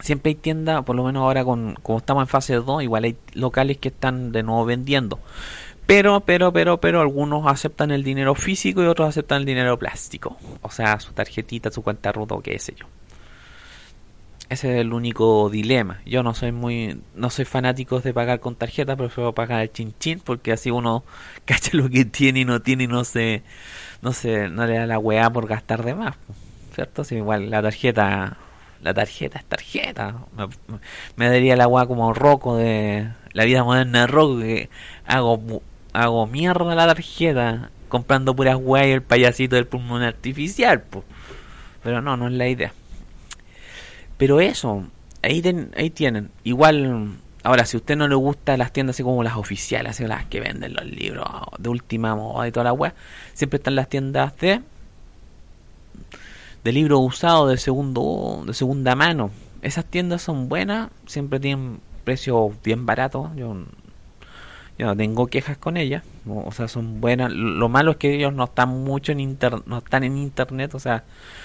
siempre 0.00 0.30
hay 0.30 0.34
tiendas, 0.34 0.84
por 0.84 0.96
lo 0.96 1.04
menos 1.04 1.22
ahora 1.22 1.44
con, 1.44 1.74
como 1.82 1.98
estamos 1.98 2.22
en 2.22 2.28
fase 2.28 2.54
2, 2.54 2.82
igual 2.82 3.04
hay 3.04 3.16
locales 3.34 3.78
que 3.78 3.88
están 3.88 4.32
de 4.32 4.42
nuevo 4.42 4.64
vendiendo. 4.64 5.18
Pero, 5.86 6.20
pero, 6.20 6.52
pero, 6.52 6.80
pero 6.80 7.00
algunos 7.00 7.46
aceptan 7.46 7.92
el 7.92 8.02
dinero 8.02 8.34
físico 8.34 8.82
y 8.82 8.86
otros 8.86 9.08
aceptan 9.08 9.38
el 9.38 9.44
dinero 9.46 9.78
plástico. 9.78 10.36
O 10.62 10.70
sea, 10.70 10.98
su 10.98 11.12
tarjetita, 11.12 11.70
su 11.70 11.82
cuenta 11.82 12.10
ruta 12.10 12.34
o 12.34 12.42
qué 12.42 12.58
sé 12.58 12.74
yo. 12.74 12.86
Ese 14.48 14.74
es 14.74 14.80
el 14.80 14.92
único 14.92 15.48
dilema. 15.48 16.00
Yo 16.04 16.22
no 16.22 16.34
soy 16.34 16.52
muy, 16.52 17.00
no 17.14 17.30
soy 17.30 17.44
fanático 17.44 18.00
de 18.00 18.12
pagar 18.14 18.38
con 18.40 18.54
tarjeta, 18.54 18.96
prefiero 18.96 19.32
pagar 19.32 19.62
el 19.62 19.72
chin 19.72 19.94
chin 19.98 20.20
porque 20.20 20.52
así 20.52 20.70
uno 20.70 21.04
cacha 21.44 21.70
lo 21.72 21.88
que 21.88 22.04
tiene 22.04 22.40
y 22.40 22.44
no 22.44 22.62
tiene 22.62 22.84
y 22.84 22.88
no 22.88 23.04
se, 23.04 23.42
no 24.02 24.12
se, 24.12 24.48
no 24.48 24.66
le 24.66 24.78
da 24.78 24.86
la 24.86 24.98
weá 24.98 25.30
por 25.30 25.48
gastar 25.48 25.84
de 25.84 25.94
más, 25.94 26.16
¿cierto? 26.74 27.02
Si 27.02 27.16
igual 27.16 27.50
la 27.50 27.62
tarjeta, 27.62 28.38
la 28.82 28.94
tarjeta 28.94 29.38
es 29.38 29.44
tarjeta. 29.44 30.14
Me, 30.36 30.48
me 31.16 31.28
daría 31.28 31.56
la 31.56 31.68
weá 31.68 31.86
como 31.86 32.12
roco 32.12 32.56
de 32.56 33.08
la 33.32 33.44
vida 33.44 33.64
moderna 33.64 34.00
de 34.00 34.06
roco 34.06 34.38
que 34.38 34.70
hago, 35.06 35.62
hago 35.92 36.26
mierda 36.26 36.74
la 36.74 36.86
tarjeta 36.86 37.70
comprando 37.88 38.34
puras 38.34 38.56
weá 38.60 38.86
y 38.86 38.90
el 38.92 39.02
payasito 39.02 39.56
del 39.56 39.66
pulmón 39.66 40.02
artificial, 40.02 40.82
pues. 40.82 41.04
Pero 41.82 42.02
no, 42.02 42.16
no 42.16 42.26
es 42.26 42.32
la 42.32 42.48
idea. 42.48 42.72
Pero 44.16 44.40
eso, 44.40 44.84
ahí, 45.22 45.42
ahí 45.76 45.90
tienen. 45.90 46.30
Igual, 46.44 47.16
ahora, 47.42 47.64
si 47.66 47.76
a 47.76 47.80
usted 47.80 47.96
no 47.96 48.08
le 48.08 48.14
gusta 48.14 48.56
las 48.56 48.72
tiendas 48.72 48.96
así 48.96 49.02
como 49.02 49.22
las 49.22 49.36
oficiales, 49.36 49.90
así 49.90 50.06
las 50.06 50.24
que 50.26 50.40
venden 50.40 50.74
los 50.74 50.84
libros 50.84 51.26
de 51.58 51.68
última 51.68 52.14
moda 52.16 52.48
y 52.48 52.52
toda 52.52 52.64
la 52.64 52.72
web, 52.72 52.92
siempre 53.34 53.58
están 53.58 53.76
las 53.76 53.88
tiendas 53.88 54.36
de 54.38 54.60
de 56.66 56.72
libros 56.72 56.98
usados 57.00 57.48
de 57.48 57.58
segundo 57.58 58.42
de 58.44 58.52
segunda 58.52 58.96
mano. 58.96 59.30
Esas 59.62 59.84
tiendas 59.84 60.20
son 60.20 60.48
buenas, 60.48 60.90
siempre 61.06 61.38
tienen 61.38 61.78
precios 62.02 62.50
bien 62.64 62.86
baratos. 62.86 63.30
Yo, 63.36 63.54
yo 64.76 64.86
no 64.86 64.96
tengo 64.96 65.28
quejas 65.28 65.58
con 65.58 65.76
ellas, 65.76 66.02
o 66.26 66.50
sea, 66.50 66.66
son 66.66 67.00
buenas. 67.00 67.30
Lo 67.30 67.68
malo 67.68 67.92
es 67.92 67.98
que 67.98 68.16
ellos 68.16 68.32
no 68.32 68.42
están 68.42 68.70
mucho 68.70 69.12
en 69.12 69.20
internet, 69.20 69.62
no 69.66 69.78
están 69.78 70.02
en 70.02 70.18
internet, 70.18 70.74
o 70.74 70.80
sea, 70.80 71.04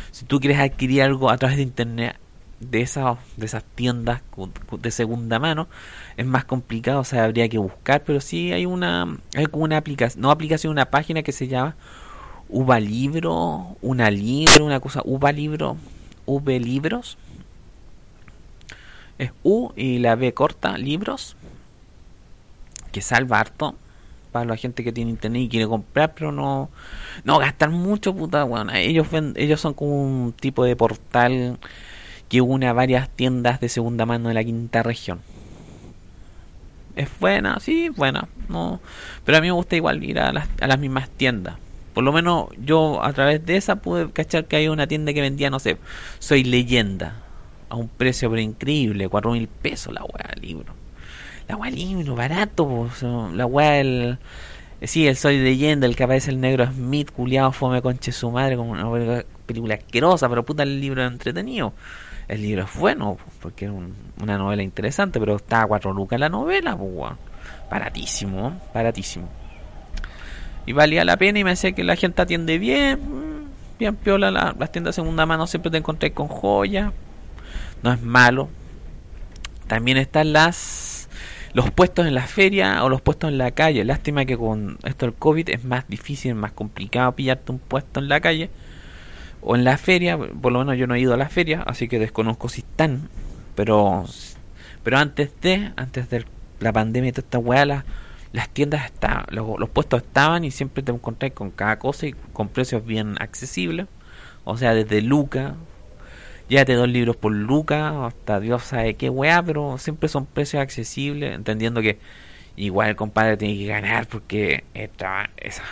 si 0.10 0.26
tú 0.26 0.40
quieres 0.40 0.60
adquirir 0.60 1.04
algo 1.04 1.30
a 1.30 1.38
través 1.38 1.58
de 1.58 1.64
internet, 1.64 2.18
de 2.60 2.82
esas 2.82 3.18
de 3.38 3.46
esas 3.46 3.64
tiendas 3.64 4.22
de 4.80 4.92
segunda 4.92 5.40
mano 5.40 5.68
es 6.16 6.28
más 6.28 6.46
complicado 6.46 7.00
o 7.00 7.04
sea 7.04 7.24
habría 7.24 7.50
que 7.50 7.58
buscar 7.58 8.04
pero 8.06 8.22
sí 8.22 8.54
hay 8.54 8.68
una 8.68 9.18
hay 9.36 9.48
como 9.48 9.64
una 9.64 9.78
aplicación 9.78 10.22
no 10.22 10.30
aplicación 10.30 10.72
una 10.72 10.86
página 10.86 11.24
que 11.24 11.32
se 11.32 11.48
llama 11.48 11.76
Uva 12.52 12.80
Libro 12.80 13.78
una 13.82 14.12
libro 14.12 14.66
una 14.66 14.80
cosa 14.80 15.02
Uva 15.04 15.32
Libro 15.32 15.78
V 16.26 16.60
Libros 16.60 17.18
es 19.18 19.32
U 19.44 19.72
y 19.76 20.00
la 20.00 20.16
B 20.16 20.34
corta 20.34 20.78
libros 20.78 21.36
que 22.92 23.02
salva 23.02 23.40
harto 23.40 23.76
para 24.32 24.46
la 24.46 24.58
gente 24.58 24.84
que 24.84 24.92
tiene 24.92 25.12
internet 25.12 25.44
y 25.44 25.50
quiere 25.50 25.68
comprar 25.68 26.14
pero 26.14 26.32
no 26.32 26.70
no 27.24 27.40
gastar 27.40 27.70
mucho 27.70 28.16
puta 28.16 28.44
bueno 28.44 28.74
ellos 28.74 29.08
ellos 29.36 29.62
son 29.62 29.74
como 29.74 30.04
un 30.04 30.34
tipo 30.34 30.64
de 30.64 30.76
portal 30.76 31.60
que 32.32 32.40
une 32.40 32.66
a 32.66 32.72
varias 32.72 33.10
tiendas 33.10 33.60
de 33.60 33.68
segunda 33.68 34.06
mano 34.06 34.30
de 34.30 34.34
la 34.34 34.44
quinta 34.46 34.84
región. 34.84 35.20
Es 36.96 37.10
buena, 37.20 37.60
sí, 37.60 37.90
buena, 37.90 38.30
no, 38.48 38.80
pero 39.26 39.38
a 39.38 39.42
mí 39.42 39.48
me 39.48 39.52
gusta 39.52 39.76
igual 39.76 40.02
ir 40.02 40.18
a 40.18 40.32
las, 40.32 40.48
a 40.62 40.68
las 40.68 40.80
mismas 40.80 41.10
tiendas. 41.10 41.56
Por 41.94 42.04
lo 42.04 42.12
menos 42.12 42.48
yo 42.58 43.04
a 43.04 43.12
través 43.14 43.46
de 43.46 43.58
esa 43.58 43.78
pude 43.78 44.12
cachar 44.12 44.46
que 44.46 44.56
hay 44.56 44.68
una 44.68 44.88
tienda 44.88 45.14
que 45.14 45.22
vendía, 45.22 45.50
no 45.50 45.60
sé, 45.60 45.78
Soy 46.20 46.44
Leyenda, 46.44 47.16
a 47.70 47.76
un 47.76 47.88
precio 47.88 48.30
pero 48.30 48.42
increíble, 48.42 49.10
cuatro 49.10 49.32
mil 49.32 49.48
pesos 49.48 49.94
la 49.94 50.04
weá 50.04 50.34
libro. 50.40 50.74
La 51.48 51.58
weá 51.58 51.72
libro, 51.72 52.16
barato, 52.16 52.90
la 53.34 53.46
weá 53.46 53.80
el... 53.80 54.18
Sí, 54.84 55.08
el 55.08 55.16
Soy 55.16 55.38
Leyenda, 55.38 55.86
el 55.86 55.96
que 55.96 56.04
aparece 56.04 56.32
el 56.32 56.40
negro 56.40 56.66
Smith, 56.66 57.12
culiado, 57.12 57.52
fome 57.52 57.82
conche 57.82 58.12
su 58.12 58.32
madre, 58.32 58.56
como 58.56 58.72
una 58.72 59.24
película 59.46 59.76
asquerosa, 59.76 60.28
pero 60.28 60.44
puta 60.44 60.64
el 60.64 60.82
libro 60.82 61.06
entretenido 61.06 61.74
el 62.32 62.42
libro 62.42 62.64
es 62.64 62.76
bueno, 62.78 63.18
porque 63.42 63.66
es 63.66 63.72
una 64.22 64.38
novela 64.38 64.64
interesante, 64.64 65.20
pero 65.20 65.36
está 65.36 65.64
a 65.64 65.68
cuatro 65.68 65.92
lucas 65.92 66.18
la 66.18 66.30
novela, 66.30 66.78
pues, 66.78 67.12
baratísimo, 67.70 68.58
baratísimo. 68.74 69.28
Y 70.66 70.74
valía 70.74 71.06
la 71.06 71.18
pena 71.18 71.40
y 71.40 71.44
me 71.44 71.52
decía 71.52 71.72
que 71.72 71.84
la 71.84 71.96
gente 71.96 72.22
atiende 72.22 72.60
bien, 72.60 73.00
bien 73.80 73.96
piola, 73.96 74.32
las 74.32 74.72
tiendas 74.72 74.96
de 74.96 75.02
segunda 75.02 75.26
mano 75.26 75.48
siempre 75.48 75.72
te 75.72 75.78
encontré 75.78 76.12
con 76.12 76.28
joyas, 76.28 76.92
no 77.84 77.92
es 77.92 78.02
malo. 78.02 78.50
También 79.68 79.98
están 79.98 80.34
las 80.34 81.10
los 81.54 81.70
puestos 81.72 82.08
en 82.08 82.16
la 82.16 82.28
feria 82.28 82.84
o 82.84 82.90
los 82.90 83.02
puestos 83.02 83.30
en 83.30 83.38
la 83.38 83.52
calle. 83.52 83.84
Lástima 83.84 84.26
que 84.26 84.38
con 84.38 84.78
esto 84.84 85.06
del 85.06 85.16
COVID 85.16 85.50
es 85.50 85.64
más 85.64 85.88
difícil, 85.88 86.36
más 86.36 86.52
complicado 86.52 87.14
pillarte 87.14 87.52
un 87.52 87.60
puesto 87.60 88.00
en 88.00 88.08
la 88.08 88.22
calle 88.22 88.50
o 89.42 89.56
en 89.56 89.64
la 89.64 89.78
feria, 89.78 90.18
por 90.18 90.52
lo 90.52 90.60
menos 90.60 90.78
yo 90.78 90.88
no 90.88 90.96
he 90.96 91.00
ido 91.00 91.14
a 91.14 91.18
la 91.18 91.30
feria, 91.30 91.64
así 91.66 91.88
que 91.88 92.00
desconozco 92.00 92.48
si 92.48 92.62
están, 92.62 93.10
pero 93.56 94.06
pero 94.84 94.98
antes 94.98 95.32
de 95.42 95.72
antes 95.76 96.10
de 96.10 96.26
la 96.60 96.72
pandemia 96.72 97.10
y 97.10 97.12
toda 97.12 97.26
esta 97.26 97.40
weá, 97.40 97.66
las, 97.66 97.84
tiendas 98.50 98.86
estaban, 98.86 99.26
los, 99.30 99.70
puestos 99.70 100.02
estaban 100.02 100.44
y 100.44 100.52
siempre 100.52 100.84
te 100.84 100.92
encontré 100.92 101.32
con 101.32 101.52
cada 101.52 101.80
cosa 101.80 102.08
y 102.08 102.14
con 102.34 102.48
precios 102.50 102.86
bien 102.86 103.16
accesibles, 103.20 103.88
o 104.44 104.58
sea, 104.58 104.74
desde 104.74 105.02
Luca, 105.02 105.56
te 106.48 106.74
dos 106.74 106.90
libros 106.90 107.16
por 107.16 107.32
Luca, 107.32 108.06
hasta 108.06 108.40
Dios 108.40 108.64
sabe 108.64 108.96
qué 108.96 109.10
weá, 109.10 109.42
pero 109.42 109.78
siempre 109.78 110.10
son 110.10 110.26
precios 110.26 110.62
accesibles, 110.62 111.34
entendiendo 111.34 111.82
que 111.82 111.98
igual 112.58 112.90
el 112.90 112.96
compadre 112.96 113.38
tiene 113.38 113.58
que 113.58 113.68
ganar 113.68 114.08
porque 114.08 114.66
esa, 114.74 115.30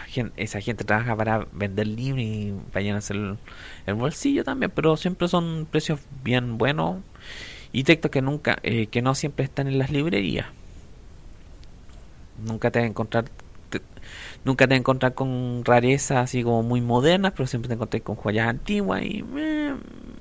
gente, 0.07 0.41
esa 0.41 0.61
gente 0.61 0.85
trabaja 0.85 1.15
para 1.15 1.47
vender 1.51 1.87
libros 1.87 2.21
y 2.21 2.53
vayan 2.73 2.95
a 2.95 2.99
hacer 2.99 3.17
el, 3.85 3.93
bolsillo 3.93 4.43
también, 4.43 4.71
pero 4.73 4.95
siempre 4.95 5.27
son 5.27 5.67
precios 5.69 5.99
bien 6.23 6.57
buenos 6.57 6.97
y 7.73 7.83
textos 7.83 8.11
que 8.11 8.21
nunca, 8.21 8.57
eh, 8.63 8.87
que 8.87 9.01
no 9.01 9.15
siempre 9.15 9.45
están 9.45 9.67
en 9.67 9.77
las 9.77 9.91
librerías. 9.91 10.47
Nunca 12.43 12.71
te 12.71 12.79
vas 12.79 12.85
a 12.85 12.89
encontrar 12.89 13.25
nunca 14.43 14.65
te 14.65 14.73
vas 14.73 14.77
a 14.77 14.79
encontrar 14.79 15.13
con 15.13 15.63
rarezas 15.65 16.17
así 16.17 16.43
como 16.43 16.63
muy 16.63 16.81
modernas, 16.81 17.33
pero 17.35 17.47
siempre 17.47 17.67
te 17.67 17.75
encontré 17.75 18.01
con 18.01 18.15
joyas 18.15 18.47
antiguas 18.47 19.03
y 19.03 19.23
eh, 19.37 19.75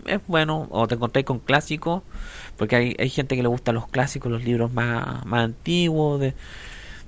es 0.06 0.20
bueno, 0.26 0.66
o 0.70 0.86
te 0.86 0.96
encontré 0.96 1.24
con 1.24 1.38
clásicos 1.38 2.02
porque 2.56 2.76
hay, 2.76 2.96
hay 2.98 3.08
gente 3.08 3.36
que 3.36 3.42
le 3.42 3.48
gusta 3.48 3.72
los 3.72 3.88
clásicos, 3.88 4.30
los 4.30 4.44
libros 4.44 4.72
más, 4.72 5.24
más 5.24 5.44
antiguos, 5.44 6.20
de, 6.20 6.34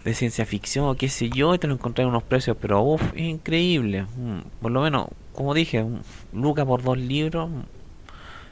de 0.05 0.15
ciencia 0.15 0.47
ficción 0.47 0.87
o 0.87 0.95
qué 0.95 1.09
sé 1.09 1.29
yo, 1.29 1.55
y 1.55 1.59
te 1.59 1.67
lo 1.67 1.75
encontré 1.75 2.03
en 2.03 2.11
unos 2.11 2.23
precios, 2.23 2.57
pero 2.61 2.81
uff, 2.83 3.03
increíble. 3.17 4.07
Mm, 4.17 4.41
por 4.63 4.71
lo 4.71 4.83
menos, 4.83 5.09
como 5.35 5.55
dije, 5.55 5.85
Luca 6.33 6.65
por 6.65 6.83
dos 6.83 6.99
libros 6.99 7.51
mm, 7.51 7.63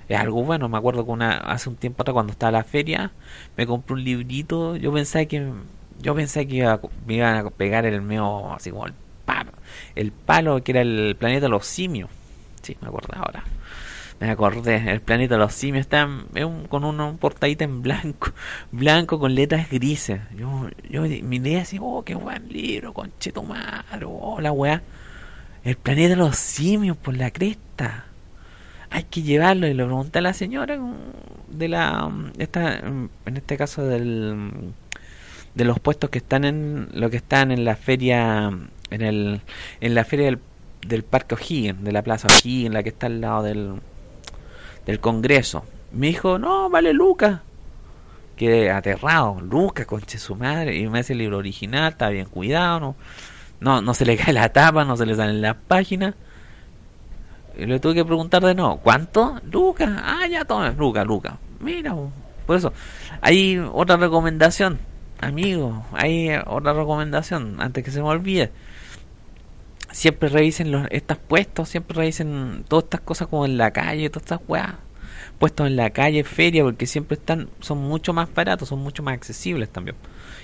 es 0.08 0.18
algo 0.18 0.42
bueno. 0.42 0.68
Me 0.68 0.78
acuerdo 0.78 1.04
que 1.04 1.10
una, 1.12 1.36
hace 1.38 1.68
un 1.68 1.76
tiempo 1.76 2.02
atrás, 2.02 2.14
cuando 2.14 2.32
estaba 2.32 2.50
en 2.50 2.54
la 2.54 2.64
feria, 2.64 3.12
me 3.56 3.66
compré 3.66 3.94
un 3.94 4.04
librito. 4.04 4.76
Yo 4.76 4.92
pensé 4.92 5.28
que 5.28 5.52
yo 6.00 6.14
pensé 6.14 6.46
que 6.46 6.56
iba, 6.56 6.80
me 7.06 7.14
iban 7.14 7.46
a 7.46 7.50
pegar 7.50 7.87
el 7.87 8.00
mío, 8.02 8.52
así 8.52 8.70
como 8.70 8.87
el 8.87 8.94
palo, 9.24 9.52
el 9.94 10.12
palo 10.12 10.62
que 10.62 10.72
era 10.72 10.82
el 10.82 11.16
planeta 11.18 11.46
de 11.46 11.50
los 11.50 11.66
simios. 11.66 12.11
Sí, 12.62 12.76
me 12.80 12.88
acuerdo 12.88 13.14
ahora 13.16 13.44
me 14.20 14.30
acordé, 14.30 14.90
el 14.90 15.00
planeta 15.00 15.34
de 15.34 15.38
los 15.38 15.54
simios 15.54 15.82
está 15.82 16.08
con 16.68 16.84
un, 16.84 17.18
portadita 17.18 17.64
en 17.64 17.82
blanco, 17.82 18.32
blanco 18.72 19.18
con 19.18 19.34
letras 19.34 19.70
grises. 19.70 20.20
Yo, 20.37 20.68
yo 20.90 21.02
miré 21.02 21.61
así, 21.61 21.78
oh, 21.80 22.02
qué 22.04 22.14
buen 22.14 22.48
libro, 22.48 22.92
conchetumar, 22.92 23.84
oh, 24.04 24.40
la 24.40 24.52
weá. 24.52 24.82
El 25.64 25.76
planeta 25.76 26.11
de 26.11 26.16
los 26.16 26.37
simios 26.37 26.96
por 26.96 27.16
la 27.16 27.30
cresta. 27.30 28.06
Hay 28.90 29.04
que 29.04 29.22
llevarlo 29.22 29.66
y 29.66 29.74
le 29.74 29.84
pregunté 29.84 30.18
a 30.18 30.22
la 30.22 30.32
señora 30.32 30.78
de 31.48 31.68
la, 31.68 32.11
esta, 32.38 32.78
en 32.78 33.11
este 33.26 33.56
caso 33.56 33.84
del, 33.84 34.72
de 35.58 35.64
los 35.64 35.80
puestos 35.80 36.08
que 36.08 36.18
están 36.18 36.44
en, 36.44 36.88
lo 36.92 37.10
que 37.10 37.16
están 37.16 37.50
en 37.50 37.64
la 37.64 37.74
feria, 37.74 38.46
en 38.90 39.02
el, 39.02 39.40
en 39.80 39.94
la 39.96 40.04
feria 40.04 40.26
del, 40.26 40.38
del 40.86 41.02
Parque 41.02 41.34
O'Higgins, 41.34 41.82
de 41.82 41.90
la 41.90 42.02
Plaza 42.02 42.28
O'Higgins, 42.28 42.72
la 42.72 42.84
que 42.84 42.90
está 42.90 43.06
al 43.06 43.20
lado 43.20 43.42
del, 43.42 43.80
del 44.86 45.00
Congreso. 45.00 45.64
Me 45.90 46.06
dijo, 46.06 46.38
no, 46.38 46.70
vale 46.70 46.92
Lucas. 46.92 47.40
Quedé 48.36 48.70
aterrado, 48.70 49.40
Lucas, 49.40 49.84
conche 49.84 50.16
su 50.16 50.36
madre. 50.36 50.76
Y 50.76 50.86
me 50.88 51.00
hace 51.00 51.12
el 51.12 51.18
libro 51.18 51.38
original, 51.38 51.90
está 51.90 52.08
bien 52.08 52.26
cuidado, 52.26 52.78
no, 52.78 52.96
no, 53.58 53.82
no 53.82 53.94
se 53.94 54.06
le 54.06 54.16
cae 54.16 54.32
la 54.32 54.50
tapa, 54.50 54.84
no 54.84 54.96
se 54.96 55.06
le 55.06 55.16
salen 55.16 55.42
las 55.42 55.56
páginas. 55.56 56.14
Y 57.58 57.66
le 57.66 57.80
tuve 57.80 57.94
que 57.94 58.04
preguntar 58.04 58.44
de 58.44 58.54
nuevo, 58.54 58.76
¿cuánto? 58.76 59.40
Lucas, 59.50 59.90
ah, 59.92 60.24
ya 60.30 60.44
toma, 60.44 60.70
Lucas, 60.70 61.04
Lucas. 61.04 61.34
Mira, 61.58 61.96
por 62.46 62.56
eso, 62.56 62.72
hay 63.20 63.58
otra 63.58 63.96
recomendación, 63.96 64.78
amigo, 65.20 65.85
hay 65.92 66.31
otra 66.46 66.72
recomendación, 66.72 67.57
antes 67.61 67.85
que 67.85 67.90
se 67.90 68.00
me 68.02 68.09
olvide. 68.09 68.50
siempre 69.90 70.28
revisen 70.28 70.70
los, 70.70 70.87
estas 70.90 71.18
puestos, 71.18 71.68
siempre 71.68 71.96
revisen 71.96 72.64
todas 72.68 72.85
estas 72.85 73.00
cosas 73.00 73.28
como 73.28 73.44
en 73.46 73.57
la 73.59 73.72
calle, 73.72 74.11
todas 74.11 74.24
estas 74.24 74.40
weas 74.48 74.74
puestos 75.38 75.66
en 75.66 75.76
la 75.76 75.90
calle, 75.90 76.24
feria, 76.24 76.64
porque 76.64 76.87
siempre 76.87 77.16
están, 77.16 77.48
son 77.61 77.78
mucho 77.78 78.12
más 78.12 78.33
baratos, 78.35 78.68
son 78.68 78.81
mucho 78.81 79.02
más 79.02 79.14
accesibles 79.14 79.68
también. 79.68 79.96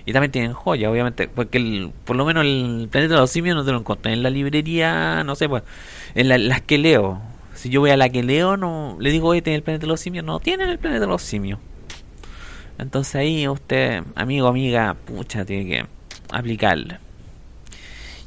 Y 0.07 0.13
también 0.13 0.31
tienen 0.31 0.53
joya, 0.53 0.91
obviamente, 0.91 1.29
porque 1.29 1.59
el, 1.59 1.93
por 2.05 2.17
lo 2.17 2.25
menos 2.25 2.45
el 2.45 2.89
planeta 2.91 3.15
de 3.15 3.21
los 3.21 3.31
simios 3.31 3.57
no 3.57 3.65
te 3.65 3.73
lo 3.73 3.79
encontré 3.79 4.13
en 4.13 4.23
la 4.23 4.31
librería, 4.31 5.25
no 5.25 5.35
sé, 5.35 5.49
pues, 5.49 5.63
en 6.15 6.49
las 6.49 6.61
que 6.63 6.79
leo. 6.79 7.21
Si 7.55 7.71
yo 7.71 7.81
voy 7.81 7.91
a 7.91 7.97
la 7.97 8.09
que 8.09 8.23
leo, 8.23 8.57
no 8.57 8.97
le 9.01 9.11
digo, 9.11 9.29
oye, 9.29 9.43
tiene 9.43 9.57
el 9.57 9.63
planeta 9.63 9.83
de 9.83 9.89
los 9.89 10.01
simios, 10.01 10.25
no 10.25 10.41
tienen 10.41 10.69
el 10.69 10.79
planeta 10.79 11.01
de 11.01 11.07
los 11.07 11.23
simios. 11.23 11.59
Entonces 12.79 13.15
ahí 13.17 13.49
usted, 13.49 14.03
amigo, 14.15 14.49
amiga, 14.49 14.95
pucha, 14.95 15.45
tiene 15.45 15.67
que 15.67 15.87
aplicarle. 16.31 16.99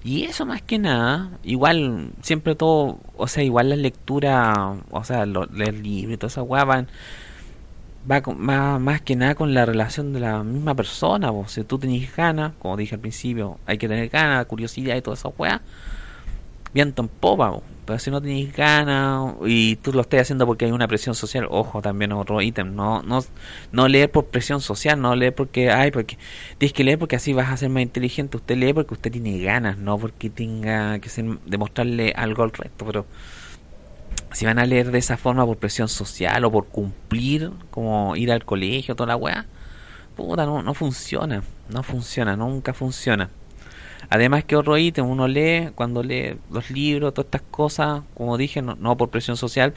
Y 0.03 0.23
eso 0.23 0.45
más 0.45 0.61
que 0.61 0.79
nada, 0.79 1.31
igual, 1.43 2.11
siempre 2.21 2.55
todo, 2.55 2.99
o 3.17 3.27
sea, 3.27 3.43
igual 3.43 3.69
la 3.69 3.75
lectura, 3.75 4.75
o 4.89 5.03
sea, 5.03 5.25
leer 5.25 5.73
libros 5.73 6.13
y 6.13 6.17
toda 6.17 6.29
esa 6.29 6.43
weá 6.43 6.63
van, 6.63 6.87
va 8.09 8.79
más, 8.79 9.01
que 9.01 9.15
nada 9.15 9.35
con 9.35 9.53
la 9.53 9.65
relación 9.65 10.13
de 10.13 10.21
la 10.21 10.43
misma 10.43 10.75
persona. 10.75 11.31
O 11.31 11.47
Si 11.47 11.63
tú 11.63 11.77
tenés 11.77 12.15
ganas, 12.15 12.53
como 12.59 12.77
dije 12.77 12.95
al 12.95 13.01
principio, 13.01 13.59
hay 13.65 13.77
que 13.77 13.87
tener 13.87 14.09
ganas, 14.09 14.45
curiosidad 14.45 14.95
y 14.95 15.01
toda 15.01 15.15
esa 15.15 15.29
weá, 15.29 15.61
viento 16.73 17.01
en 17.01 17.07
popa. 17.07 17.59
Pero 17.85 17.99
si 17.99 18.11
no 18.11 18.21
tenéis 18.21 18.53
ganas 18.53 19.35
y 19.45 19.77
tú 19.77 19.93
lo 19.93 20.01
estás 20.01 20.21
haciendo 20.21 20.45
porque 20.45 20.65
hay 20.65 20.71
una 20.71 20.89
presión 20.89 21.15
social, 21.15 21.47
ojo, 21.49 21.81
también 21.81 22.11
otro 22.11 22.41
ítem, 22.41 22.75
no, 22.75 23.01
no, 23.01 23.23
no 23.71 23.87
leer 23.87 24.11
por 24.11 24.25
presión 24.25 24.59
social, 24.59 24.99
no 25.01 25.15
leer 25.15 25.33
porque, 25.33 25.71
ay, 25.71 25.91
porque 25.91 26.17
tienes 26.57 26.73
que 26.73 26.83
leer 26.83 26.99
porque 26.99 27.15
así 27.15 27.31
vas 27.31 27.49
a 27.49 27.55
ser 27.55 27.69
más 27.69 27.83
inteligente, 27.83 28.35
usted 28.35 28.57
lee 28.57 28.73
porque 28.73 28.93
usted 28.93 29.09
tiene 29.09 29.39
ganas, 29.39 29.77
no 29.77 29.97
porque 29.97 30.29
tenga 30.29 30.99
que 30.99 31.07
ser, 31.07 31.39
demostrarle 31.45 32.11
algo 32.13 32.43
al 32.43 32.51
resto, 32.51 32.85
pero 32.85 33.05
si 34.33 34.45
van 34.45 34.59
a 34.59 34.65
leer 34.65 34.91
de 34.91 34.99
esa 34.99 35.15
forma 35.15 35.45
por 35.45 35.55
presión 35.55 35.87
social 35.87 36.43
o 36.43 36.51
por 36.51 36.67
cumplir, 36.67 37.51
como 37.71 38.17
ir 38.17 38.33
al 38.33 38.43
colegio, 38.43 38.95
toda 38.95 39.07
la 39.07 39.15
weá, 39.15 39.45
puta, 40.17 40.45
no, 40.45 40.61
no 40.61 40.73
funciona, 40.73 41.41
no 41.69 41.83
funciona, 41.83 42.35
nunca 42.35 42.73
funciona. 42.73 43.29
Además 44.09 44.45
que 44.45 44.55
otro 44.55 44.77
ítem, 44.77 45.05
uno 45.05 45.27
lee, 45.27 45.71
cuando 45.75 46.01
lee 46.01 46.37
los 46.49 46.71
libros, 46.71 47.13
todas 47.13 47.25
estas 47.25 47.41
cosas, 47.41 48.03
como 48.15 48.37
dije, 48.37 48.61
no, 48.61 48.95
por 48.95 49.09
presión 49.09 49.35
social, 49.35 49.73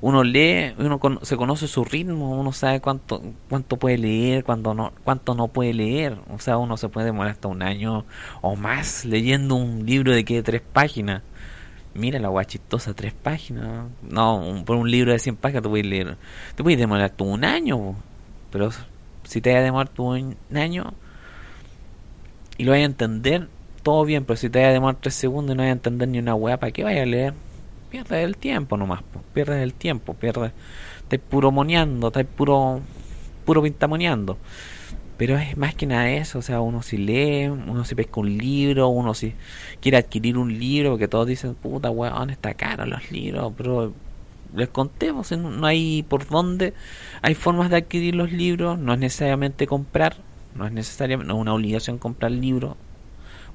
uno 0.00 0.22
lee, 0.22 0.74
uno 0.78 1.00
se 1.22 1.36
conoce 1.36 1.66
su 1.66 1.84
ritmo, 1.84 2.38
uno 2.38 2.52
sabe 2.52 2.80
cuánto 2.80 3.22
cuánto 3.48 3.76
puede 3.78 3.98
leer, 3.98 4.44
cuánto 4.44 4.74
no, 4.74 4.92
cuánto 5.02 5.34
no 5.34 5.48
puede 5.48 5.74
leer. 5.74 6.18
O 6.32 6.38
sea, 6.38 6.58
uno 6.58 6.76
se 6.76 6.88
puede 6.88 7.06
demorar 7.06 7.32
hasta 7.32 7.48
un 7.48 7.62
año 7.62 8.04
o 8.40 8.54
más 8.54 9.04
leyendo 9.04 9.56
un 9.56 9.84
libro 9.84 10.12
de 10.12 10.24
que 10.24 10.42
tres 10.42 10.62
páginas. 10.72 11.22
Mira 11.94 12.18
la 12.20 12.28
guay 12.28 12.46
chistosa, 12.46 12.94
tres 12.94 13.12
páginas. 13.12 13.86
No, 14.02 14.62
por 14.64 14.76
un 14.76 14.90
libro 14.90 15.12
de 15.12 15.18
100 15.18 15.36
páginas 15.36 15.62
te 15.62 15.68
puedes 15.68 15.86
leer. 15.86 16.16
Te 16.54 16.62
puedes 16.62 16.78
demorar 16.78 17.10
tú 17.10 17.24
un 17.24 17.44
año, 17.44 17.96
pero 18.50 18.70
si 19.24 19.40
te 19.40 19.50
vas 19.50 19.60
a 19.60 19.62
demorar 19.62 19.88
tú 19.88 20.04
un 20.14 20.36
año 20.56 20.94
y 22.56 22.64
lo 22.64 22.72
vas 22.72 22.80
a 22.80 22.84
entender, 22.84 23.48
todo 23.82 24.04
bien, 24.04 24.24
pero 24.24 24.36
si 24.36 24.48
te 24.50 24.60
vas 24.60 24.68
a 24.68 24.72
demorar 24.72 24.96
3 25.00 25.14
segundos 25.14 25.54
y 25.54 25.56
no 25.56 25.62
vas 25.62 25.70
a 25.70 25.72
entender 25.72 26.08
ni 26.08 26.18
una 26.18 26.34
weá, 26.34 26.58
¿para 26.58 26.72
qué 26.72 26.84
vaya 26.84 27.02
a 27.02 27.06
leer? 27.06 27.34
Pierdes 27.90 28.24
el 28.24 28.36
tiempo 28.36 28.76
nomás, 28.76 29.02
pierdes 29.34 29.62
el 29.62 29.74
tiempo, 29.74 30.14
pierdes. 30.14 30.52
Estás 31.02 31.20
puro 31.20 31.50
moneando, 31.50 32.08
estás 32.08 32.24
puro, 32.24 32.80
puro 33.44 33.62
pintamoneando. 33.62 34.38
Pero 35.18 35.36
es 35.36 35.56
más 35.56 35.74
que 35.74 35.86
nada 35.86 36.10
eso, 36.10 36.38
o 36.38 36.42
sea, 36.42 36.60
uno 36.60 36.82
si 36.82 36.96
lee, 36.96 37.46
uno 37.46 37.84
si 37.84 37.94
pesca 37.94 38.18
un 38.20 38.36
libro, 38.38 38.88
uno 38.88 39.14
si 39.14 39.34
quiere 39.80 39.98
adquirir 39.98 40.38
un 40.38 40.58
libro, 40.58 40.90
porque 40.90 41.06
todos 41.06 41.26
dicen, 41.26 41.54
puta 41.54 41.90
weón, 41.90 42.30
está 42.30 42.54
caro 42.54 42.86
los 42.86 43.10
libros, 43.12 43.52
pero 43.56 43.92
les 44.54 44.68
contemos, 44.68 45.30
no 45.32 45.66
hay 45.66 46.02
por 46.02 46.26
dónde, 46.28 46.74
hay 47.20 47.34
formas 47.34 47.70
de 47.70 47.76
adquirir 47.76 48.14
los 48.14 48.32
libros, 48.32 48.78
no 48.78 48.94
es 48.94 48.98
necesariamente 48.98 49.66
comprar, 49.66 50.16
no 50.54 50.66
es 50.66 50.72
necesario, 50.72 51.18
no 51.18 51.34
es 51.34 51.40
una 51.40 51.54
obligación 51.54 51.98
comprar 51.98 52.32
libros, 52.32 52.76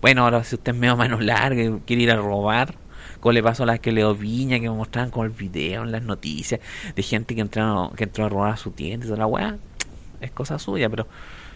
bueno, 0.01 0.23
ahora 0.23 0.43
si 0.43 0.55
usted 0.55 0.73
es 0.73 0.79
medio 0.79 0.97
mano 0.97 1.19
larga 1.19 1.63
y 1.63 1.79
quiere 1.85 2.03
ir 2.03 2.11
a 2.11 2.15
robar, 2.15 2.75
como 3.19 3.33
le 3.33 3.43
pasó 3.43 3.63
a 3.63 3.65
las 3.65 3.79
que 3.79 3.91
Leo 3.91 4.15
Viña, 4.15 4.59
que 4.59 4.69
me 4.69 4.75
mostraban 4.75 5.11
con 5.11 5.25
el 5.25 5.31
video 5.31 5.83
en 5.83 5.91
las 5.91 6.03
noticias, 6.03 6.61
de 6.95 7.03
gente 7.03 7.35
que 7.35 7.41
entró, 7.41 7.91
que 7.95 8.03
entró 8.05 8.25
a 8.25 8.29
robar 8.29 8.53
a 8.53 8.57
su 8.57 8.71
tienda 8.71 9.05
y 9.05 9.09
toda 9.09 9.19
la 9.19 9.27
weá, 9.27 9.57
es 10.21 10.31
cosa 10.31 10.59
suya, 10.59 10.89
pero, 10.89 11.07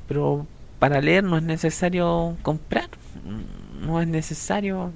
pero 0.07 0.47
para 0.79 1.01
leer 1.01 1.23
no 1.23 1.37
es 1.37 1.43
necesario 1.43 2.37
comprar, 2.41 2.89
no 3.81 4.01
es 4.01 4.07
necesario 4.07 4.91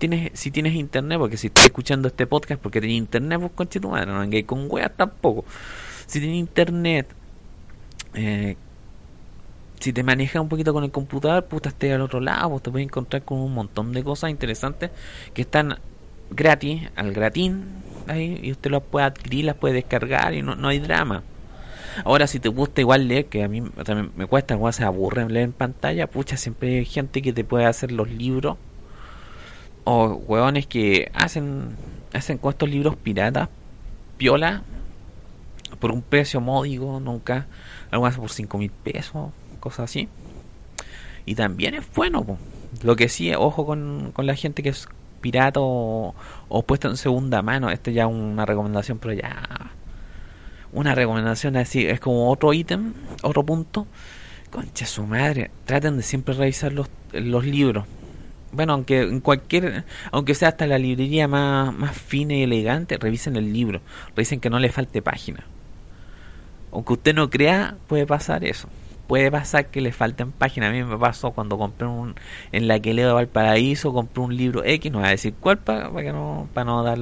tienes, 0.00 0.30
si 0.34 0.50
tienes 0.50 0.74
internet, 0.74 1.18
porque 1.18 1.36
si 1.36 1.48
estás 1.48 1.66
escuchando 1.66 2.08
este 2.08 2.26
podcast 2.26 2.60
porque 2.60 2.80
tienes 2.80 2.98
internet, 2.98 3.38
pues 3.38 3.52
conche 3.52 3.78
tu 3.78 3.90
madre, 3.90 4.06
no 4.06 4.18
vengáis 4.18 4.46
con 4.46 4.66
weas 4.68 4.90
tampoco. 4.96 5.44
Si 6.06 6.18
tienes 6.18 6.38
internet, 6.38 7.06
eh, 8.14 8.56
si 9.80 9.92
te 9.92 10.02
manejas 10.02 10.42
un 10.42 10.48
poquito 10.48 10.72
con 10.72 10.84
el 10.84 10.90
computador, 10.90 11.46
puta, 11.46 11.70
estés 11.70 11.94
al 11.94 12.02
otro 12.02 12.20
lado, 12.20 12.50
pues 12.50 12.62
te 12.62 12.70
puedes 12.70 12.86
encontrar 12.86 13.22
con 13.22 13.38
un 13.38 13.54
montón 13.54 13.92
de 13.92 14.04
cosas 14.04 14.30
interesantes 14.30 14.90
que 15.32 15.42
están 15.42 15.78
gratis, 16.30 16.88
al 16.96 17.12
gratín, 17.12 17.64
ahí, 18.06 18.38
y 18.42 18.52
usted 18.52 18.70
las 18.70 18.82
puede 18.82 19.06
adquirir, 19.06 19.46
las 19.46 19.56
puede 19.56 19.74
descargar 19.74 20.34
y 20.34 20.42
no, 20.42 20.54
no 20.54 20.68
hay 20.68 20.78
drama. 20.78 21.22
Ahora, 22.04 22.26
si 22.26 22.38
te 22.38 22.48
gusta 22.48 22.82
igual 22.82 23.08
leer, 23.08 23.26
que 23.26 23.42
a 23.42 23.48
mí 23.48 23.62
también 23.84 24.12
me 24.16 24.26
cuesta, 24.26 24.54
igual 24.54 24.72
se 24.72 24.84
aburre 24.84 25.28
leer 25.28 25.46
en 25.46 25.52
pantalla, 25.52 26.06
pucha, 26.06 26.36
siempre 26.36 26.78
hay 26.78 26.84
gente 26.84 27.22
que 27.22 27.32
te 27.32 27.42
puede 27.42 27.64
hacer 27.64 27.90
los 27.90 28.08
libros, 28.10 28.58
o 29.84 30.08
hueones 30.14 30.66
que 30.66 31.10
hacen, 31.14 31.74
hacen 32.12 32.38
con 32.38 32.50
estos 32.50 32.68
libros 32.68 32.96
piratas, 32.96 33.48
piola, 34.18 34.62
por 35.80 35.90
un 35.90 36.02
precio 36.02 36.40
módico, 36.40 37.00
nunca, 37.00 37.46
algo 37.90 38.08
por 38.10 38.30
5 38.30 38.58
mil 38.58 38.70
pesos, 38.70 39.30
cosas 39.60 39.90
así. 39.90 40.08
Y 41.26 41.34
también 41.34 41.74
es 41.74 41.84
bueno. 41.94 42.38
Lo 42.82 42.96
que 42.96 43.08
sí, 43.08 43.32
ojo 43.34 43.66
con, 43.66 44.10
con 44.12 44.26
la 44.26 44.34
gente 44.34 44.62
que 44.62 44.70
es 44.70 44.88
pirata 45.20 45.60
o, 45.60 46.14
puesto 46.66 46.88
en 46.88 46.96
segunda 46.96 47.42
mano. 47.42 47.70
Esto 47.70 47.90
ya 47.90 48.04
es 48.04 48.10
una 48.10 48.46
recomendación, 48.46 48.98
pero 48.98 49.14
ya. 49.14 49.70
Una 50.72 50.94
recomendación 50.94 51.56
así, 51.56 51.86
es 51.86 52.00
como 52.00 52.30
otro 52.30 52.52
ítem, 52.52 52.94
otro 53.22 53.44
punto. 53.44 53.86
Concha 54.50 54.86
su 54.86 55.06
madre, 55.06 55.50
traten 55.64 55.96
de 55.96 56.02
siempre 56.02 56.34
revisar 56.34 56.72
los, 56.72 56.88
los 57.12 57.44
libros. 57.44 57.84
Bueno, 58.52 58.72
aunque 58.72 59.02
en 59.02 59.20
cualquier, 59.20 59.84
aunque 60.10 60.34
sea 60.34 60.48
hasta 60.48 60.66
la 60.66 60.78
librería 60.78 61.28
más, 61.28 61.72
más 61.72 61.96
fina 61.96 62.34
y 62.34 62.42
elegante, 62.42 62.98
revisen 62.98 63.36
el 63.36 63.52
libro, 63.52 63.80
revisen 64.16 64.40
que 64.40 64.50
no 64.50 64.58
le 64.58 64.72
falte 64.72 65.02
página. 65.02 65.44
Aunque 66.72 66.94
usted 66.94 67.14
no 67.14 67.30
crea, 67.30 67.76
puede 67.86 68.06
pasar 68.06 68.44
eso 68.44 68.68
puede 69.10 69.28
pasar 69.28 69.66
que 69.66 69.80
le 69.80 69.90
falten 69.90 70.30
páginas. 70.30 70.68
A 70.70 70.72
mí 70.72 70.84
me 70.84 70.96
pasó 70.96 71.32
cuando 71.32 71.58
compré 71.58 71.88
un 71.88 72.14
en 72.52 72.68
la 72.68 72.78
que 72.78 72.94
leo 72.94 73.08
de 73.08 73.14
Valparaíso, 73.14 73.92
compré 73.92 74.22
un 74.22 74.36
libro 74.36 74.62
X, 74.64 74.92
no 74.92 74.98
voy 74.98 75.08
a 75.08 75.10
decir 75.10 75.34
cuál 75.40 75.58
para, 75.58 75.90
que 75.90 76.12
no 76.12 76.48
para 76.54 76.64
no 76.64 76.84
dar, 76.84 76.96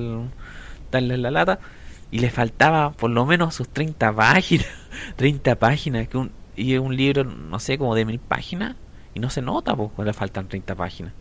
darle 0.91 1.19
la 1.19 1.31
lata 1.31 1.59
y 2.11 2.21
le 2.21 2.31
faltaba 2.31 2.93
por 2.93 3.11
lo 3.11 3.27
menos 3.27 3.55
sus 3.55 3.69
30 3.69 4.11
páginas, 4.15 4.67
30 5.17 5.57
páginas 5.57 6.09
que 6.09 6.17
un 6.17 6.33
y 6.57 6.79
un 6.79 6.97
libro, 6.97 7.25
no 7.25 7.59
sé, 7.61 7.77
como 7.77 7.95
de 7.95 8.07
mil 8.07 8.19
páginas 8.21 8.75
y 9.13 9.21
no 9.21 9.29
se 9.29 9.43
nota 9.43 9.77
pues 9.77 9.93
le 9.99 10.15
faltan 10.15 10.49
30 10.49 10.75
páginas. 10.77 11.13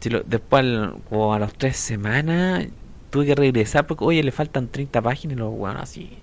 Si 0.00 0.08
después 0.24 0.64
como 1.10 1.34
a 1.34 1.38
las 1.38 1.52
tres 1.52 1.76
semanas 1.76 2.66
tuve 3.10 3.26
que 3.26 3.34
regresar 3.34 3.86
porque 3.86 4.04
oye 4.04 4.22
le 4.22 4.32
faltan 4.32 4.68
30 4.68 5.02
páginas 5.02 5.36
y 5.36 5.38
lo 5.38 5.50
bueno 5.50 5.80
así 5.80 6.16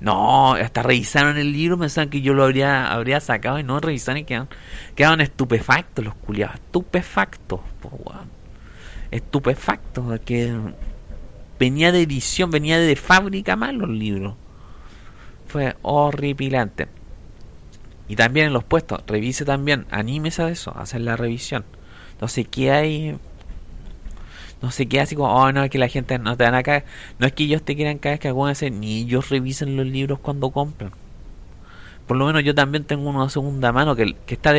no, 0.00 0.54
hasta 0.54 0.82
revisaron 0.82 1.38
el 1.38 1.52
libro, 1.52 1.78
pensaban 1.78 2.08
que 2.08 2.20
yo 2.20 2.32
lo 2.32 2.44
habría, 2.44 2.92
habría 2.92 3.20
sacado 3.20 3.58
y 3.58 3.64
no 3.64 3.80
revisaron 3.80 4.18
y 4.18 4.24
quedaron, 4.24 4.48
quedaron 4.94 5.20
estupefactos 5.20 6.04
los 6.04 6.14
culiados, 6.14 6.56
estupefactos, 6.56 7.60
estupefactos, 9.10 10.04
porque 10.04 10.54
venía 11.58 11.90
de 11.90 12.02
edición, 12.02 12.50
venía 12.50 12.78
de 12.78 12.96
fábrica 12.96 13.56
mal 13.56 13.76
los 13.76 13.90
libros. 13.90 14.34
Fue 15.48 15.76
horripilante. 15.82 16.88
Y 18.06 18.16
también 18.16 18.46
en 18.46 18.52
los 18.52 18.64
puestos, 18.64 19.02
revise 19.06 19.44
también, 19.44 19.86
anímese 19.90 20.42
a 20.42 20.48
eso, 20.48 20.74
a 20.76 20.82
hacer 20.82 21.00
la 21.00 21.16
revisión. 21.16 21.64
Entonces, 22.12 22.46
¿qué 22.48 22.70
hay? 22.70 23.18
No 24.60 24.70
sé 24.70 24.86
qué, 24.86 25.00
así 25.00 25.14
como, 25.14 25.32
oh 25.32 25.52
no, 25.52 25.62
es 25.62 25.70
que 25.70 25.78
la 25.78 25.88
gente 25.88 26.18
no 26.18 26.36
te 26.36 26.44
van 26.44 26.54
a 26.54 26.62
caer. 26.62 26.84
No 27.18 27.26
es 27.26 27.32
que 27.32 27.44
ellos 27.44 27.62
te 27.62 27.76
quieran 27.76 27.98
caer, 27.98 28.18
que 28.18 28.28
hacer 28.28 28.72
ni 28.72 29.02
ellos 29.02 29.28
revisen 29.30 29.76
los 29.76 29.86
libros 29.86 30.18
cuando 30.18 30.50
compran. 30.50 30.92
Por 32.06 32.16
lo 32.16 32.26
menos 32.26 32.42
yo 32.42 32.54
también 32.54 32.84
tengo 32.84 33.08
uno 33.08 33.24
de 33.24 33.30
segunda 33.30 33.70
mano 33.72 33.94
que, 33.94 34.16
que 34.26 34.34
está 34.34 34.52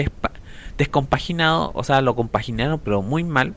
descompaginado, 0.78 1.72
o 1.74 1.84
sea, 1.84 2.02
lo 2.02 2.16
compaginaron, 2.16 2.80
pero 2.80 3.02
muy 3.02 3.24
mal. 3.24 3.56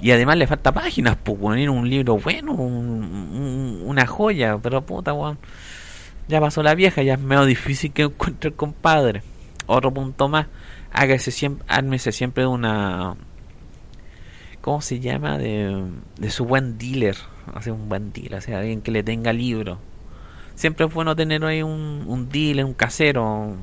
Y 0.00 0.12
además 0.12 0.38
le 0.38 0.46
falta 0.46 0.72
páginas, 0.72 1.16
pues, 1.22 1.38
poner 1.38 1.68
un 1.68 1.90
libro 1.90 2.16
bueno, 2.18 2.52
una 2.52 4.06
joya, 4.06 4.58
pero 4.62 4.80
puta, 4.82 5.12
weón. 5.12 5.38
Ya 6.28 6.40
pasó 6.40 6.62
la 6.62 6.74
vieja, 6.74 7.02
ya 7.02 7.14
es 7.14 7.20
medio 7.20 7.44
difícil 7.44 7.92
que 7.92 8.02
encuentre 8.02 8.50
el 8.50 8.56
compadre. 8.56 9.22
Otro 9.66 9.92
punto 9.92 10.28
más, 10.28 10.46
hágase 10.92 11.30
siempre, 11.32 11.64
ármese 11.68 12.12
siempre 12.12 12.46
una 12.46 13.16
¿cómo 14.60 14.80
se 14.80 15.00
llama? 15.00 15.38
De, 15.38 15.84
de 16.18 16.30
su 16.30 16.44
buen 16.44 16.78
dealer, 16.78 17.16
hace 17.54 17.72
un 17.72 17.88
buen 17.88 18.12
dealer, 18.12 18.42
o 18.48 18.56
alguien 18.56 18.82
que 18.82 18.90
le 18.90 19.02
tenga 19.02 19.32
libro. 19.32 19.78
Siempre 20.54 20.86
es 20.86 20.92
bueno 20.92 21.16
tener 21.16 21.44
ahí 21.44 21.62
un, 21.62 22.04
un 22.06 22.28
dealer, 22.28 22.64
un 22.64 22.74
casero, 22.74 23.56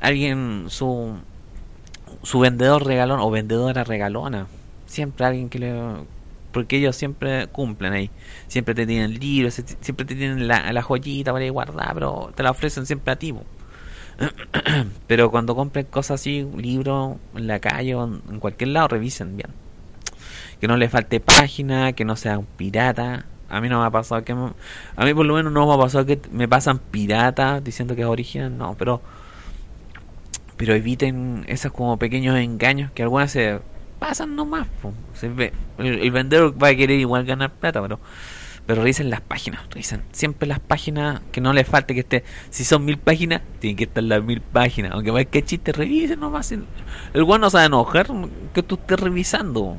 alguien, 0.00 0.66
su, 0.68 1.16
su 2.22 2.40
vendedor 2.40 2.86
regalón 2.86 3.20
o 3.20 3.30
vendedora 3.30 3.84
regalona. 3.84 4.46
Siempre 4.86 5.26
alguien 5.26 5.48
que 5.48 5.58
le... 5.58 5.74
Porque 6.52 6.78
ellos 6.78 6.96
siempre 6.96 7.46
cumplen 7.48 7.92
ahí. 7.92 8.10
Siempre 8.48 8.74
te 8.74 8.86
tienen 8.86 9.18
libros, 9.18 9.62
siempre 9.80 10.06
te 10.06 10.14
tienen 10.14 10.48
la, 10.48 10.72
la 10.72 10.82
joyita 10.82 11.32
para 11.32 11.44
ir 11.44 11.52
guardar, 11.52 11.94
pero 11.94 12.32
te 12.34 12.42
la 12.42 12.50
ofrecen 12.50 12.86
siempre 12.86 13.12
a 13.12 13.16
ti. 13.16 13.34
pero 15.06 15.30
cuando 15.30 15.54
compren 15.54 15.86
cosas 15.86 16.20
así, 16.20 16.42
un 16.42 16.60
libro 16.60 17.18
en 17.34 17.46
la 17.46 17.60
calle 17.60 17.94
o 17.94 18.04
en 18.04 18.40
cualquier 18.40 18.68
lado, 18.70 18.88
revisen 18.88 19.36
bien. 19.36 19.50
Que 20.60 20.68
no 20.68 20.76
le 20.76 20.88
falte 20.88 21.20
página, 21.20 21.92
que 21.92 22.04
no 22.04 22.16
sea 22.16 22.38
un 22.38 22.46
pirata. 22.46 23.26
A 23.48 23.60
mí 23.60 23.68
no 23.68 23.80
me 23.80 23.86
ha 23.86 23.90
pasado 23.90 24.24
que... 24.24 24.32
a 24.32 25.04
mí 25.04 25.14
por 25.14 25.24
lo 25.24 25.34
menos 25.34 25.52
no 25.52 25.66
me 25.66 25.74
ha 25.74 25.78
pasado 25.78 26.04
que 26.04 26.20
me 26.32 26.48
pasan 26.48 26.78
piratas 26.78 27.64
diciendo 27.64 27.94
que 27.94 28.02
es 28.02 28.06
original, 28.06 28.56
no, 28.56 28.74
pero 28.78 29.00
pero 30.58 30.74
eviten 30.74 31.44
esos 31.46 31.72
como 31.72 31.96
pequeños 31.96 32.36
engaños 32.36 32.90
que 32.90 33.02
algunas 33.02 33.30
se 33.30 33.60
pasan 33.98 34.36
nomás. 34.36 34.66
Se 35.14 35.28
ve, 35.28 35.52
el, 35.78 36.10
vendedor 36.10 36.62
va 36.62 36.68
a 36.68 36.74
querer 36.74 36.98
igual 36.98 37.24
ganar 37.24 37.52
plata, 37.52 37.80
pero 37.80 37.98
pero 38.66 38.82
revisen 38.82 39.08
las 39.08 39.22
páginas, 39.22 39.62
revisen 39.70 40.02
siempre 40.12 40.46
las 40.46 40.60
páginas 40.60 41.22
que 41.32 41.40
no 41.40 41.54
les 41.54 41.66
falte 41.66 41.94
que 41.94 42.00
esté. 42.00 42.24
Si 42.50 42.64
son 42.64 42.84
mil 42.84 42.98
páginas, 42.98 43.40
tienen 43.60 43.76
que 43.76 43.84
estar 43.84 44.02
las 44.02 44.22
mil 44.22 44.42
páginas. 44.42 44.92
Aunque 44.92 45.10
vaya 45.10 45.24
que 45.24 45.42
chiste, 45.42 45.72
revisen 45.72 46.20
nomás. 46.20 46.52
El, 46.52 46.66
el 47.14 47.24
bueno 47.24 47.46
no 47.46 47.50
sabe 47.50 47.64
enojar 47.66 48.08
que 48.52 48.62
tú 48.62 48.74
estés 48.74 49.00
revisando. 49.00 49.78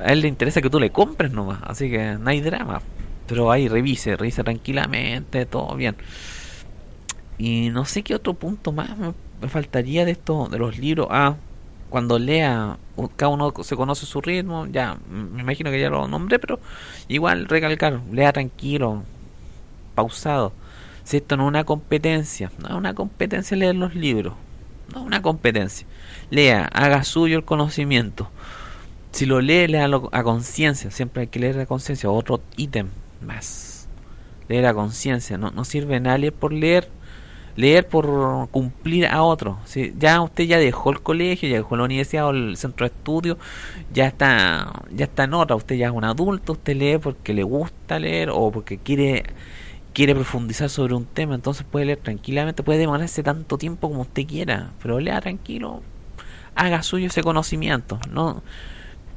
A 0.00 0.12
él 0.12 0.20
le 0.20 0.28
interesa 0.28 0.60
que 0.60 0.70
tú 0.70 0.80
le 0.80 0.90
compres 0.90 1.30
nomás, 1.32 1.60
así 1.64 1.90
que 1.90 2.16
no 2.18 2.30
hay 2.30 2.40
drama. 2.40 2.82
Pero 3.26 3.50
ahí 3.50 3.68
revise, 3.68 4.16
revise 4.16 4.42
tranquilamente, 4.42 5.46
todo 5.46 5.74
bien. 5.76 5.96
Y 7.38 7.70
no 7.70 7.84
sé 7.84 8.02
qué 8.02 8.14
otro 8.14 8.34
punto 8.34 8.72
más 8.72 8.90
me 9.40 9.48
faltaría 9.48 10.04
de 10.04 10.12
esto, 10.12 10.48
de 10.48 10.58
los 10.58 10.78
libros. 10.78 11.08
Ah, 11.10 11.36
cuando 11.90 12.18
lea, 12.18 12.76
cada 13.16 13.28
uno 13.30 13.52
se 13.62 13.76
conoce 13.76 14.06
su 14.06 14.20
ritmo, 14.20 14.66
ya, 14.66 14.98
me 15.08 15.42
imagino 15.42 15.70
que 15.70 15.80
ya 15.80 15.90
lo 15.90 16.08
nombré, 16.08 16.38
pero 16.38 16.58
igual 17.08 17.46
recalcar, 17.46 18.00
lea 18.10 18.32
tranquilo, 18.32 19.04
pausado. 19.94 20.52
Si 21.04 21.18
esto 21.18 21.36
no 21.36 21.44
es 21.44 21.48
una 21.48 21.64
competencia, 21.64 22.50
no 22.58 22.68
es 22.68 22.74
una 22.74 22.94
competencia 22.94 23.56
leer 23.56 23.76
los 23.76 23.94
libros, 23.94 24.34
no 24.92 25.00
es 25.00 25.06
una 25.06 25.22
competencia. 25.22 25.86
Lea, 26.30 26.68
haga 26.72 27.04
suyo 27.04 27.36
el 27.36 27.44
conocimiento. 27.44 28.28
Si 29.14 29.26
lo 29.26 29.40
lee, 29.40 29.68
léalo 29.68 30.08
a 30.10 30.24
conciencia, 30.24 30.90
siempre 30.90 31.20
hay 31.22 31.26
que 31.28 31.38
leer 31.38 31.60
a 31.60 31.66
conciencia, 31.66 32.10
otro 32.10 32.40
ítem 32.56 32.88
más. 33.24 33.86
Leer 34.48 34.66
a 34.66 34.74
conciencia, 34.74 35.38
no, 35.38 35.52
no 35.52 35.64
sirve 35.64 36.00
nadie 36.00 36.32
por 36.32 36.52
leer 36.52 36.88
leer 37.54 37.86
por 37.86 38.48
cumplir 38.50 39.06
a 39.06 39.22
otro. 39.22 39.60
si 39.66 39.94
Ya 39.96 40.20
usted 40.20 40.44
ya 40.44 40.58
dejó 40.58 40.90
el 40.90 41.00
colegio, 41.00 41.48
ya 41.48 41.58
dejó 41.58 41.76
la 41.76 41.84
universidad 41.84 42.26
o 42.26 42.30
el 42.30 42.56
centro 42.56 42.88
de 42.88 42.92
estudio, 42.92 43.38
ya 43.92 44.08
está, 44.08 44.82
ya 44.90 45.04
está 45.04 45.22
en 45.22 45.34
otra. 45.34 45.54
Usted 45.54 45.76
ya 45.76 45.86
es 45.86 45.92
un 45.92 46.02
adulto, 46.02 46.54
usted 46.54 46.74
lee 46.76 46.98
porque 46.98 47.34
le 47.34 47.44
gusta 47.44 48.00
leer 48.00 48.30
o 48.32 48.50
porque 48.50 48.78
quiere 48.78 49.22
quiere 49.92 50.16
profundizar 50.16 50.68
sobre 50.70 50.94
un 50.94 51.04
tema, 51.04 51.36
entonces 51.36 51.64
puede 51.70 51.86
leer 51.86 51.98
tranquilamente, 51.98 52.64
puede 52.64 52.80
demorarse 52.80 53.22
tanto 53.22 53.58
tiempo 53.58 53.88
como 53.88 54.00
usted 54.00 54.26
quiera, 54.26 54.72
pero 54.82 54.98
lea 54.98 55.20
tranquilo, 55.20 55.82
haga 56.56 56.82
suyo 56.82 57.06
ese 57.06 57.22
conocimiento, 57.22 58.00
no 58.10 58.42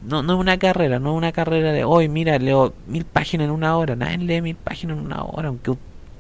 no, 0.02 0.24
no 0.24 0.34
es 0.34 0.40
una 0.40 0.58
carrera, 0.58 1.00
no 1.00 1.12
es 1.12 1.18
una 1.18 1.32
carrera 1.32 1.72
de 1.72 1.84
hoy, 1.84 2.10
mira, 2.10 2.38
leo 2.40 2.74
mil 2.88 3.06
páginas 3.06 3.46
en 3.46 3.52
una 3.52 3.78
hora, 3.78 3.96
nadie 3.96 4.18
lee 4.18 4.42
mil 4.42 4.56
páginas 4.56 4.98
en 4.98 5.06
una 5.06 5.24
hora, 5.24 5.50
aunque 5.50 5.74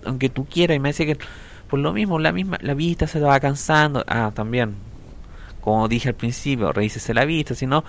aunque 0.05 0.29
tú 0.29 0.45
quieras, 0.45 0.77
y 0.77 0.79
me 0.79 0.89
dice 0.89 1.05
que 1.05 1.17
por 1.67 1.79
lo 1.79 1.93
mismo, 1.93 2.19
la 2.19 2.31
misma 2.31 2.57
la 2.61 2.73
vista 2.73 3.07
se 3.07 3.19
te 3.19 3.25
va 3.25 3.39
cansando. 3.39 4.03
Ah, 4.07 4.31
también, 4.33 4.75
como 5.61 5.87
dije 5.87 6.09
al 6.09 6.15
principio, 6.15 6.71
revísese 6.71 7.13
la 7.13 7.25
vista, 7.25 7.55
si 7.55 7.67
no, 7.67 7.83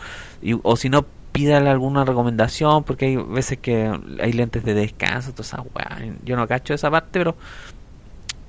o 0.63 0.77
si 0.77 0.89
no, 0.89 1.07
pídale 1.33 1.71
alguna 1.71 2.05
recomendación, 2.05 2.85
porque 2.85 3.07
hay 3.07 3.17
veces 3.17 3.59
que 3.59 3.93
hay 4.21 4.33
lentes 4.33 4.65
de 4.65 4.75
descanso, 4.75 5.33
todas 5.33 5.53
esas 5.53 5.65
Yo 6.25 6.37
no 6.37 6.49
cacho 6.49 6.75
esa 6.75 6.91
parte, 6.91 7.19
pero 7.21 7.37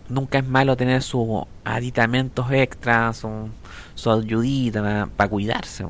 nunca 0.10 0.40
es 0.40 0.48
malo 0.48 0.76
tener 0.76 1.04
sus 1.04 1.44
aditamentos 1.64 2.52
extras, 2.52 3.18
su, 3.18 3.50
su 3.94 4.12
ayudita 4.12 5.08
para 5.16 5.30
cuidarse. 5.30 5.86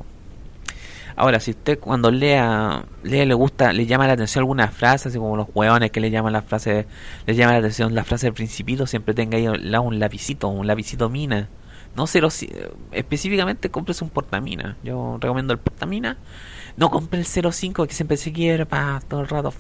Ahora, 1.20 1.42
si 1.42 1.52
usted 1.52 1.78
cuando 1.80 2.12
lea, 2.12 2.86
lee 3.04 3.26
le 3.26 3.34
gusta, 3.34 3.74
le 3.74 3.86
llama 3.86 4.08
la 4.08 4.14
atención 4.14 4.44
alguna 4.44 4.70
frase, 4.70 5.10
así 5.10 5.18
como 5.18 5.36
los 5.36 5.48
hueones 5.54 5.92
que 5.92 6.00
le 6.00 6.12
llaman 6.12 6.32
la 6.32 6.42
frase, 6.42 6.88
le 7.26 7.36
llama 7.36 7.52
la 7.52 7.58
atención 7.58 7.94
la 7.94 8.06
frase 8.06 8.28
del 8.28 8.34
principito, 8.34 8.88
siempre 8.88 9.14
tenga 9.14 9.38
ahí 9.38 9.46
un 9.46 10.00
lapicito, 10.00 10.48
un 10.48 10.66
lapicito 10.66 11.10
mina. 11.10 11.50
No 11.94 12.08
sé, 12.08 12.22
lo, 12.22 12.30
específicamente 12.94 13.70
compres 13.70 14.02
un 14.02 14.10
portamina. 14.10 14.78
Yo 14.82 15.18
recomiendo 15.20 15.52
el 15.52 15.60
portamina. 15.60 16.16
No 16.78 16.90
compre 16.90 17.20
el 17.20 17.26
05 17.26 17.86
que 17.86 17.94
siempre 17.94 18.16
se 18.16 18.32
quiebra 18.32 18.64
para 18.64 19.02
todo 19.02 19.20
el 19.20 19.28
rato. 19.28 19.54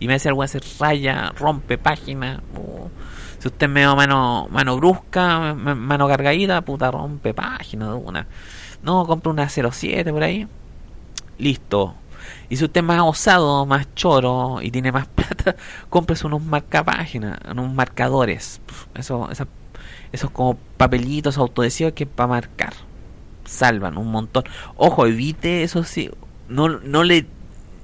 Y 0.00 0.08
me 0.08 0.14
hace 0.14 0.30
algo 0.30 0.42
hacer 0.42 0.62
raya, 0.80 1.30
rompe 1.38 1.76
página. 1.76 2.42
Uh. 2.56 2.88
si 3.38 3.48
usted 3.48 3.68
me 3.68 3.86
mano, 3.86 4.48
mano 4.50 4.76
brusca, 4.78 5.52
mano 5.52 6.08
cargadita, 6.08 6.62
puta 6.62 6.90
rompe 6.90 7.34
página 7.34 7.90
de 7.90 7.96
una. 7.96 8.26
No, 8.82 9.06
compre 9.06 9.30
una 9.30 9.46
07 9.50 10.10
por 10.10 10.22
ahí 10.22 10.48
listo. 11.38 11.94
Y 12.48 12.56
si 12.56 12.64
usted 12.64 12.80
es 12.80 12.86
más 12.86 13.00
osado, 13.02 13.66
más 13.66 13.94
choro 13.94 14.60
y 14.62 14.70
tiene 14.70 14.92
más 14.92 15.06
plata, 15.14 15.56
cómprese 15.88 16.26
unos 16.26 16.42
marcapáginas, 16.42 17.38
unos 17.50 17.72
marcadores. 17.72 18.60
Eso, 18.94 19.28
esos 20.12 20.30
como 20.30 20.56
papelitos 20.76 21.38
autodesivos 21.38 21.92
que 21.92 22.06
para 22.06 22.28
marcar. 22.28 22.74
Salvan 23.44 23.96
un 23.96 24.10
montón. 24.10 24.44
Ojo, 24.76 25.06
evite 25.06 25.62
eso 25.62 25.84
sí. 25.84 26.10
No, 26.48 26.68
no 26.68 27.04
le 27.04 27.26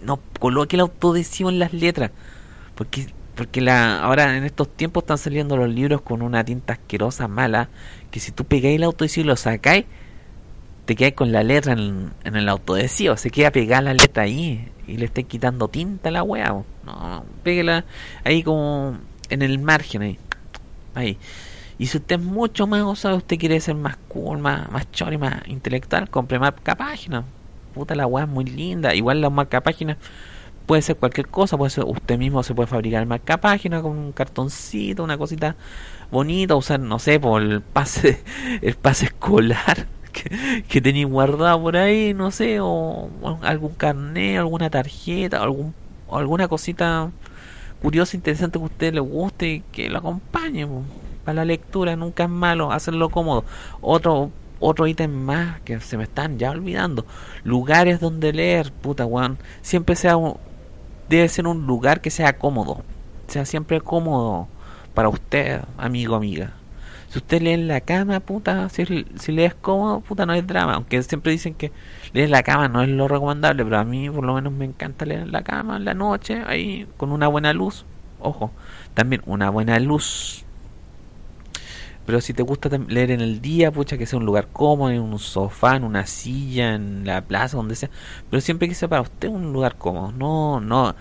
no 0.02 0.20
coloque 0.38 0.76
el 0.76 0.80
autodesivo 0.80 1.50
en 1.50 1.58
las 1.58 1.72
letras. 1.72 2.10
Porque, 2.74 3.06
porque 3.36 3.60
la, 3.60 4.02
ahora 4.02 4.36
en 4.36 4.44
estos 4.44 4.68
tiempos 4.68 5.04
están 5.04 5.18
saliendo 5.18 5.56
los 5.56 5.68
libros 5.68 6.02
con 6.02 6.22
una 6.22 6.44
tinta 6.44 6.74
asquerosa, 6.74 7.28
mala. 7.28 7.68
Que 8.10 8.20
si 8.20 8.32
tú 8.32 8.44
pegáis 8.44 8.76
el 8.76 8.82
autodesivo 8.84 9.24
y 9.24 9.28
lo 9.28 9.36
sacáis, 9.36 9.86
te 10.84 10.96
quedas 10.96 11.12
con 11.12 11.32
la 11.32 11.42
letra 11.42 11.72
en, 11.72 12.12
el 12.24 12.48
autodesivo, 12.48 13.16
se 13.16 13.30
queda 13.30 13.50
pegada 13.50 13.82
la 13.82 13.94
letra 13.94 14.24
ahí 14.24 14.68
y 14.86 14.96
le 14.96 15.04
esté 15.06 15.24
quitando 15.24 15.68
tinta 15.68 16.08
a 16.08 16.12
la 16.12 16.22
weá. 16.22 16.62
No, 16.84 17.24
péguela 17.42 17.84
ahí 18.24 18.42
como 18.42 18.98
en 19.30 19.42
el 19.42 19.58
margen 19.58 20.02
ahí. 20.02 20.18
ahí. 20.94 21.18
Y 21.78 21.86
si 21.86 21.98
usted 21.98 22.16
es 22.16 22.22
mucho 22.22 22.66
más 22.66 22.82
osado, 22.82 23.16
usted 23.16 23.38
quiere 23.38 23.60
ser 23.60 23.74
más 23.74 23.96
cool, 24.08 24.38
más, 24.38 24.70
más 24.70 24.86
y 25.10 25.18
más 25.18 25.46
intelectual, 25.46 26.10
compre 26.10 26.38
marca 26.38 26.74
página. 26.74 27.24
Puta 27.74 27.94
la 27.94 28.06
weá 28.06 28.24
es 28.24 28.30
muy 28.30 28.44
linda. 28.44 28.94
Igual 28.94 29.20
la 29.20 29.30
marca 29.30 29.60
página 29.60 29.96
puede 30.66 30.82
ser 30.82 30.96
cualquier 30.96 31.28
cosa, 31.28 31.56
puede 31.56 31.70
ser 31.70 31.84
usted 31.84 32.18
mismo 32.18 32.42
se 32.42 32.54
puede 32.54 32.66
fabricar 32.66 33.04
marca 33.06 33.40
página 33.40 33.82
con 33.82 33.92
un 33.92 34.12
cartoncito, 34.12 35.02
una 35.02 35.18
cosita 35.18 35.56
bonita, 36.10 36.54
usar, 36.56 36.80
no 36.80 36.98
sé, 36.98 37.18
por 37.18 37.42
el 37.42 37.62
pase, 37.62 38.22
el 38.62 38.74
pase 38.74 39.06
escolar 39.06 39.86
que, 40.12 40.64
que 40.68 40.80
tenéis 40.80 41.06
guardado 41.06 41.60
por 41.60 41.76
ahí, 41.76 42.14
no 42.14 42.30
sé, 42.30 42.58
o, 42.60 43.10
algún 43.42 43.74
carnet, 43.74 44.38
alguna 44.38 44.70
tarjeta, 44.70 45.42
algún, 45.42 45.74
o 46.08 46.18
alguna 46.18 46.48
cosita 46.48 47.10
curiosa, 47.80 48.16
interesante 48.16 48.58
que 48.58 48.64
a 48.64 48.66
usted 48.66 48.94
le 48.94 49.00
guste 49.00 49.48
y 49.48 49.60
que 49.72 49.88
lo 49.90 49.98
acompañe 49.98 50.66
para 51.24 51.36
la 51.36 51.44
lectura, 51.44 51.96
nunca 51.96 52.24
es 52.24 52.30
malo, 52.30 52.72
hacerlo 52.72 53.10
cómodo. 53.10 53.44
Otro 53.80 54.30
otro 54.62 54.86
ítem 54.86 55.10
más 55.10 55.60
que 55.62 55.80
se 55.80 55.96
me 55.96 56.04
están 56.04 56.38
ya 56.38 56.52
olvidando, 56.52 57.04
lugares 57.42 57.98
donde 57.98 58.32
leer, 58.32 58.72
puta 58.72 59.04
Juan, 59.04 59.36
siempre 59.60 59.96
sea 59.96 60.16
debe 61.08 61.28
ser 61.28 61.48
un 61.48 61.66
lugar 61.66 62.00
que 62.00 62.10
sea 62.10 62.38
cómodo, 62.38 62.82
sea 63.26 63.44
siempre 63.44 63.80
cómodo 63.80 64.46
para 64.94 65.08
usted, 65.08 65.62
amigo, 65.76 66.14
amiga. 66.14 66.52
Si 67.12 67.18
usted 67.18 67.42
lee 67.42 67.50
en 67.50 67.68
la 67.68 67.82
cama, 67.82 68.20
puta, 68.20 68.70
si, 68.70 69.04
si 69.16 69.32
le 69.32 69.44
es 69.44 69.54
cómodo, 69.54 70.00
puta, 70.00 70.24
no 70.24 70.32
es 70.32 70.46
drama. 70.46 70.76
Aunque 70.76 71.02
siempre 71.02 71.30
dicen 71.30 71.52
que 71.52 71.70
leer 72.14 72.24
en 72.24 72.30
la 72.30 72.42
cama 72.42 72.68
no 72.68 72.80
es 72.80 72.88
lo 72.88 73.06
recomendable, 73.06 73.64
pero 73.64 73.78
a 73.78 73.84
mí 73.84 74.08
por 74.08 74.24
lo 74.24 74.32
menos 74.32 74.50
me 74.50 74.64
encanta 74.64 75.04
leer 75.04 75.20
en 75.20 75.30
la 75.30 75.42
cama, 75.42 75.76
en 75.76 75.84
la 75.84 75.92
noche, 75.92 76.42
ahí, 76.46 76.86
con 76.96 77.12
una 77.12 77.28
buena 77.28 77.52
luz. 77.52 77.84
Ojo, 78.18 78.50
también 78.94 79.20
una 79.26 79.50
buena 79.50 79.78
luz. 79.78 80.46
Pero 82.06 82.22
si 82.22 82.32
te 82.32 82.42
gusta 82.42 82.70
leer 82.88 83.10
en 83.10 83.20
el 83.20 83.42
día, 83.42 83.70
pucha, 83.70 83.98
que 83.98 84.06
sea 84.06 84.18
un 84.18 84.24
lugar 84.24 84.48
cómodo, 84.50 84.90
en 84.90 85.02
un 85.02 85.18
sofá, 85.18 85.76
en 85.76 85.84
una 85.84 86.06
silla, 86.06 86.74
en 86.74 87.04
la 87.04 87.20
plaza, 87.20 87.58
donde 87.58 87.74
sea. 87.74 87.90
Pero 88.30 88.40
siempre 88.40 88.68
que 88.68 88.74
sea 88.74 88.88
para 88.88 89.02
usted 89.02 89.28
un 89.28 89.52
lugar 89.52 89.76
cómodo. 89.76 90.12
No, 90.12 90.60
no 90.60 90.94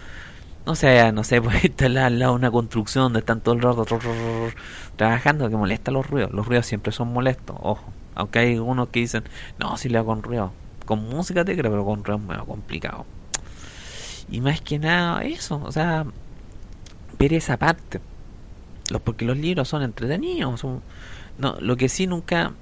no 0.66 0.76
sé, 0.76 1.12
no 1.12 1.24
sé, 1.26 1.42
pues 1.42 1.64
estar 1.64 1.96
al 1.98 2.20
lado 2.20 2.34
de 2.34 2.40
una 2.40 2.52
construcción 2.52 3.06
donde 3.06 3.20
están 3.20 3.42
todo 3.42 3.56
el 3.56 3.62
rato 3.62 3.86
trabajando 4.96 5.50
que 5.50 5.56
molesta 5.56 5.92
los 5.92 6.08
ruidos. 6.08 6.32
Los 6.32 6.48
ruidos 6.48 6.66
siempre 6.66 6.92
son 6.92 7.12
molestos, 7.14 7.56
ojo. 7.62 7.92
Aunque 8.16 8.40
hay 8.40 8.60
unos 8.60 8.90
que 8.90 9.00
dicen, 9.00 9.24
no, 9.60 9.78
si 9.78 9.90
le 9.90 9.98
hago 9.98 10.08
con 10.08 10.24
ruido. 10.24 10.52
con 10.86 11.08
música 11.10 11.46
te 11.46 11.56
creo, 11.58 11.72
pero 11.72 11.86
con 11.86 12.04
rock 12.04 12.20
es 12.20 12.28
medio 12.28 12.46
complicado. 12.46 13.06
Y 14.30 14.42
más 14.42 14.62
que 14.62 14.80
nada 14.80 15.24
eso, 15.24 15.62
o 15.64 15.72
sea, 15.72 16.06
ver 17.20 17.34
esa 17.34 17.58
parte. 17.58 18.00
Los, 18.90 19.02
porque 19.02 19.26
los 19.26 19.38
libros 19.38 19.68
son 19.68 19.84
entretenidos. 19.84 20.64
No, 21.38 21.58
lo 21.60 21.78
que 21.78 21.90
sí 21.90 22.08
nunca 22.08 22.54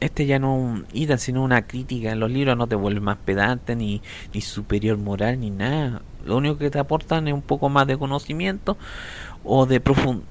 este 0.00 0.26
ya 0.26 0.38
no 0.38 0.56
un 0.56 0.86
ida 0.92 1.18
sino 1.18 1.42
una 1.42 1.66
crítica. 1.66 2.14
Los 2.14 2.30
libros 2.30 2.56
no 2.56 2.66
te 2.66 2.74
vuelven 2.74 3.04
más 3.04 3.18
pedante, 3.18 3.76
ni, 3.76 4.02
ni 4.34 4.40
superior 4.40 4.98
moral, 4.98 5.40
ni 5.40 5.50
nada. 5.50 6.02
Lo 6.26 6.36
único 6.36 6.58
que 6.58 6.70
te 6.70 6.78
aportan 6.78 7.28
es 7.28 7.34
un 7.34 7.42
poco 7.42 7.68
más 7.68 7.86
de 7.86 7.96
conocimiento 7.96 8.76
o 9.44 9.66
de 9.66 9.80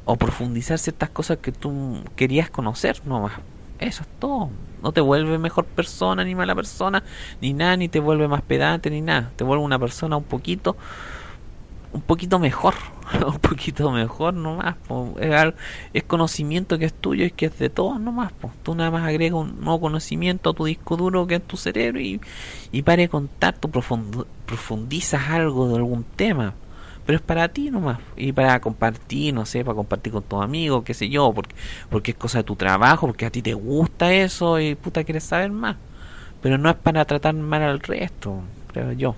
o 0.06 0.16
profundizar 0.18 0.78
ciertas 0.78 1.10
cosas 1.10 1.38
que 1.38 1.52
tú 1.52 2.04
querías 2.16 2.50
conocer 2.50 3.02
nomás. 3.06 3.34
Eso 3.80 4.04
es 4.04 4.10
todo. 4.20 4.50
No 4.84 4.92
te 4.92 5.02
vuelve 5.02 5.38
mejor 5.38 5.66
persona, 5.66 6.24
ni 6.24 6.36
mala 6.36 6.54
persona, 6.54 7.04
ni 7.42 7.54
nada, 7.54 7.78
ni 7.78 7.90
te 7.90 8.00
vuelve 8.00 8.28
más 8.28 8.42
pedante, 8.42 8.90
ni 8.90 9.02
nada. 9.02 9.32
Te 9.36 9.44
vuelve 9.44 9.64
una 9.64 9.80
persona 9.80 10.18
un 10.18 10.24
poquito 10.24 10.76
un 11.96 12.02
poquito 12.02 12.40
mejor, 12.40 12.74
un 13.26 13.40
poquito 13.40 13.90
mejor 13.90 14.34
nomás, 14.34 14.76
es, 15.22 15.54
es, 15.94 16.04
conocimiento 16.04 16.78
que 16.78 16.86
es 16.86 16.94
tuyo 16.94 17.24
y 17.24 17.32
que 17.32 17.46
es 17.46 17.58
de 17.58 17.70
todos 17.70 18.02
nomás, 18.02 18.34
pues 18.34 18.54
tú 18.64 18.76
nada 18.76 18.92
más 18.92 19.08
agregas 19.08 19.40
un 19.40 19.62
nuevo 19.62 19.80
conocimiento 19.80 20.50
a 20.50 20.54
tu 20.54 20.66
disco 20.66 20.98
duro 20.98 21.26
que 21.26 21.36
es 21.36 21.48
tu 21.48 21.56
cerebro 21.56 22.02
y, 22.02 22.20
y 22.74 22.82
para 22.82 23.08
contar, 23.08 23.58
tú 23.58 23.72
profundizas 23.72 25.30
algo 25.30 25.70
de 25.70 25.76
algún 25.76 26.04
tema, 26.04 26.54
pero 27.06 27.16
es 27.16 27.22
para 27.22 27.48
ti 27.48 27.72
nomás, 27.72 28.00
y 28.18 28.34
para 28.34 28.60
compartir, 28.60 29.34
no 29.34 29.46
sé, 29.46 29.64
para 29.64 29.76
compartir 29.76 30.12
con 30.12 30.24
tus 30.24 30.44
amigos, 30.44 30.84
qué 30.84 30.94
sé 30.94 31.08
yo, 31.08 31.32
porque, 31.34 31.56
porque 31.90 32.12
es 32.12 32.18
cosa 32.18 32.40
de 32.40 32.44
tu 32.44 32.58
trabajo, 32.58 33.08
porque 33.08 33.26
a 33.26 33.32
ti 33.32 33.42
te 33.42 33.54
gusta 33.54 34.12
eso 34.12 34.60
y 34.60 34.76
puta 34.76 35.06
quieres 35.06 35.24
saber 35.24 35.52
más, 35.52 35.78
pero 36.42 36.58
no 36.58 36.70
es 36.70 36.76
para 36.76 37.06
tratar 37.06 37.36
mal 37.36 37.62
al 37.62 37.80
resto, 37.80 38.42
creo 38.74 38.92
yo. 38.92 39.16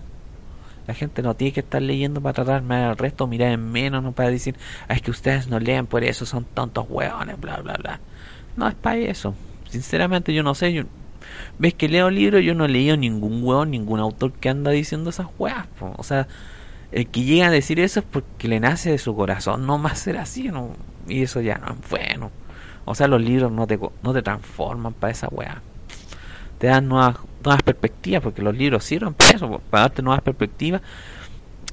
La 0.87 0.93
gente 0.93 1.21
no 1.21 1.35
tiene 1.35 1.51
que 1.51 1.59
estar 1.59 1.81
leyendo 1.81 2.21
para 2.21 2.33
tratar 2.33 2.61
mal 2.63 2.83
al 2.83 2.97
resto, 2.97 3.27
mirar 3.27 3.51
en 3.51 3.71
menos, 3.71 4.01
no 4.03 4.13
para 4.13 4.29
decir, 4.29 4.55
ah, 4.87 4.93
es 4.93 5.01
que 5.01 5.11
ustedes 5.11 5.47
no 5.47 5.59
leen, 5.59 5.85
por 5.85 6.03
eso 6.03 6.25
son 6.25 6.45
tontos 6.45 6.85
hueones, 6.89 7.39
bla, 7.39 7.57
bla, 7.57 7.73
bla. 7.73 7.99
No 8.55 8.67
es 8.67 8.75
para 8.75 8.97
eso. 8.97 9.35
Sinceramente, 9.69 10.33
yo 10.33 10.43
no 10.43 10.55
sé. 10.55 10.73
Yo, 10.73 10.83
¿Ves 11.59 11.73
que 11.73 11.89
leo 11.89 12.09
libros? 12.09 12.43
Yo 12.43 12.55
no 12.55 12.65
he 12.65 12.69
leído 12.69 12.95
ningún 12.95 13.43
hueón, 13.43 13.71
ningún 13.71 13.99
autor 13.99 14.31
que 14.33 14.49
anda 14.49 14.71
diciendo 14.71 15.09
esas 15.09 15.27
hueas. 15.37 15.67
O 15.97 16.03
sea, 16.03 16.27
el 16.91 17.07
que 17.07 17.23
llega 17.23 17.47
a 17.47 17.51
decir 17.51 17.79
eso 17.79 17.99
es 17.99 18.05
porque 18.09 18.47
le 18.47 18.59
nace 18.59 18.91
de 18.91 18.97
su 18.97 19.15
corazón, 19.15 19.65
no 19.67 19.77
más 19.77 19.99
ser 19.99 20.17
así, 20.17 20.49
¿no? 20.49 20.71
Y 21.07 21.23
eso 21.23 21.41
ya 21.41 21.57
no 21.57 21.73
es 21.73 21.89
bueno. 21.89 22.31
O 22.85 22.95
sea, 22.95 23.07
los 23.07 23.21
libros 23.21 23.51
no 23.51 23.67
te, 23.67 23.77
no 24.03 24.13
te 24.13 24.21
transforman 24.21 24.93
para 24.93 25.11
esa 25.11 25.27
hueá 25.29 25.61
te 26.57 26.67
dan 26.67 26.87
nuevas, 26.87 27.17
nuevas 27.47 27.63
perspectivas, 27.63 28.21
porque 28.21 28.41
los 28.41 28.55
libros 28.55 28.83
sirven 28.83 29.13
para 29.13 29.31
eso, 29.31 29.61
para 29.69 29.83
darte 29.83 30.01
nuevas 30.01 30.21
perspectivas, 30.21 30.81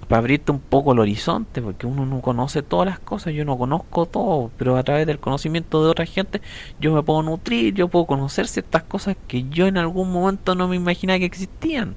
para 0.08 0.18
abrirte 0.18 0.52
un 0.52 0.60
poco 0.60 0.92
el 0.92 0.98
horizonte, 0.98 1.62
porque 1.62 1.86
uno 1.86 2.06
no 2.06 2.20
conoce 2.20 2.62
todas 2.62 2.86
las 2.86 2.98
cosas, 2.98 3.32
yo 3.34 3.44
no 3.44 3.58
conozco 3.58 4.06
todo, 4.06 4.50
pero 4.56 4.76
a 4.76 4.82
través 4.82 5.06
del 5.06 5.18
conocimiento 5.18 5.82
de 5.84 5.90
otra 5.90 6.06
gente 6.06 6.40
yo 6.80 6.92
me 6.94 7.02
puedo 7.02 7.22
nutrir, 7.22 7.74
yo 7.74 7.88
puedo 7.88 8.06
conocer 8.06 8.46
ciertas 8.46 8.82
cosas 8.82 9.16
que 9.28 9.44
yo 9.48 9.66
en 9.66 9.78
algún 9.78 10.12
momento 10.12 10.54
no 10.54 10.68
me 10.68 10.76
imaginaba 10.76 11.18
que 11.18 11.26
existían. 11.26 11.94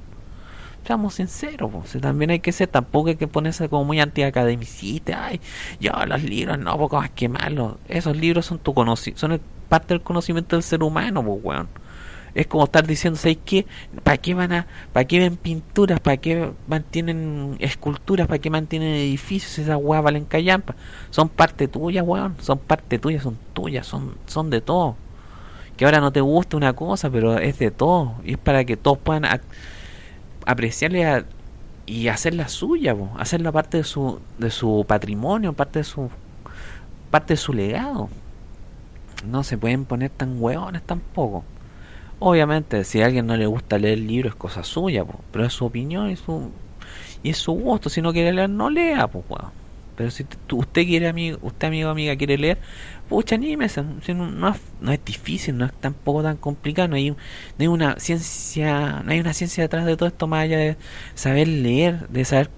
Seamos 0.85 1.15
sinceros, 1.15 1.69
también 2.01 2.31
hay 2.31 2.39
que 2.39 2.53
ser, 2.53 2.69
tampoco 2.69 3.09
hay 3.09 3.17
que 3.17 3.27
ponerse 3.27 3.67
como 3.67 3.83
muy 3.83 3.99
antiacademicista, 3.99 5.25
ay, 5.25 5.41
yo 5.81 5.91
los 6.07 6.23
libros 6.23 6.57
no, 6.59 6.77
poco 6.77 6.95
más 6.95 7.09
que 7.09 7.27
malo. 7.27 7.77
Esos 7.89 8.15
libros 8.15 8.45
son 8.45 8.57
tu 8.59 8.73
son 9.15 9.41
parte 9.67 9.93
del 9.93 10.01
conocimiento 10.01 10.55
del 10.55 10.63
ser 10.63 10.81
humano, 10.83 11.21
pues 11.23 11.39
weón 11.43 11.67
es 12.37 12.45
como 12.45 12.65
estar 12.65 12.85
diciendo, 12.85 13.17
¿sabes 13.17 13.39
qué? 13.43 13.65
¿Para 14.03 14.17
qué 14.17 14.35
van 14.35 14.53
a, 14.53 14.67
para 14.93 15.05
qué 15.05 15.17
ven 15.17 15.37
pinturas? 15.37 15.99
¿Para 15.99 16.17
qué 16.17 16.51
mantienen 16.67 17.57
esculturas? 17.59 18.27
¿Para 18.27 18.37
qué 18.37 18.51
mantienen 18.51 18.93
edificios? 18.93 19.57
Esas 19.57 19.79
weas 19.81 20.03
valen 20.03 20.23
callampa. 20.23 20.75
Son 21.09 21.29
parte 21.29 21.67
tuya, 21.67 22.03
weón. 22.03 22.35
Son 22.39 22.59
parte 22.59 22.99
tuya, 22.99 23.19
son 23.19 23.39
tuyas, 23.53 23.87
son, 23.87 24.13
son 24.27 24.51
de 24.51 24.61
todo. 24.61 24.95
Que 25.77 25.85
ahora 25.85 25.99
no 25.99 26.11
te 26.11 26.21
gusta 26.21 26.57
una 26.57 26.73
cosa, 26.73 27.09
pero 27.09 27.39
es 27.39 27.57
de 27.57 27.71
todo. 27.71 28.13
Y 28.23 28.33
es 28.33 28.37
para 28.37 28.63
que 28.65 28.77
todos 28.77 28.99
puedan 28.99 29.25
apreciarle 30.45 31.25
y 31.87 32.07
hacer 32.07 32.35
la 32.35 32.49
suya, 32.49 32.95
hacerla 33.17 33.51
parte 33.51 33.77
de 33.77 33.83
su, 33.83 34.19
de 34.37 34.51
su 34.51 34.85
patrimonio, 34.87 35.53
parte 35.53 35.79
de 35.79 35.85
su, 35.85 36.11
parte 37.09 37.33
de 37.33 37.37
su 37.37 37.51
legado. 37.51 38.09
No 39.25 39.43
se 39.43 39.57
pueden 39.57 39.85
poner 39.85 40.11
tan 40.11 40.39
hueones 40.39 40.83
tampoco. 40.83 41.43
Obviamente, 42.19 42.83
si 42.83 43.01
a 43.01 43.05
alguien 43.05 43.27
no 43.27 43.37
le 43.37 43.45
gusta 43.45 43.77
leer 43.77 43.99
el 43.99 44.07
libro 44.07 44.29
es 44.29 44.35
cosa 44.35 44.63
suya, 44.63 45.05
pero 45.31 45.45
es 45.45 45.53
su 45.53 45.65
opinión 45.65 46.09
y 46.09 46.15
su 46.15 46.51
y 47.23 47.31
es 47.31 47.37
su 47.37 47.51
gusto. 47.51 47.89
Si 47.89 48.01
no 48.01 48.13
quiere 48.13 48.33
leer, 48.33 48.49
no 48.49 48.69
lea, 48.69 49.07
pues, 49.07 49.25
Pero 49.95 50.11
si 50.11 50.25
usted 50.51 50.85
quiere, 50.85 51.07
amigo, 51.07 51.39
usted 51.41 51.67
amigo 51.67 51.89
amiga 51.89 52.15
quiere 52.15 52.37
leer, 52.37 52.59
pucha, 53.09 53.35
anímese. 53.35 53.83
no, 53.83 54.55
no, 54.81 54.91
es, 54.91 55.05
difícil, 55.05 55.57
no 55.57 55.65
es 55.65 55.73
tampoco 55.73 56.23
tan 56.23 56.37
complicado. 56.37 56.87
No 56.89 56.95
hay, 56.95 57.11
no 57.11 57.17
hay 57.59 57.67
una 57.67 57.99
ciencia, 57.99 59.01
no 59.03 59.11
hay 59.11 59.19
una 59.19 59.33
ciencia 59.33 59.63
detrás 59.63 59.85
de 59.85 59.97
todo 59.97 60.07
esto 60.07 60.27
más 60.27 60.43
allá 60.43 60.57
de 60.57 60.77
saber 61.15 61.47
leer, 61.47 62.07
de 62.09 62.25
saber 62.25 62.49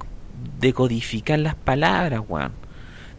decodificar 0.60 1.40
las 1.40 1.56
palabras, 1.56 2.22
weón. 2.28 2.54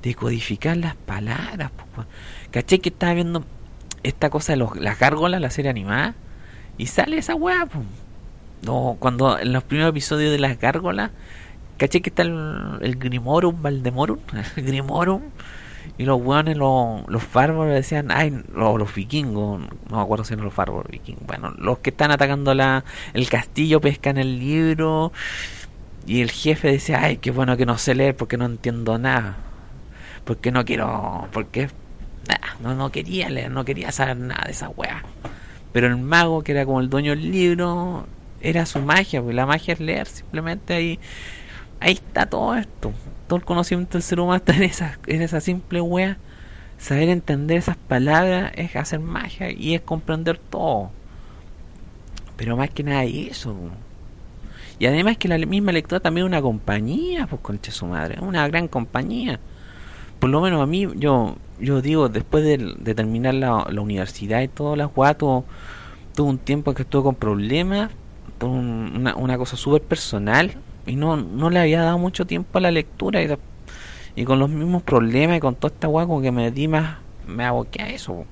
Decodificar 0.02 0.76
las 0.78 0.96
palabras, 0.96 1.70
pues, 1.94 2.06
¿Caché 2.50 2.78
que 2.80 2.88
estaba 2.88 3.12
viendo 3.14 3.44
esta 4.02 4.30
cosa 4.30 4.54
de 4.54 4.56
los, 4.56 4.76
las 4.76 4.98
gárgolas, 4.98 5.40
la 5.40 5.50
serie 5.50 5.70
animada? 5.70 6.14
Y 6.80 6.86
sale 6.86 7.18
esa 7.18 7.34
weá, 7.34 7.68
No, 8.62 8.96
cuando 8.98 9.38
en 9.38 9.52
los 9.52 9.62
primeros 9.64 9.90
episodios 9.90 10.32
de 10.32 10.38
las 10.38 10.58
gárgolas, 10.58 11.10
caché 11.76 12.00
que 12.00 12.08
está 12.08 12.22
el, 12.22 12.96
Grimorum, 12.98 13.60
Valdemorum, 13.60 14.18
el 14.56 14.64
Grimorum, 14.64 15.20
y 15.98 16.06
los 16.06 16.18
weones, 16.22 16.56
los, 16.56 17.06
los 17.06 17.22
decían, 17.68 18.10
ay, 18.10 18.30
los, 18.54 18.78
los, 18.78 18.94
vikingos, 18.94 19.60
no 19.90 19.96
me 19.96 20.02
acuerdo 20.02 20.24
si 20.24 20.32
eran 20.32 20.46
los 20.46 20.56
bárbaros 20.56 20.90
vikingos, 20.90 21.26
bueno, 21.26 21.50
los 21.58 21.80
que 21.80 21.90
están 21.90 22.12
atacando 22.12 22.54
la, 22.54 22.82
el 23.12 23.28
castillo 23.28 23.82
pescan 23.82 24.16
el 24.16 24.38
libro, 24.38 25.12
y 26.06 26.22
el 26.22 26.30
jefe 26.30 26.72
decía, 26.72 27.00
ay, 27.02 27.18
qué 27.18 27.30
bueno 27.30 27.58
que 27.58 27.66
no 27.66 27.76
sé 27.76 27.94
leer 27.94 28.16
porque 28.16 28.38
no 28.38 28.46
entiendo 28.46 28.96
nada, 28.96 29.36
porque 30.24 30.50
no 30.50 30.64
quiero, 30.64 31.28
porque 31.30 31.68
no, 32.62 32.74
no 32.74 32.90
quería 32.90 33.28
leer, 33.28 33.50
no 33.50 33.66
quería 33.66 33.92
saber 33.92 34.16
nada 34.16 34.44
de 34.46 34.52
esa 34.52 34.70
weá. 34.70 35.04
Pero 35.72 35.86
el 35.86 35.96
mago, 35.96 36.42
que 36.42 36.52
era 36.52 36.64
como 36.66 36.80
el 36.80 36.90
dueño 36.90 37.10
del 37.10 37.30
libro, 37.30 38.06
era 38.40 38.66
su 38.66 38.80
magia, 38.80 39.20
porque 39.20 39.34
la 39.34 39.46
magia 39.46 39.74
es 39.74 39.80
leer, 39.80 40.06
simplemente 40.06 40.74
ahí, 40.74 40.98
ahí 41.78 41.92
está 41.92 42.26
todo 42.26 42.54
esto. 42.54 42.92
Todo 43.28 43.38
el 43.38 43.44
conocimiento 43.44 43.92
del 43.92 44.02
ser 44.02 44.20
humano 44.20 44.36
está 44.36 44.54
en 44.56 44.64
esa, 44.64 44.98
en 45.06 45.22
esa 45.22 45.40
simple 45.40 45.80
wea. 45.80 46.18
Saber 46.78 47.10
entender 47.10 47.58
esas 47.58 47.76
palabras 47.76 48.52
es 48.56 48.74
hacer 48.74 49.00
magia 49.00 49.50
y 49.50 49.74
es 49.74 49.82
comprender 49.82 50.38
todo. 50.38 50.90
Pero 52.36 52.56
más 52.56 52.70
que 52.70 52.82
nada 52.82 53.04
eso. 53.04 53.54
Y 54.78 54.86
además 54.86 55.18
que 55.18 55.28
la 55.28 55.36
misma 55.36 55.72
lectura 55.72 56.00
también 56.00 56.26
es 56.26 56.28
una 56.28 56.40
compañía, 56.40 57.26
pues 57.26 57.42
concha 57.42 57.70
su 57.70 57.84
madre, 57.84 58.18
una 58.20 58.48
gran 58.48 58.66
compañía. 58.66 59.38
Por 60.18 60.30
lo 60.30 60.40
menos 60.40 60.62
a 60.62 60.66
mí, 60.66 60.88
yo 60.96 61.36
yo 61.60 61.82
digo, 61.82 62.08
después 62.08 62.44
de, 62.44 62.94
terminar 62.94 63.34
la, 63.34 63.64
universidad 63.80 64.40
y 64.42 64.48
todo, 64.48 64.76
la 64.76 64.86
jugada, 64.86 65.14
tuvo, 65.14 65.44
un 66.18 66.38
tiempo 66.38 66.74
que 66.74 66.82
estuve 66.82 67.02
con 67.04 67.14
problemas, 67.14 67.90
una, 68.42 69.14
una 69.16 69.38
cosa 69.38 69.56
súper 69.56 69.82
personal 69.82 70.52
y 70.86 70.96
no, 70.96 71.16
no 71.16 71.50
le 71.50 71.60
había 71.60 71.82
dado 71.82 71.98
mucho 71.98 72.26
tiempo 72.26 72.58
a 72.58 72.60
la 72.60 72.70
lectura 72.70 73.22
y, 73.22 73.28
y 74.16 74.24
con 74.24 74.38
los 74.38 74.50
mismos 74.50 74.82
problemas 74.82 75.38
y 75.38 75.40
con 75.40 75.54
toda 75.54 75.72
esta 75.72 75.88
weá 75.88 76.06
como 76.06 76.20
que 76.20 76.30
me 76.30 76.50
di 76.50 76.68
más, 76.68 76.98
me 77.26 77.44
aboqué 77.44 77.82
a 77.82 77.88
eso, 77.88 78.26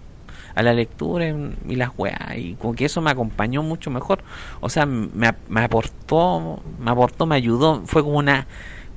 a 0.55 0.62
la 0.62 0.74
lectura 0.74 1.29
y, 1.29 1.76
las 1.76 1.91
weas 1.97 2.37
y 2.37 2.55
como 2.55 2.74
que 2.74 2.85
eso 2.85 3.01
me 3.01 3.11
acompañó 3.11 3.62
mucho 3.62 3.91
mejor, 3.91 4.22
o 4.61 4.68
sea, 4.68 4.85
me, 4.85 5.33
me 5.49 5.61
aportó, 5.62 6.61
me 6.79 6.91
aportó, 6.91 7.24
me 7.24 7.37
ayudó, 7.37 7.83
fue 7.87 8.03
como 8.03 8.18
una, 8.18 8.47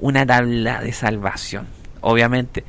una 0.02 0.26
tabla 0.26 0.82
de 0.82 0.92
salvación, 0.92 1.68
obviamente 2.02 2.66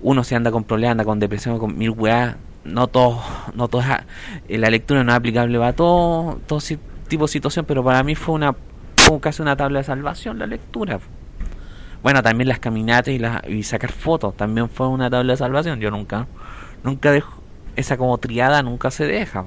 uno 0.00 0.24
se 0.24 0.34
anda 0.34 0.50
con 0.50 0.64
problemas, 0.64 0.92
anda 0.92 1.04
con 1.04 1.18
depresión, 1.18 1.58
con 1.58 1.76
mil 1.76 1.90
weas, 1.90 2.36
no 2.64 2.86
todo, 2.86 3.20
no 3.54 3.68
todo, 3.68 3.82
eh, 4.48 4.58
la 4.58 4.70
lectura 4.70 5.02
no 5.04 5.12
es 5.12 5.16
aplicable 5.16 5.58
para 5.58 5.72
todo, 5.72 6.38
todo 6.46 6.60
tipo 7.08 7.24
de 7.24 7.28
situación, 7.28 7.64
pero 7.64 7.82
para 7.82 8.02
mí 8.02 8.14
fue 8.14 8.34
una 8.34 8.54
casi 9.18 9.40
una 9.40 9.56
tabla 9.56 9.78
de 9.78 9.84
salvación 9.84 10.38
la 10.38 10.46
lectura. 10.46 11.00
Bueno, 12.02 12.22
también 12.22 12.48
las 12.48 12.58
caminatas 12.58 13.08
y, 13.08 13.18
la, 13.18 13.42
y 13.48 13.62
sacar 13.62 13.90
fotos 13.90 14.36
también 14.36 14.68
fue 14.68 14.86
una 14.86 15.10
tabla 15.10 15.32
de 15.32 15.36
salvación. 15.38 15.80
Yo 15.80 15.90
nunca, 15.90 16.26
nunca 16.84 17.10
dejo 17.10 17.42
esa 17.74 17.96
como 17.96 18.18
triada, 18.18 18.62
nunca 18.62 18.90
se 18.90 19.06
deja. 19.06 19.46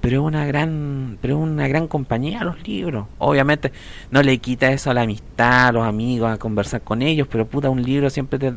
Pero 0.00 0.20
es 0.20 0.26
una 0.26 0.44
gran, 0.46 1.18
pero 1.22 1.36
es 1.36 1.42
una 1.42 1.66
gran 1.68 1.88
compañía 1.88 2.44
los 2.44 2.66
libros. 2.66 3.06
Obviamente 3.18 3.72
no 4.10 4.22
le 4.22 4.36
quita 4.38 4.70
eso 4.70 4.90
a 4.90 4.94
la 4.94 5.02
amistad, 5.02 5.68
a 5.68 5.72
los 5.72 5.86
amigos, 5.86 6.30
a 6.30 6.38
conversar 6.38 6.82
con 6.82 7.02
ellos, 7.02 7.26
pero 7.30 7.46
puta, 7.46 7.70
un 7.70 7.82
libro 7.82 8.10
siempre 8.10 8.38
te 8.38 8.52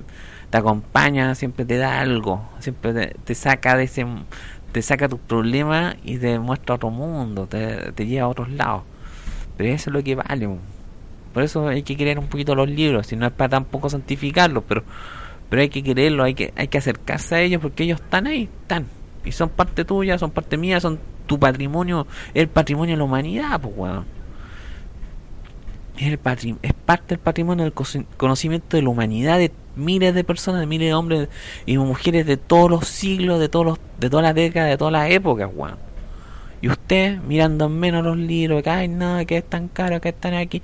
te 0.50 0.58
acompaña, 0.58 1.36
siempre 1.36 1.66
te 1.66 1.78
da 1.78 2.00
algo, 2.00 2.42
siempre 2.60 3.14
te, 3.24 3.36
saca 3.36 3.78
de 3.78 3.84
ese 3.84 4.06
te 4.72 4.82
saca 4.82 5.10
tus 5.10 5.20
problemas 5.20 5.96
y 6.04 6.18
te 6.18 6.38
muestra 6.40 6.76
otro 6.76 6.90
mundo, 6.92 7.48
te, 7.48 8.06
lleva 8.06 8.26
a 8.26 8.30
otros 8.30 8.50
lados. 8.50 8.84
Pero 9.58 9.70
eso 9.70 9.90
es 9.90 9.94
lo 9.94 10.04
que 10.04 10.16
vale. 10.16 10.50
Por 11.34 11.44
eso 11.44 11.68
hay 11.68 11.84
que 11.84 11.98
querer 11.98 12.20
un 12.20 12.28
poquito 12.28 12.56
los 12.56 12.70
libros, 12.70 13.08
si 13.08 13.16
no 13.16 13.26
es 13.26 13.32
para 13.32 13.50
tampoco 13.50 13.90
santificarlos, 13.90 14.64
pero 14.68 14.84
pero 15.50 15.64
hay 15.64 15.70
que 15.70 15.82
quererlos, 15.82 16.28
hay 16.28 16.36
que 16.36 16.54
hay 16.56 16.68
que 16.68 16.78
acercarse 16.78 17.36
a 17.36 17.42
ellos 17.42 17.62
porque 17.62 17.84
ellos 17.84 18.00
están 18.00 18.28
ahí, 18.28 18.50
están 18.62 18.86
y 19.26 19.32
son 19.32 19.50
parte 19.50 19.86
tuya, 19.86 20.18
son 20.18 20.32
parte 20.32 20.58
mía, 20.58 20.80
son 20.80 21.00
tu 21.28 21.40
patrimonio, 21.40 22.08
el 22.34 22.48
patrimonio 22.48 22.96
de 22.96 22.98
la 22.98 23.04
humanidad, 23.04 23.60
pues 23.62 23.74
weón. 23.76 24.06
Es, 25.98 26.08
el 26.08 26.58
es 26.62 26.74
parte 26.74 27.10
del 27.10 27.20
patrimonio 27.20 27.66
del 27.66 27.74
conocimiento 28.18 28.78
de 28.78 28.84
la 28.84 28.90
humanidad 28.90 29.38
de 29.38 29.52
miles 29.80 30.14
de 30.14 30.24
personas, 30.24 30.68
miles 30.68 30.90
de 30.90 30.94
hombres 30.94 31.30
y 31.66 31.78
mujeres 31.78 32.26
de 32.26 32.38
todos 32.38 32.70
los 32.70 32.88
siglos, 32.88 33.40
de 33.40 33.50
todos 33.50 33.66
los, 33.66 33.80
de 34.00 34.10
todas 34.10 34.24
las 34.24 34.36
décadas, 34.36 34.70
de 34.70 34.78
todas 34.78 34.94
las 34.94 35.10
épocas, 35.10 35.50
weón. 35.54 35.90
Y 36.62 36.68
usted 36.68 37.20
mirando 37.20 37.70
menos 37.70 38.04
los 38.04 38.18
libros, 38.18 38.62
que 38.64 38.70
hay 38.70 38.88
nada, 38.90 39.24
que 39.24 39.38
es 39.38 39.46
tan 39.46 39.70
caro, 39.70 40.02
que 40.02 40.10
están 40.10 40.34
aquí. 40.34 40.62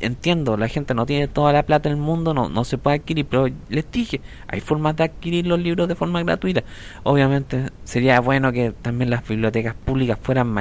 Entiendo, 0.00 0.56
la 0.56 0.68
gente 0.68 0.94
no 0.94 1.04
tiene 1.04 1.28
toda 1.28 1.52
la 1.52 1.64
plata 1.64 1.90
del 1.90 1.98
mundo, 1.98 2.32
no, 2.32 2.48
no 2.48 2.64
se 2.64 2.78
puede 2.78 2.96
adquirir, 2.96 3.26
pero 3.26 3.48
les 3.68 3.90
dije, 3.90 4.22
hay 4.48 4.60
formas 4.60 4.96
de 4.96 5.04
adquirir 5.04 5.46
los 5.46 5.60
libros 5.60 5.86
de 5.86 5.94
forma 5.96 6.22
gratuita. 6.22 6.64
Obviamente 7.02 7.70
sería 7.84 8.20
bueno 8.20 8.52
que 8.52 8.72
también 8.72 9.10
las 9.10 9.26
bibliotecas 9.28 9.74
públicas 9.74 10.18
fueran, 10.20 10.54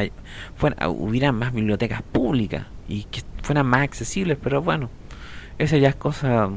fueran 0.56 0.90
hubieran 0.90 1.36
más 1.36 1.54
bibliotecas 1.54 2.02
públicas 2.02 2.66
y 2.90 3.04
que 3.06 3.22
fueran 3.42 3.68
más 3.68 3.84
accesibles, 3.84 4.38
pero 4.42 4.62
bueno, 4.62 4.90
esa 5.58 5.78
ya 5.78 5.90
es 5.90 5.96
cosa 5.96 6.50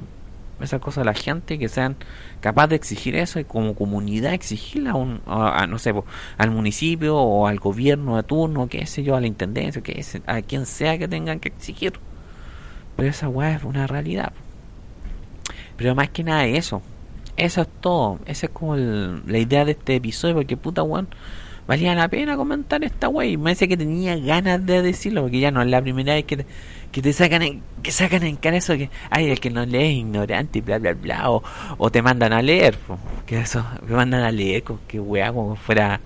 esa 0.61 0.79
cosa 0.79 1.03
de 1.03 1.07
la 1.07 1.15
gente 1.15 1.59
que 1.59 1.69
sean 1.69 1.97
capaces 2.41 2.71
de 2.71 2.77
exigir 2.77 3.17
eso 3.17 3.39
y 3.39 3.45
como 3.45 3.75
comunidad 3.75 4.33
exigirla 4.33 4.93
a, 4.93 4.95
un, 4.95 5.21
a, 5.27 5.67
no 5.67 5.79
sé 5.79 5.95
al 6.39 6.51
municipio 6.51 7.17
o 7.17 7.47
al 7.47 7.59
gobierno 7.59 8.17
de 8.17 8.23
turno 8.23 8.69
qué 8.69 8.87
sé 8.87 9.03
yo 9.03 9.17
a 9.17 9.21
la 9.21 9.27
intendencia 9.27 9.83
a 10.27 10.43
quien 10.43 10.67
sea 10.67 10.99
que 10.99 11.09
tengan 11.09 11.41
que 11.41 11.49
exigir 11.49 11.95
pero 12.97 13.11
esa 13.11 13.29
weá 13.29 13.57
es 13.57 13.65
una 13.65 13.87
realidad 13.87 14.33
pero 15.77 15.95
más 15.95 16.09
que 16.11 16.25
nada 16.25 16.47
eso 16.47 16.83
eso 17.37 17.63
es 17.63 17.69
todo 17.81 18.19
esa 18.27 18.47
es 18.47 18.53
como 18.53 18.77
la 18.77 19.39
idea 19.39 19.65
de 19.65 19.73
este 19.73 19.97
episodio 19.97 20.37
porque 20.37 20.57
puta 20.57 20.83
weón 20.83 21.09
valía 21.67 21.95
la 21.95 22.09
pena 22.09 22.37
comentar 22.37 22.83
esta 22.85 23.09
wey. 23.09 23.37
Me 23.37 23.51
dice 23.51 23.69
que 23.69 23.77
tenía 23.77 24.17
ganas 24.17 24.65
de 24.65 24.83
decirlo, 24.83 25.23
porque 25.23 25.41
ya 25.41 25.51
no 25.51 25.63
es 25.63 25.69
la 25.69 25.83
primera 25.83 26.15
vez 26.15 26.25
que 26.25 26.45
que 26.93 27.03
te 27.03 27.13
sacan 27.13 27.43
en, 27.43 27.63
que 27.83 27.93
sacan 27.93 28.23
en 28.23 28.37
cara 28.37 28.57
eso 28.57 28.77
que, 28.77 28.91
ay, 29.11 29.31
el 29.31 29.41
que 29.41 29.51
no 29.51 29.65
lee 29.67 29.85
es 29.85 29.93
ignorante 29.99 30.61
bla, 30.61 30.79
bla, 30.79 30.95
bla, 30.95 31.31
o, 31.31 31.43
o 31.79 31.91
te 31.91 32.03
mandan 32.03 32.33
a 32.33 32.43
leer, 32.43 32.77
que 33.27 33.39
eso, 33.39 33.65
me 33.87 33.95
mandan 33.95 34.23
a 34.23 34.31
leer, 34.31 34.63
como 34.63 34.81
que 34.89 35.01
weá, 35.01 35.33
como 35.33 35.57
fuera, 35.57 36.01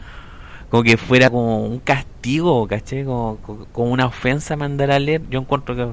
como 0.71 0.83
que 0.83 0.97
fuera 0.97 1.31
como 1.31 1.65
un 1.65 1.79
castigo, 1.81 2.67
caché, 2.67 3.05
como, 3.05 3.39
como, 3.73 3.91
una 3.91 4.07
ofensa 4.07 4.57
mandar 4.57 4.91
a 4.91 4.99
leer. 4.99 5.23
Yo 5.31 5.41
encuentro 5.41 5.77
que 5.77 5.89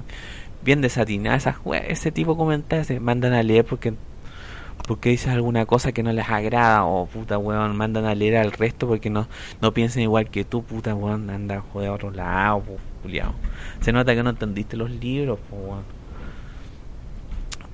bien 0.64 0.82
desatinada 0.82 1.38
esas 1.38 1.56
ese 1.88 2.12
tipo 2.12 2.34
de 2.34 2.38
comentarios 2.38 3.02
mandan 3.02 3.34
a 3.34 3.44
leer 3.44 3.66
porque 3.66 3.94
porque 4.88 5.10
dices 5.10 5.28
alguna 5.28 5.66
cosa 5.66 5.92
que 5.92 6.02
no 6.02 6.12
les 6.14 6.28
agrada 6.30 6.86
o 6.86 7.06
puta 7.06 7.38
weón 7.38 7.76
mandan 7.76 8.06
a 8.06 8.16
leer 8.16 8.38
al 8.38 8.52
resto 8.54 8.88
porque 8.88 9.10
no 9.10 9.28
no 9.62 9.74
piensen 9.74 10.02
igual 10.02 10.30
que 10.30 10.46
tú 10.46 10.64
puta 10.64 10.96
weón 10.96 11.30
anda 11.30 11.62
joder 11.74 11.90
a 11.90 11.94
otro 11.94 12.10
lado 12.12 12.64
Julián 13.04 13.34
se 13.82 13.92
nota 13.92 14.16
que 14.16 14.24
no 14.24 14.32
entendiste 14.32 14.78
los 14.78 14.90
libros 14.90 15.40
weón. 15.52 15.84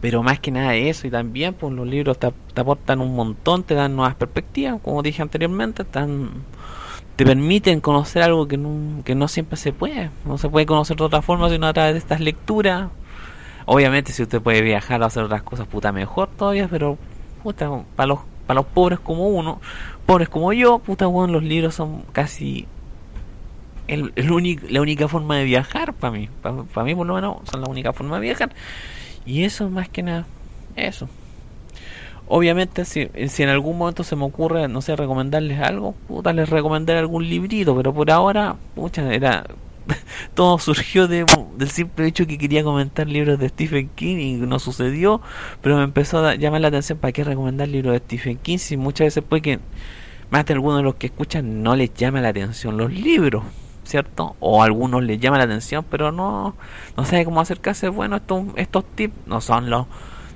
pero 0.01 0.23
más 0.23 0.39
que 0.39 0.51
nada 0.51 0.75
eso 0.75 1.07
y 1.07 1.11
también 1.11 1.53
pues 1.53 1.71
los 1.71 1.87
libros 1.87 2.17
te, 2.17 2.33
aportan 2.55 2.99
un 2.99 3.15
montón 3.15 3.63
te 3.63 3.75
dan 3.75 3.95
nuevas 3.95 4.15
perspectivas 4.15 4.81
como 4.81 5.03
dije 5.03 5.21
anteriormente 5.21 5.83
están 5.83 6.31
te 7.15 7.25
permiten 7.27 7.79
conocer 7.79 8.23
algo 8.23 8.47
que 8.47 8.57
no, 8.57 9.03
que 9.03 9.13
no 9.13 9.27
siempre 9.27 9.55
se 9.55 9.71
puede 9.71 10.09
no 10.25 10.39
se 10.39 10.49
puede 10.49 10.65
conocer 10.65 10.97
de 10.97 11.03
otra 11.03 11.21
forma 11.21 11.47
sino 11.49 11.67
a 11.67 11.73
través 11.73 11.93
de 11.93 11.99
estas 11.99 12.19
lecturas 12.21 12.89
Obviamente 13.65 14.11
si 14.11 14.23
usted 14.23 14.41
puede 14.41 14.61
viajar 14.61 15.01
o 15.01 15.05
hacer 15.05 15.23
otras 15.23 15.43
cosas, 15.43 15.67
puta, 15.67 15.91
mejor 15.91 16.29
todavía, 16.29 16.67
pero 16.67 16.97
puta, 17.41 17.69
para 17.95 18.07
los, 18.07 18.19
para 18.47 18.59
los 18.59 18.65
pobres 18.65 18.99
como 18.99 19.27
uno, 19.27 19.59
pobres 20.05 20.29
como 20.29 20.53
yo, 20.53 20.79
puta, 20.79 21.05
bueno, 21.05 21.33
los 21.33 21.43
libros 21.43 21.75
son 21.75 22.03
casi 22.11 22.67
el, 23.87 24.13
el 24.15 24.31
único, 24.31 24.65
la 24.69 24.81
única 24.81 25.07
forma 25.07 25.37
de 25.37 25.45
viajar 25.45 25.93
para 25.93 26.11
mí. 26.11 26.29
Para 26.41 26.85
mí 26.85 26.95
por 26.95 27.07
lo 27.07 27.15
menos 27.15 27.37
son 27.49 27.61
la 27.61 27.67
única 27.69 27.93
forma 27.93 28.17
de 28.17 28.21
viajar. 28.21 28.51
Y 29.25 29.43
eso 29.43 29.69
más 29.69 29.89
que 29.89 30.03
nada, 30.03 30.25
eso. 30.75 31.07
Obviamente, 32.27 32.85
si, 32.85 33.09
si 33.27 33.43
en 33.43 33.49
algún 33.49 33.77
momento 33.77 34.03
se 34.03 34.15
me 34.15 34.23
ocurre, 34.23 34.67
no 34.67 34.81
sé, 34.81 34.95
recomendarles 34.95 35.59
algo, 35.59 35.93
puta, 36.07 36.31
les 36.33 36.49
recomendaré 36.49 36.99
algún 36.99 37.27
librito, 37.27 37.75
pero 37.75 37.93
por 37.93 38.09
ahora, 38.11 38.55
pucha, 38.75 39.13
era 39.13 39.45
todo 40.33 40.57
surgió 40.59 41.07
de, 41.07 41.25
del 41.57 41.69
simple 41.69 42.07
hecho 42.07 42.25
que 42.27 42.37
quería 42.37 42.63
comentar 42.63 43.07
libros 43.07 43.39
de 43.39 43.49
Stephen 43.49 43.89
King 43.95 44.17
y 44.17 44.33
no 44.33 44.59
sucedió, 44.59 45.21
pero 45.61 45.77
me 45.77 45.83
empezó 45.83 46.25
a 46.25 46.35
llamar 46.35 46.61
la 46.61 46.69
atención 46.69 46.97
para 46.97 47.11
qué 47.11 47.23
recomendar 47.23 47.67
libros 47.67 47.93
de 47.93 47.99
Stephen 47.99 48.37
King 48.37 48.57
si 48.57 48.77
muchas 48.77 49.07
veces 49.07 49.23
puede 49.23 49.41
que 49.41 49.59
más 50.29 50.45
de 50.45 50.53
algunos 50.53 50.79
de 50.79 50.83
los 50.83 50.95
que 50.95 51.07
escuchan 51.07 51.61
no 51.61 51.75
les 51.75 51.93
llama 51.93 52.21
la 52.21 52.29
atención 52.29 52.77
los 52.77 52.91
libros, 52.91 53.43
¿cierto? 53.83 54.35
O 54.39 54.63
algunos 54.63 55.03
les 55.03 55.19
llama 55.19 55.37
la 55.37 55.43
atención, 55.43 55.85
pero 55.89 56.11
no 56.11 56.55
no 56.97 57.05
sabe 57.05 57.25
cómo 57.25 57.41
acercarse. 57.41 57.89
Bueno, 57.89 58.15
estos 58.15 58.43
estos 58.55 58.83
tips 58.95 59.13
no 59.27 59.41
son 59.41 59.69
los 59.69 59.85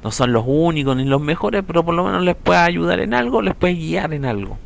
no 0.04 0.12
son 0.12 0.34
los 0.34 0.44
únicos 0.46 0.96
ni 0.96 1.06
los 1.06 1.22
mejores, 1.22 1.64
pero 1.66 1.84
por 1.84 1.96
lo 1.96 2.04
menos 2.04 2.24
les 2.24 2.36
puede 2.36 2.60
ayudar 2.60 3.00
en 3.00 3.14
algo, 3.14 3.42
les 3.42 3.56
puede 3.56 3.74
guiar 3.74 4.14
en 4.14 4.26
algo. 4.26 4.60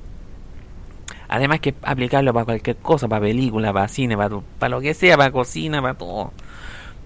Además 1.32 1.62
que 1.62 1.74
aplicarlo 1.84 2.34
para 2.34 2.44
cualquier 2.44 2.76
cosa, 2.76 3.08
para 3.08 3.22
película, 3.22 3.72
para 3.72 3.88
cine, 3.88 4.18
para, 4.18 4.70
lo 4.70 4.82
que 4.82 4.94
sea, 4.94 5.16
para 5.16 5.32
cocina, 5.32 5.82
para 5.82 5.94
todo. 5.94 6.34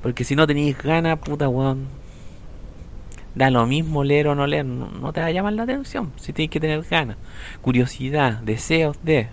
Porque 0.01 0.23
si 0.23 0.35
no 0.35 0.47
tenéis 0.47 0.79
ganas, 0.81 1.19
puta 1.19 1.47
weón, 1.47 1.85
da 3.35 3.51
lo 3.51 3.67
mismo 3.67 4.03
leer 4.03 4.29
o 4.29 4.33
no 4.33 4.47
leer, 4.47 4.65
no, 4.65 5.13
te 5.13 5.21
va 5.21 5.27
a 5.27 5.31
llamar 5.31 5.53
la 5.53 5.61
atención. 5.61 6.11
Si 6.15 6.33
tenéis 6.33 6.49
que 6.49 6.59
tener 6.59 6.81
ganas, 6.81 7.17
curiosidad, 7.61 8.39
deseos 8.39 8.97
de. 9.03 9.27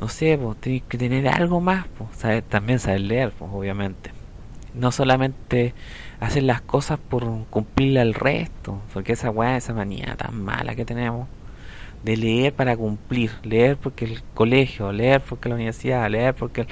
No 0.00 0.08
sé, 0.08 0.38
pues 0.38 0.58
tenéis 0.58 0.84
que 0.88 0.96
tener 0.96 1.28
algo 1.28 1.60
más, 1.60 1.84
pues, 1.98 2.44
también 2.48 2.78
saber 2.78 3.02
leer, 3.02 3.32
pues, 3.38 3.50
obviamente. 3.52 4.10
No 4.72 4.90
solamente 4.90 5.74
hacer 6.18 6.44
las 6.44 6.62
cosas 6.62 6.98
por 6.98 7.44
cumplirle 7.50 8.00
al 8.00 8.14
resto, 8.14 8.80
porque 8.94 9.12
esa 9.12 9.28
weá, 9.28 9.58
esa 9.58 9.74
manía 9.74 10.16
tan 10.16 10.42
mala 10.42 10.74
que 10.74 10.86
tenemos 10.86 11.28
de 12.02 12.16
leer 12.16 12.52
para 12.52 12.76
cumplir, 12.76 13.30
leer 13.42 13.76
porque 13.76 14.04
el 14.04 14.22
colegio, 14.34 14.92
leer 14.92 15.20
porque 15.20 15.48
la 15.48 15.56
universidad, 15.56 16.08
leer 16.10 16.34
porque 16.34 16.66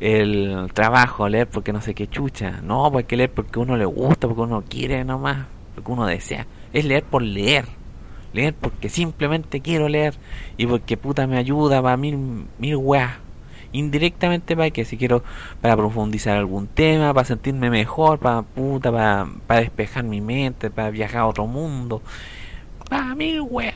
el, 0.00 0.68
trabajo, 0.74 1.28
leer 1.28 1.46
porque 1.48 1.72
no 1.72 1.80
sé 1.80 1.94
qué 1.94 2.08
chucha, 2.08 2.60
no, 2.62 2.90
porque 2.90 3.14
pues 3.14 3.18
leer 3.18 3.30
porque 3.30 3.58
uno 3.58 3.76
le 3.76 3.84
gusta, 3.84 4.26
porque 4.26 4.42
uno 4.42 4.64
quiere 4.68 5.04
nomás, 5.04 5.46
porque 5.74 5.90
uno 5.90 6.06
desea, 6.06 6.46
es 6.72 6.84
leer 6.84 7.04
por 7.04 7.22
leer, 7.22 7.66
leer 8.32 8.54
porque 8.54 8.88
simplemente 8.88 9.60
quiero 9.60 9.88
leer 9.88 10.14
y 10.56 10.66
porque 10.66 10.96
puta 10.96 11.26
me 11.26 11.38
ayuda 11.38 11.80
para 11.82 11.96
mil, 11.96 12.46
mil 12.58 12.76
weas, 12.76 13.12
indirectamente 13.72 14.56
para 14.56 14.70
que 14.70 14.84
si 14.84 14.96
quiero 14.96 15.22
para 15.60 15.76
profundizar 15.76 16.36
algún 16.36 16.66
tema, 16.66 17.14
para 17.14 17.24
sentirme 17.24 17.70
mejor, 17.70 18.18
para 18.18 18.42
puta, 18.42 18.90
para, 18.92 19.28
para 19.46 19.60
despejar 19.60 20.04
mi 20.04 20.20
mente, 20.20 20.70
para 20.70 20.90
viajar 20.90 21.20
a 21.20 21.26
otro 21.26 21.46
mundo, 21.46 22.02
para 22.92 23.14
mil 23.14 23.40
weas, 23.40 23.74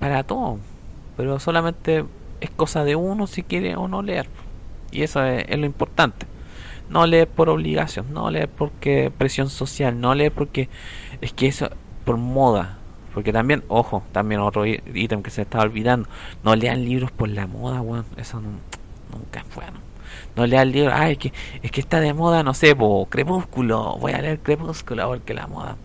para 0.00 0.24
todo. 0.24 0.58
Pero 1.16 1.38
solamente 1.38 2.04
es 2.40 2.50
cosa 2.50 2.82
de 2.82 2.96
uno 2.96 3.28
si 3.28 3.44
quiere 3.44 3.76
o 3.76 3.86
no 3.86 4.02
leer. 4.02 4.26
Y 4.90 5.02
eso 5.02 5.22
es, 5.22 5.56
lo 5.56 5.64
importante. 5.64 6.26
No 6.88 7.06
leer 7.06 7.28
por 7.28 7.48
obligación, 7.48 8.12
no 8.12 8.32
leer 8.32 8.48
porque 8.48 9.12
presión 9.16 9.48
social, 9.48 10.00
no 10.00 10.12
leer 10.12 10.32
porque 10.32 10.68
es 11.20 11.32
que 11.32 11.46
eso 11.46 11.70
por 12.04 12.16
moda. 12.16 12.78
Porque 13.14 13.32
también, 13.32 13.62
ojo, 13.68 14.02
también 14.10 14.40
otro 14.40 14.66
ítem 14.66 15.22
que 15.22 15.30
se 15.30 15.42
está 15.42 15.60
olvidando, 15.60 16.08
no 16.42 16.56
lean 16.56 16.84
libros 16.84 17.12
por 17.12 17.28
la 17.28 17.46
moda, 17.46 17.80
weón. 17.80 18.06
Eso 18.16 18.40
nunca 18.40 19.38
es 19.38 19.54
bueno. 19.54 19.78
No 20.34 20.48
lean 20.48 20.72
libros, 20.72 20.94
ay, 20.96 21.12
es 21.12 21.18
que, 21.18 21.32
es 21.62 21.70
que 21.70 21.80
está 21.80 22.00
de 22.00 22.12
moda, 22.12 22.42
no 22.42 22.54
sé, 22.54 22.74
po, 22.74 23.06
crepúsculo, 23.08 23.98
voy 24.00 24.12
a 24.14 24.20
leer 24.20 24.40
crepúsculo 24.40 25.06
porque 25.06 25.32
la 25.32 25.46
moda 25.46 25.76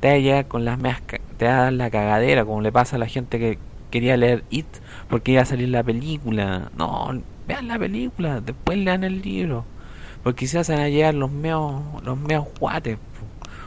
te 0.00 0.32
va 0.32 0.44
con 0.44 0.64
las 0.64 0.78
meas, 0.78 1.02
te 1.36 1.46
va 1.46 1.52
a 1.52 1.62
dar 1.64 1.72
la 1.72 1.90
cagadera, 1.90 2.44
como 2.44 2.62
le 2.62 2.72
pasa 2.72 2.96
a 2.96 2.98
la 2.98 3.06
gente 3.06 3.38
que 3.38 3.58
quería 3.90 4.16
leer 4.16 4.44
It 4.50 4.66
porque 5.08 5.32
iba 5.32 5.42
a 5.42 5.44
salir 5.44 5.68
la 5.68 5.82
película. 5.82 6.70
No, 6.76 7.20
vean 7.46 7.68
la 7.68 7.78
película, 7.78 8.40
después 8.40 8.78
lean 8.78 9.04
el 9.04 9.20
libro. 9.20 9.64
Porque 10.22 10.46
se 10.46 10.58
van 10.58 10.80
a 10.80 10.88
llegar 10.88 11.14
los 11.14 11.30
meos, 11.30 11.82
los 12.02 12.18
meos 12.18 12.46
guates. 12.58 12.98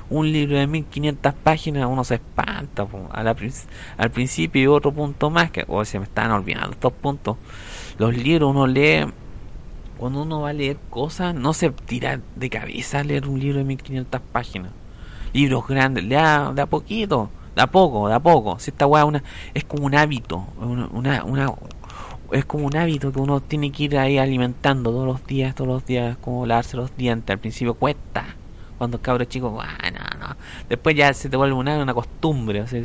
Un 0.10 0.32
libro 0.32 0.58
de 0.58 0.68
1500 0.68 1.34
páginas, 1.34 1.88
uno 1.90 2.04
se 2.04 2.16
espanta 2.16 2.86
al 3.98 4.12
principio 4.12 4.62
y 4.62 4.68
otro 4.68 4.92
punto 4.92 5.30
más, 5.30 5.50
que 5.50 5.66
o 5.68 5.84
se 5.86 5.98
me 5.98 6.06
están 6.06 6.32
olvidando 6.32 6.72
estos 6.72 6.94
puntos. 6.94 7.38
Los 7.98 8.16
libros 8.16 8.52
uno 8.52 8.68
lee, 8.68 9.06
cuando 9.98 10.22
uno 10.22 10.42
va 10.42 10.50
a 10.50 10.54
leer 10.54 10.78
cosas, 10.90 11.34
no 11.34 11.54
se 11.54 11.72
tira 11.72 12.20
de 12.36 12.50
cabeza 12.50 13.00
a 13.00 13.04
leer 13.04 13.28
un 13.28 13.40
libro 13.40 13.60
de 13.60 13.64
1500 13.64 14.22
páginas 14.32 14.72
libros 15.34 15.68
grandes, 15.68 16.08
de 16.08 16.18
a, 16.18 16.52
de 16.54 16.62
a 16.62 16.66
poquito, 16.66 17.30
a 17.56 17.68
poco, 17.68 18.08
de 18.08 18.16
a 18.16 18.20
poco. 18.20 18.60
Si 18.60 18.72
esta 18.72 18.88
weá 18.88 19.06
una, 19.06 19.24
es 19.54 19.64
como 19.66 19.86
un 19.86 19.96
hábito, 19.96 20.46
una, 20.60 21.24
una, 21.24 21.54
es 22.32 22.46
como 22.46 22.66
un 22.66 22.76
hábito 22.76 23.12
que 23.12 23.20
uno 23.20 23.42
tiene 23.42 23.72
que 23.72 23.84
ir 23.84 23.98
ahí 23.98 24.18
alimentando 24.18 24.92
todos 24.92 25.06
los 25.06 25.26
días, 25.26 25.54
todos 25.56 25.68
los 25.68 25.86
días, 25.86 26.18
como 26.18 26.46
lavarse 26.46 26.78
los 26.78 26.96
dientes. 26.96 27.32
Al 27.32 27.40
principio 27.40 27.76
cuesta, 27.76 28.36
cuando 28.78 29.00
cabros 29.02 29.30
chico, 29.30 29.60
ah, 29.62 29.92
no. 29.92 30.36
Después 30.68 30.96
ya 30.96 31.14
se 31.14 31.30
te 31.30 31.38
vuelve 31.38 31.54
una, 31.54 31.78
una 31.78 31.94
costumbre. 31.94 32.62
O 32.62 32.68
sea, 32.68 32.82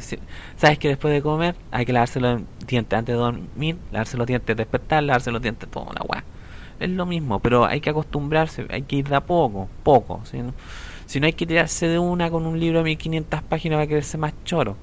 sabes 0.56 0.78
que 0.78 0.88
después 0.88 1.12
de 1.12 1.22
comer 1.22 1.56
hay 1.70 1.86
que 1.86 1.92
lavarse 1.92 2.20
los 2.20 2.42
dientes 2.66 2.98
antes 2.98 3.14
de 3.14 3.18
dormir, 3.18 3.78
lavarse 3.90 4.16
los 4.16 4.26
dientes 4.26 4.56
despertar, 4.56 5.02
lavarse 5.02 5.30
los 5.30 5.40
dientes, 5.40 5.68
toda 5.70 5.92
la 5.94 6.02
weá. 6.02 6.24
Es 6.78 6.90
lo 6.90 7.06
mismo, 7.06 7.40
pero 7.40 7.64
hay 7.64 7.80
que 7.80 7.90
acostumbrarse, 7.90 8.66
hay 8.70 8.82
que 8.82 8.96
ir 8.96 9.08
de 9.08 9.16
a 9.16 9.20
poco, 9.20 9.68
poco. 9.82 10.22
No, 10.32 10.52
si 11.08 11.20
no 11.20 11.26
hay 11.26 11.32
que 11.32 11.46
tirarse 11.46 11.88
de 11.88 11.98
una 11.98 12.30
con 12.30 12.44
un 12.44 12.60
libro 12.60 12.80
de 12.80 12.84
1500 12.84 13.42
páginas 13.42 13.78
va 13.78 13.84
a 13.84 13.86
quererse 13.86 14.18
más 14.18 14.34
choro. 14.44 14.76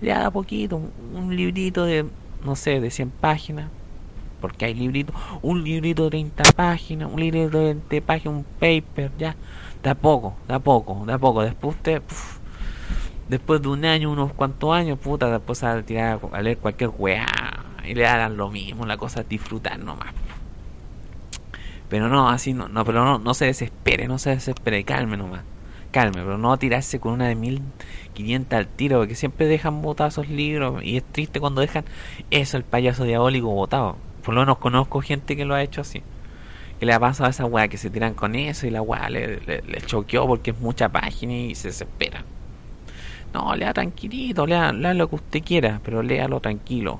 Ya 0.00 0.20
de 0.20 0.26
a 0.26 0.30
poquito, 0.30 0.80
un, 1.12 1.34
librito 1.34 1.84
de, 1.84 2.06
no 2.44 2.54
sé, 2.54 2.80
de 2.80 2.92
100 2.92 3.10
páginas, 3.10 3.70
porque 4.40 4.66
hay 4.66 4.74
libritos, 4.74 5.16
un 5.42 5.64
librito 5.64 6.04
de 6.04 6.10
30 6.10 6.44
páginas, 6.52 7.10
un 7.12 7.18
librito 7.18 7.58
de 7.58 7.64
20 7.64 8.02
páginas, 8.02 8.36
un 8.36 8.44
paper, 8.44 9.10
ya, 9.18 9.34
de 9.82 9.90
a 9.90 9.96
poco, 9.96 10.36
de 10.46 10.54
a 10.54 10.60
poco, 10.60 11.04
de 11.06 11.12
a 11.12 11.18
poco. 11.18 11.42
Después 11.42 11.74
usted, 11.74 12.02
después 13.28 13.60
de 13.60 13.66
un 13.66 13.84
año, 13.84 14.12
unos 14.12 14.32
cuantos 14.32 14.72
años, 14.72 14.96
puta, 15.00 15.28
después 15.28 15.64
a 15.64 15.82
tirar 15.82 16.20
a 16.30 16.40
leer 16.40 16.58
cualquier 16.58 16.90
weá 16.96 17.26
y 17.84 17.94
le 17.94 18.04
darán 18.04 18.36
lo 18.36 18.48
mismo, 18.48 18.86
la 18.86 18.96
cosa 18.96 19.22
es 19.22 19.28
disfrutar 19.28 19.80
nomás. 19.80 20.14
Pero 21.88 22.08
no, 22.08 22.28
así 22.28 22.54
no, 22.54 22.68
no, 22.68 22.84
pero 22.84 23.04
no, 23.04 23.18
no 23.18 23.34
se 23.34 23.46
desespere, 23.46 24.06
no 24.06 24.18
se 24.18 24.30
desespere, 24.30 24.84
calme 24.84 25.16
nomás. 25.16 25.42
Calme, 25.94 26.24
pero 26.24 26.38
no 26.38 26.56
tirarse 26.56 26.98
con 26.98 27.12
una 27.12 27.28
de 27.28 27.36
1500 27.36 28.58
al 28.58 28.66
tiro, 28.66 28.98
porque 28.98 29.14
siempre 29.14 29.46
dejan 29.46 29.80
botados 29.80 30.14
esos 30.14 30.28
libros 30.28 30.82
y 30.82 30.96
es 30.96 31.04
triste 31.04 31.38
cuando 31.38 31.60
dejan 31.60 31.84
eso, 32.32 32.56
el 32.56 32.64
payaso 32.64 33.04
diabólico 33.04 33.46
botado. 33.46 33.94
Por 34.24 34.34
lo 34.34 34.40
menos 34.40 34.58
conozco 34.58 35.00
gente 35.02 35.36
que 35.36 35.44
lo 35.44 35.54
ha 35.54 35.62
hecho 35.62 35.82
así. 35.82 36.02
Que 36.80 36.86
le 36.86 36.94
ha 36.94 36.98
pasado 36.98 37.28
a 37.28 37.30
esa 37.30 37.44
weá 37.44 37.68
que 37.68 37.76
se 37.76 37.90
tiran 37.90 38.14
con 38.14 38.34
eso 38.34 38.66
y 38.66 38.70
la 38.70 38.82
weá 38.82 39.08
le, 39.08 39.36
le, 39.36 39.80
choqueó 39.82 40.26
porque 40.26 40.50
es 40.50 40.58
mucha 40.58 40.88
página 40.88 41.32
y 41.32 41.54
se 41.54 41.68
desespera. 41.68 42.24
No, 43.32 43.54
lea 43.54 43.72
tranquilito, 43.72 44.48
lea, 44.48 44.72
lea 44.72 44.94
lo 44.94 45.08
que 45.08 45.14
usted 45.14 45.44
quiera, 45.44 45.80
pero 45.84 46.02
léalo 46.02 46.40
tranquilo. 46.40 46.98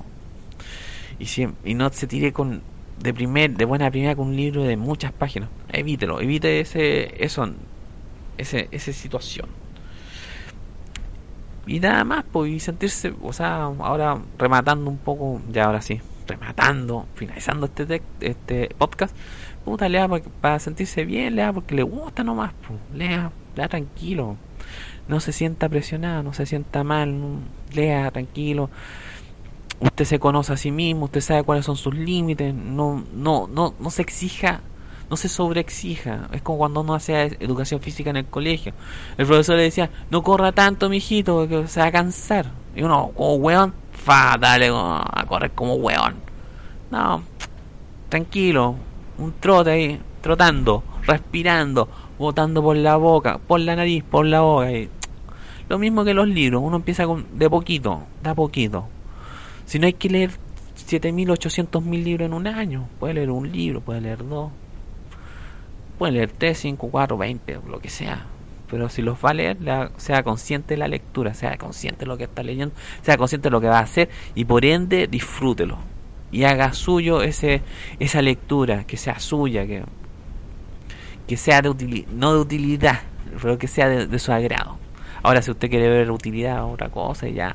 Y, 1.19 1.25
si, 1.25 1.49
y 1.65 1.73
no 1.73 1.89
se 1.89 2.07
tire 2.07 2.31
con 2.31 2.61
de 3.03 3.13
primer 3.13 3.57
de 3.57 3.65
buena 3.65 3.91
primera 3.91 4.15
con 4.15 4.29
un 4.29 4.37
libro 4.37 4.63
de 4.63 4.77
muchas 4.77 5.11
páginas 5.11 5.49
evítelo 5.67 6.21
evite 6.21 6.61
ese 6.61 7.13
eso 7.21 7.45
ese 8.37 8.67
esa 8.71 8.93
situación. 8.93 9.49
Y 11.67 11.79
nada 11.79 12.03
más 12.03 12.25
pues 12.31 12.51
y 12.51 12.59
sentirse 12.59 13.13
o 13.21 13.33
sea 13.33 13.63
ahora 13.63 14.19
rematando 14.37 14.89
un 14.89 14.97
poco 14.97 15.41
ya 15.51 15.65
ahora 15.65 15.81
sí 15.81 15.99
rematando 16.27 17.07
finalizando 17.15 17.65
este 17.65 18.01
este 18.21 18.69
podcast 18.77 19.15
puta 19.63 19.89
lea 19.89 20.07
para, 20.41 20.59
sentirse 20.59 21.05
bien 21.05 21.35
lea 21.35 21.51
porque 21.53 21.75
le 21.75 21.83
gusta 21.83 22.23
nomás 22.23 22.53
pues 22.67 22.79
lea 22.93 23.31
lea 23.55 23.67
tranquilo. 23.67 24.37
No 25.07 25.19
se 25.19 25.31
sienta 25.31 25.69
presionado 25.69 26.23
no 26.23 26.33
se 26.33 26.45
sienta 26.45 26.83
mal 26.83 27.39
lea 27.73 28.11
tranquilo. 28.11 28.69
Usted 29.79 30.05
se 30.05 30.19
conoce 30.19 30.53
a 30.53 30.57
sí 30.57 30.71
mismo, 30.71 31.05
usted 31.05 31.21
sabe 31.21 31.43
cuáles 31.43 31.65
son 31.65 31.75
sus 31.75 31.93
límites, 31.93 32.53
no, 32.53 33.03
no, 33.13 33.47
no, 33.47 33.75
no 33.77 33.89
se 33.89 34.01
exija, 34.01 34.61
no 35.09 35.17
se 35.17 35.29
sobreexija. 35.29 36.29
Es 36.31 36.41
como 36.41 36.57
cuando 36.57 36.81
uno 36.81 36.93
hace 36.93 37.37
educación 37.39 37.79
física 37.81 38.09
en 38.09 38.17
el 38.17 38.25
colegio. 38.25 38.73
El 39.17 39.25
profesor 39.25 39.57
le 39.57 39.63
decía, 39.63 39.89
no 40.09 40.23
corra 40.23 40.51
tanto, 40.51 40.89
mijito, 40.89 41.47
que 41.47 41.67
se 41.67 41.79
va 41.79 41.87
a 41.87 41.91
cansar. 41.91 42.47
Y 42.75 42.83
uno, 42.83 43.11
como 43.15 43.35
weón, 43.35 43.73
fa, 43.91 44.37
dale 44.39 44.69
a 44.71 45.25
correr 45.27 45.51
como 45.51 45.75
weón. 45.75 46.15
No, 46.91 47.23
tranquilo, 48.09 48.75
un 49.17 49.33
trote 49.39 49.71
ahí, 49.71 50.01
trotando, 50.21 50.83
respirando, 51.03 51.89
botando 52.17 52.61
por 52.61 52.75
la 52.77 52.95
boca, 52.97 53.37
por 53.37 53.59
la 53.59 53.75
nariz, 53.75 54.03
por 54.03 54.25
la 54.25 54.41
boca. 54.41 54.71
Y... 54.71 54.89
Lo 55.67 55.79
mismo 55.79 56.03
que 56.03 56.13
los 56.13 56.27
libros, 56.27 56.61
uno 56.63 56.77
empieza 56.77 57.05
con, 57.05 57.25
de 57.37 57.49
poquito, 57.49 58.03
de 58.21 58.29
a 58.29 58.35
poquito, 58.35 58.87
si 59.65 59.79
no 59.79 59.87
hay 59.87 59.93
que 59.93 60.09
leer 60.09 60.31
7.000, 60.77 61.27
800.000 61.27 62.03
libros 62.03 62.27
en 62.27 62.33
un 62.33 62.45
año, 62.45 62.87
puede 62.99 63.15
leer 63.15 63.31
un 63.31 63.51
libro, 63.51 63.81
puede 63.81 64.01
leer 64.01 64.27
dos, 64.27 64.51
puede 65.97 66.13
leer 66.13 66.31
3, 66.31 66.57
5, 66.57 66.89
4, 66.91 67.17
20, 67.17 67.59
lo 67.67 67.79
que 67.79 67.89
sea. 67.89 68.25
Pero 68.69 68.89
si 68.89 69.01
los 69.01 69.17
va 69.23 69.29
a 69.29 69.33
leer, 69.33 69.57
sea 69.97 70.23
consciente 70.23 70.73
de 70.73 70.77
la 70.77 70.87
lectura, 70.87 71.33
sea 71.33 71.57
consciente 71.57 72.01
de 72.01 72.05
lo 72.07 72.17
que 72.17 72.23
está 72.25 72.43
leyendo, 72.43 72.73
sea 73.03 73.17
consciente 73.17 73.47
de 73.47 73.51
lo 73.51 73.61
que 73.61 73.67
va 73.67 73.79
a 73.79 73.83
hacer 73.83 74.09
y 74.33 74.45
por 74.45 74.65
ende 74.65 75.07
disfrútelo. 75.07 75.77
Y 76.31 76.43
haga 76.43 76.73
suyo 76.73 77.21
ese, 77.21 77.61
esa 77.99 78.21
lectura, 78.21 78.85
que 78.85 78.97
sea 78.97 79.19
suya, 79.19 79.65
que, 79.67 79.83
que 81.27 81.37
sea 81.37 81.61
de 81.61 81.69
utilidad, 81.69 82.07
no 82.11 82.33
de 82.33 82.39
utilidad, 82.39 83.01
pero 83.41 83.57
que 83.57 83.67
sea 83.67 83.87
de, 83.87 84.07
de 84.07 84.19
su 84.19 84.31
agrado. 84.31 84.77
Ahora, 85.21 85.41
si 85.41 85.51
usted 85.51 85.69
quiere 85.69 85.87
ver 85.87 86.11
utilidad 86.11 86.65
otra 86.65 86.89
cosa, 86.89 87.27
ya 87.29 87.53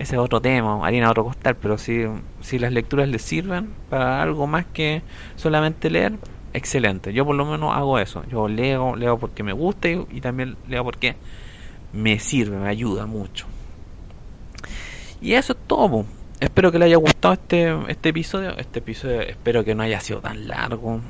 ese 0.00 0.14
es 0.14 0.18
otro 0.18 0.40
tema, 0.40 0.86
harina 0.86 1.10
otro 1.10 1.24
costal, 1.24 1.56
pero 1.56 1.76
si, 1.76 2.06
si 2.40 2.58
las 2.58 2.72
lecturas 2.72 3.06
le 3.06 3.18
sirven 3.18 3.74
para 3.90 4.22
algo 4.22 4.46
más 4.46 4.64
que 4.64 5.02
solamente 5.36 5.90
leer, 5.90 6.14
excelente. 6.52 7.12
Yo 7.12 7.24
por 7.24 7.36
lo 7.36 7.44
menos 7.44 7.74
hago 7.74 7.98
eso. 7.98 8.24
Yo 8.30 8.48
leo, 8.48 8.96
leo 8.96 9.18
porque 9.18 9.42
me 9.42 9.52
gusta 9.52 9.88
y, 9.88 10.20
también 10.20 10.56
leo 10.68 10.84
porque 10.84 11.16
me 11.92 12.18
sirve, 12.18 12.58
me 12.58 12.68
ayuda 12.68 13.06
mucho. 13.06 13.46
Y 15.20 15.34
eso 15.34 15.52
es 15.52 15.58
todo. 15.66 16.04
Espero 16.40 16.72
que 16.72 16.78
le 16.78 16.86
haya 16.86 16.96
gustado 16.96 17.34
este, 17.34 17.76
este 17.88 18.08
episodio. 18.10 18.56
Este 18.56 18.78
episodio 18.78 19.20
espero 19.20 19.64
que 19.64 19.74
no 19.74 19.82
haya 19.82 20.00
sido 20.00 20.20
tan 20.20 20.48
largo. 20.48 21.00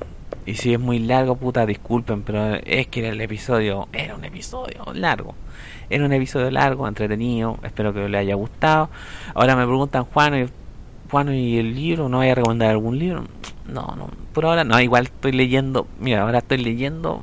Y 0.47 0.55
si 0.55 0.73
es 0.73 0.81
muy 0.81 0.99
largo, 0.99 1.37
puta, 1.37 1.67
disculpen, 1.67 2.23
pero 2.23 2.55
es 2.55 2.89
que 2.89 3.09
el 3.09 3.21
episodio 3.21 3.89
era 3.93 4.15
un 4.17 4.25
episodio 4.25 4.85
largo. 4.95 5.35
Era 5.91 6.05
un 6.05 6.13
episodio 6.13 6.51
largo, 6.51 6.89
entretenido, 6.89 7.59
espero 7.63 7.93
que 7.93 8.09
les 8.09 8.21
haya 8.21 8.35
gustado. 8.35 8.91
Ahora 9.35 9.55
me 9.55 9.67
preguntan, 9.67 10.05
Juan, 10.05 10.51
Juan, 11.11 11.35
¿y 11.35 11.59
el 11.59 11.75
libro? 11.75 12.09
¿No 12.09 12.19
voy 12.19 12.29
a 12.29 12.35
recomendar 12.35 12.71
algún 12.71 12.99
libro? 12.99 13.25
No, 13.73 13.95
no, 13.97 14.11
por 14.33 14.47
ahora 14.47 14.65
no, 14.65 14.81
igual 14.81 15.05
estoy 15.05 15.33
leyendo, 15.33 15.87
mira, 16.01 16.23
ahora 16.23 16.39
estoy 16.39 16.59
leyendo, 16.59 17.23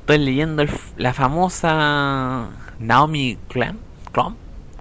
estoy 0.00 0.18
leyendo 0.18 0.64
la 0.96 1.12
famosa 1.12 2.48
Naomi 2.80 3.38
Klein, 3.48 3.78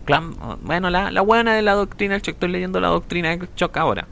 Klein, 0.06 0.36
bueno, 0.64 0.90
la, 0.90 1.12
la 1.12 1.22
buena 1.22 1.54
de 1.54 1.62
la 1.62 1.74
doctrina 1.74 2.16
del 2.16 2.22
estoy 2.26 2.50
leyendo 2.50 2.80
la 2.80 2.88
doctrina 2.88 3.30
del 3.30 3.54
Choc 3.56 3.78
ahora. 3.78 4.08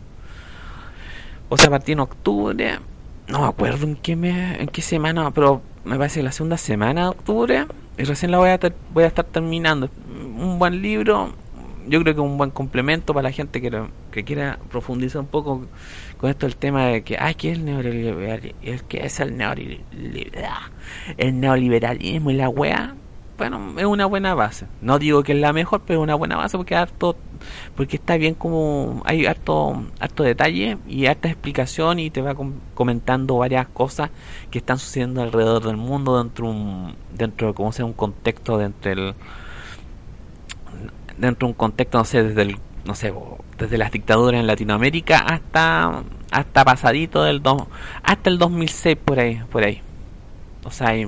O 1.50 1.58
sea, 1.58 1.76
a 1.76 1.80
en 1.86 2.00
octubre, 2.00 2.80
no 3.28 3.42
me 3.42 3.48
acuerdo 3.48 3.86
en 3.86 3.96
qué, 3.96 4.16
me, 4.16 4.62
en 4.62 4.68
qué 4.68 4.82
semana, 4.82 5.32
pero 5.32 5.62
me 5.86 5.98
parece 5.98 6.20
que 6.20 6.24
la 6.24 6.32
segunda 6.32 6.58
semana 6.58 7.04
de 7.04 7.08
octubre 7.10 7.68
y 7.98 8.04
recién 8.04 8.32
la 8.32 8.40
voy 8.40 8.50
a, 8.50 8.60
voy 8.92 9.04
a 9.04 9.08
estar 9.08 9.26
terminando. 9.26 9.90
Un 10.08 10.58
buen 10.58 10.82
libro, 10.82 11.32
yo 11.88 12.02
creo 12.02 12.16
que 12.16 12.22
es 12.22 12.26
un 12.26 12.38
buen 12.38 12.52
complemento 12.52 13.14
para 13.14 13.30
la 13.30 13.32
gente 13.32 13.62
que, 13.62 13.88
que 14.12 14.24
quiera 14.24 14.60
profundizar 14.70 15.22
un 15.22 15.28
poco 15.28 15.66
con 16.18 16.30
esto 16.30 16.46
el 16.46 16.56
tema 16.56 16.88
de 16.88 17.04
que, 17.04 17.18
ay, 17.20 17.36
¿qué 17.36 17.52
es 17.52 17.58
el 17.58 17.66
neoliberalismo? 17.66 18.88
¿Qué 18.88 19.06
es 19.06 19.20
el 19.20 19.38
neoliberalismo? 19.38 20.42
El 21.18 21.40
neoliberalismo 21.40 22.32
y 22.32 22.34
la 22.36 22.50
wea 22.50 22.96
bueno, 23.38 23.74
es 23.78 23.86
una 23.86 24.06
buena 24.06 24.36
base. 24.36 24.68
No 24.82 25.00
digo 25.00 25.24
que 25.24 25.32
es 25.34 25.40
la 25.40 25.54
mejor, 25.54 25.82
pero 25.86 26.00
es 26.00 26.04
una 26.04 26.16
buena 26.16 26.38
base 26.38 26.56
porque 26.56 26.76
harto, 26.76 27.16
porque 27.76 27.98
está 27.98 28.16
bien 28.18 28.36
como 28.36 29.02
hay 29.06 29.26
harto, 29.26 29.84
harto 30.00 30.24
detalle 30.24 30.78
y 30.88 31.08
harta 31.08 31.30
explicación 31.30 32.00
y 32.00 32.10
te 32.12 32.22
va 32.22 32.36
comentando 32.76 33.38
varias 33.38 33.68
cosas 33.68 34.12
que 34.52 34.60
están 34.60 34.78
sucediendo 34.78 35.22
alrededor 35.22 35.64
del 35.66 35.78
mundo 35.78 36.22
dentro 36.22 36.50
un, 36.50 36.96
dentro 37.12 37.48
de 37.48 37.54
como 37.54 37.72
sea 37.72 37.86
un 37.86 37.94
contexto 37.94 38.58
dentro 38.58 38.92
del 38.92 39.16
dentro 41.18 41.48
de 41.48 41.52
un 41.52 41.58
contexto 41.58 41.98
no 41.98 42.06
sé 42.06 42.24
desde 42.24 42.42
el 42.42 42.58
no 42.86 42.96
sé 42.96 43.14
desde 43.58 43.78
las 43.78 43.92
dictaduras 43.92 44.40
en 44.40 44.48
Latinoamérica 44.48 45.20
hasta 45.20 46.04
hasta 46.32 46.66
pasadito 46.66 47.24
del 47.24 47.42
dos 47.42 47.64
hasta 48.04 48.30
el 48.30 48.38
2006 48.38 48.98
por 49.04 49.20
ahí 49.20 49.42
por 49.52 49.64
ahí 49.64 49.82
o 50.66 50.72
sea 50.72 50.90
hay 50.90 51.08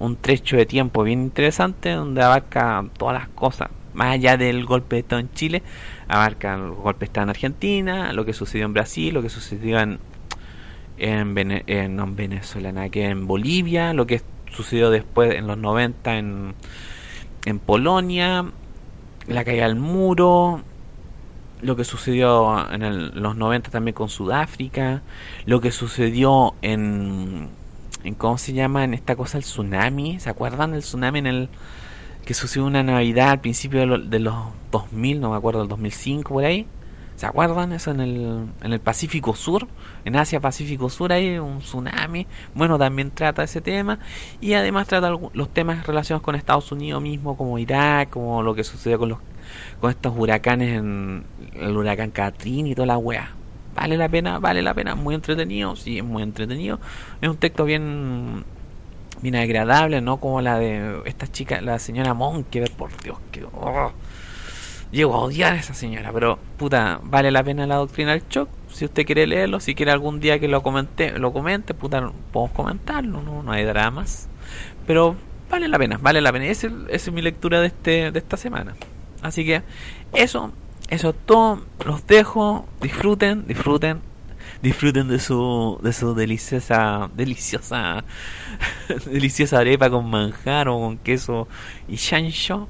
un 0.00 0.16
trecho 0.16 0.56
de 0.56 0.66
tiempo 0.66 1.04
bien 1.04 1.20
interesante 1.20 1.90
donde 1.90 2.22
abarca 2.22 2.84
todas 2.98 3.14
las 3.14 3.28
cosas. 3.28 3.68
Más 3.92 4.14
allá 4.14 4.36
del 4.36 4.64
golpe 4.64 4.96
de 4.96 5.00
Estado 5.00 5.20
en 5.20 5.32
Chile, 5.32 5.62
abarca 6.08 6.54
el 6.54 6.70
golpe 6.70 7.00
de 7.00 7.04
Estado 7.06 7.24
en 7.24 7.30
Argentina, 7.30 8.12
lo 8.12 8.24
que 8.24 8.32
sucedió 8.32 8.64
en 8.64 8.72
Brasil, 8.72 9.12
lo 9.12 9.22
que 9.22 9.28
sucedió 9.28 9.78
en, 9.78 9.98
en, 10.96 11.62
en 11.66 12.16
Venezuela, 12.16 12.88
que 12.88 13.04
en 13.04 13.26
Bolivia, 13.26 13.92
lo 13.92 14.06
que 14.06 14.22
sucedió 14.50 14.90
después 14.90 15.34
en 15.34 15.46
los 15.46 15.58
90 15.58 16.16
en, 16.16 16.54
en 17.44 17.58
Polonia, 17.58 18.46
la 19.34 19.44
caída 19.44 19.66
del 19.66 19.76
muro, 19.76 20.62
lo 21.62 21.76
que 21.76 21.84
sucedió 21.84 22.70
en 22.72 23.20
los 23.20 23.36
90 23.36 23.70
también 23.70 23.94
con 23.94 24.08
Sudáfrica, 24.08 25.02
lo 25.46 25.60
que 25.60 25.72
sucedió 25.72 26.54
en 26.62 27.48
en 28.02 28.14
cómo 28.14 28.38
se 28.38 28.54
llama 28.54 28.84
en 28.84 28.94
esta 28.94 29.14
cosa 29.14 29.36
el 29.36 29.44
tsunami, 29.44 30.20
¿se 30.20 30.30
acuerdan 30.30 30.72
del 30.72 30.80
tsunami 30.80 31.18
en 31.18 31.26
el 31.26 31.48
que 32.24 32.34
sucedió 32.34 32.66
una 32.66 32.82
Navidad 32.82 33.30
al 33.30 33.40
principio 33.40 33.86
de, 33.86 33.98
de 34.06 34.18
los 34.20 34.34
2000, 34.70 35.20
no 35.20 35.30
me 35.30 35.36
acuerdo, 35.36 35.60
del 35.60 35.68
2005 35.68 36.32
por 36.32 36.44
ahí. 36.44 36.66
¿Se 37.20 37.26
acuerdan? 37.26 37.74
Eso 37.74 37.90
en 37.90 38.00
el, 38.00 38.46
en 38.62 38.72
el 38.72 38.80
Pacífico 38.80 39.34
Sur, 39.34 39.68
en 40.06 40.16
Asia 40.16 40.40
Pacífico 40.40 40.88
Sur 40.88 41.12
hay 41.12 41.38
un 41.38 41.58
tsunami. 41.58 42.26
Bueno, 42.54 42.78
también 42.78 43.10
trata 43.10 43.42
ese 43.42 43.60
tema 43.60 43.98
y 44.40 44.54
además 44.54 44.88
trata 44.88 45.10
los 45.10 45.52
temas 45.52 45.86
relacionados 45.86 46.22
con 46.24 46.34
Estados 46.34 46.72
Unidos 46.72 47.02
mismo, 47.02 47.36
como 47.36 47.58
Irak, 47.58 48.08
como 48.08 48.42
lo 48.42 48.54
que 48.54 48.64
sucedió 48.64 48.98
con 48.98 49.10
los 49.10 49.18
con 49.82 49.90
estos 49.90 50.14
huracanes, 50.16 50.78
en 50.78 51.24
el 51.56 51.76
huracán 51.76 52.10
Katrina 52.10 52.70
y 52.70 52.74
toda 52.74 52.86
la 52.86 52.96
wea. 52.96 53.34
Vale 53.74 53.98
la 53.98 54.08
pena, 54.08 54.38
vale 54.38 54.62
la 54.62 54.72
pena, 54.72 54.94
muy 54.94 55.14
entretenido, 55.14 55.76
sí, 55.76 55.98
es 55.98 56.04
muy 56.04 56.22
entretenido. 56.22 56.80
Es 57.20 57.28
un 57.28 57.36
texto 57.36 57.66
bien 57.66 58.46
bien 59.20 59.36
agradable, 59.36 60.00
no 60.00 60.16
como 60.16 60.40
la 60.40 60.58
de 60.58 61.02
esta 61.04 61.30
chica, 61.30 61.60
la 61.60 61.78
señora 61.80 62.14
Monkever, 62.14 62.70
por 62.70 62.96
Dios, 63.02 63.18
que 63.30 63.44
llego 64.90 65.14
a 65.14 65.20
odiar 65.20 65.52
a 65.54 65.56
esa 65.56 65.74
señora, 65.74 66.12
pero 66.12 66.38
puta, 66.56 67.00
vale 67.02 67.30
la 67.30 67.42
pena 67.42 67.66
la 67.66 67.76
doctrina 67.76 68.12
del 68.12 68.22
shock. 68.28 68.48
Si 68.68 68.84
usted 68.84 69.04
quiere 69.04 69.26
leerlo, 69.26 69.60
si 69.60 69.74
quiere 69.74 69.92
algún 69.92 70.20
día 70.20 70.38
que 70.38 70.48
lo 70.48 70.62
comente, 70.62 71.18
lo 71.18 71.32
comente, 71.32 71.74
puta, 71.74 72.10
podemos 72.32 72.54
comentarlo, 72.54 73.22
no, 73.22 73.42
no 73.42 73.52
hay 73.52 73.64
dramas. 73.64 74.28
Pero 74.86 75.16
vale 75.48 75.68
la 75.68 75.78
pena, 75.78 75.98
vale 76.00 76.20
la 76.20 76.32
pena. 76.32 76.46
Esa 76.46 76.68
es, 76.88 77.10
mi 77.12 77.22
lectura 77.22 77.60
de 77.60 77.68
este 77.68 78.10
de 78.10 78.18
esta 78.18 78.36
semana. 78.36 78.76
Así 79.22 79.44
que 79.44 79.62
eso, 80.12 80.52
eso 80.88 81.12
todo, 81.12 81.62
los 81.84 82.06
dejo, 82.06 82.66
disfruten, 82.80 83.46
disfruten, 83.46 84.00
disfruten 84.62 85.08
de 85.08 85.18
su 85.18 85.78
de 85.82 85.92
su 85.92 86.14
deliciosa 86.14 87.10
deliciosa 87.14 88.04
deliciosa 89.06 89.58
arepa 89.58 89.90
con 89.90 90.08
manjar 90.08 90.68
o 90.68 90.78
con 90.78 90.98
queso 90.98 91.48
y 91.88 91.96
chancho 91.96 92.68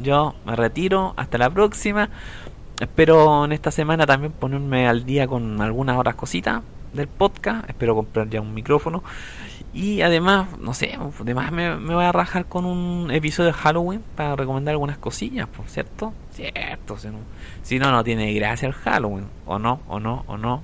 yo 0.00 0.34
me 0.44 0.56
retiro, 0.56 1.14
hasta 1.16 1.38
la 1.38 1.50
próxima. 1.50 2.08
Espero 2.80 3.44
en 3.44 3.52
esta 3.52 3.70
semana 3.70 4.06
también 4.06 4.32
ponerme 4.32 4.88
al 4.88 5.04
día 5.04 5.26
con 5.26 5.60
algunas 5.60 5.98
otras 5.98 6.14
cositas 6.14 6.62
del 6.92 7.08
podcast. 7.08 7.68
Espero 7.68 7.94
comprar 7.94 8.28
ya 8.28 8.40
un 8.40 8.54
micrófono. 8.54 9.02
Y 9.74 10.02
además, 10.02 10.58
no 10.58 10.74
sé, 10.74 10.98
además 11.20 11.50
me, 11.50 11.76
voy 11.76 12.04
a 12.04 12.12
rajar 12.12 12.46
con 12.46 12.66
un 12.66 13.10
episodio 13.10 13.48
de 13.48 13.54
Halloween 13.54 14.02
para 14.16 14.36
recomendar 14.36 14.72
algunas 14.72 14.98
cosillas, 14.98 15.48
por 15.48 15.66
cierto. 15.66 16.12
Cierto, 16.32 16.98
si 16.98 17.08
no, 17.08 17.18
si 17.62 17.78
no, 17.78 17.90
no 17.90 18.04
tiene 18.04 18.32
gracia 18.34 18.68
el 18.68 18.74
Halloween. 18.74 19.26
O 19.46 19.58
no, 19.58 19.80
o 19.88 19.98
no, 19.98 20.24
o 20.26 20.36
no. 20.36 20.62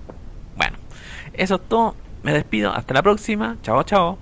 Bueno, 0.56 0.76
eso 1.32 1.54
es 1.54 1.68
todo. 1.68 1.94
Me 2.22 2.32
despido. 2.32 2.72
Hasta 2.72 2.94
la 2.94 3.02
próxima. 3.02 3.56
Chao, 3.62 3.82
chao. 3.84 4.18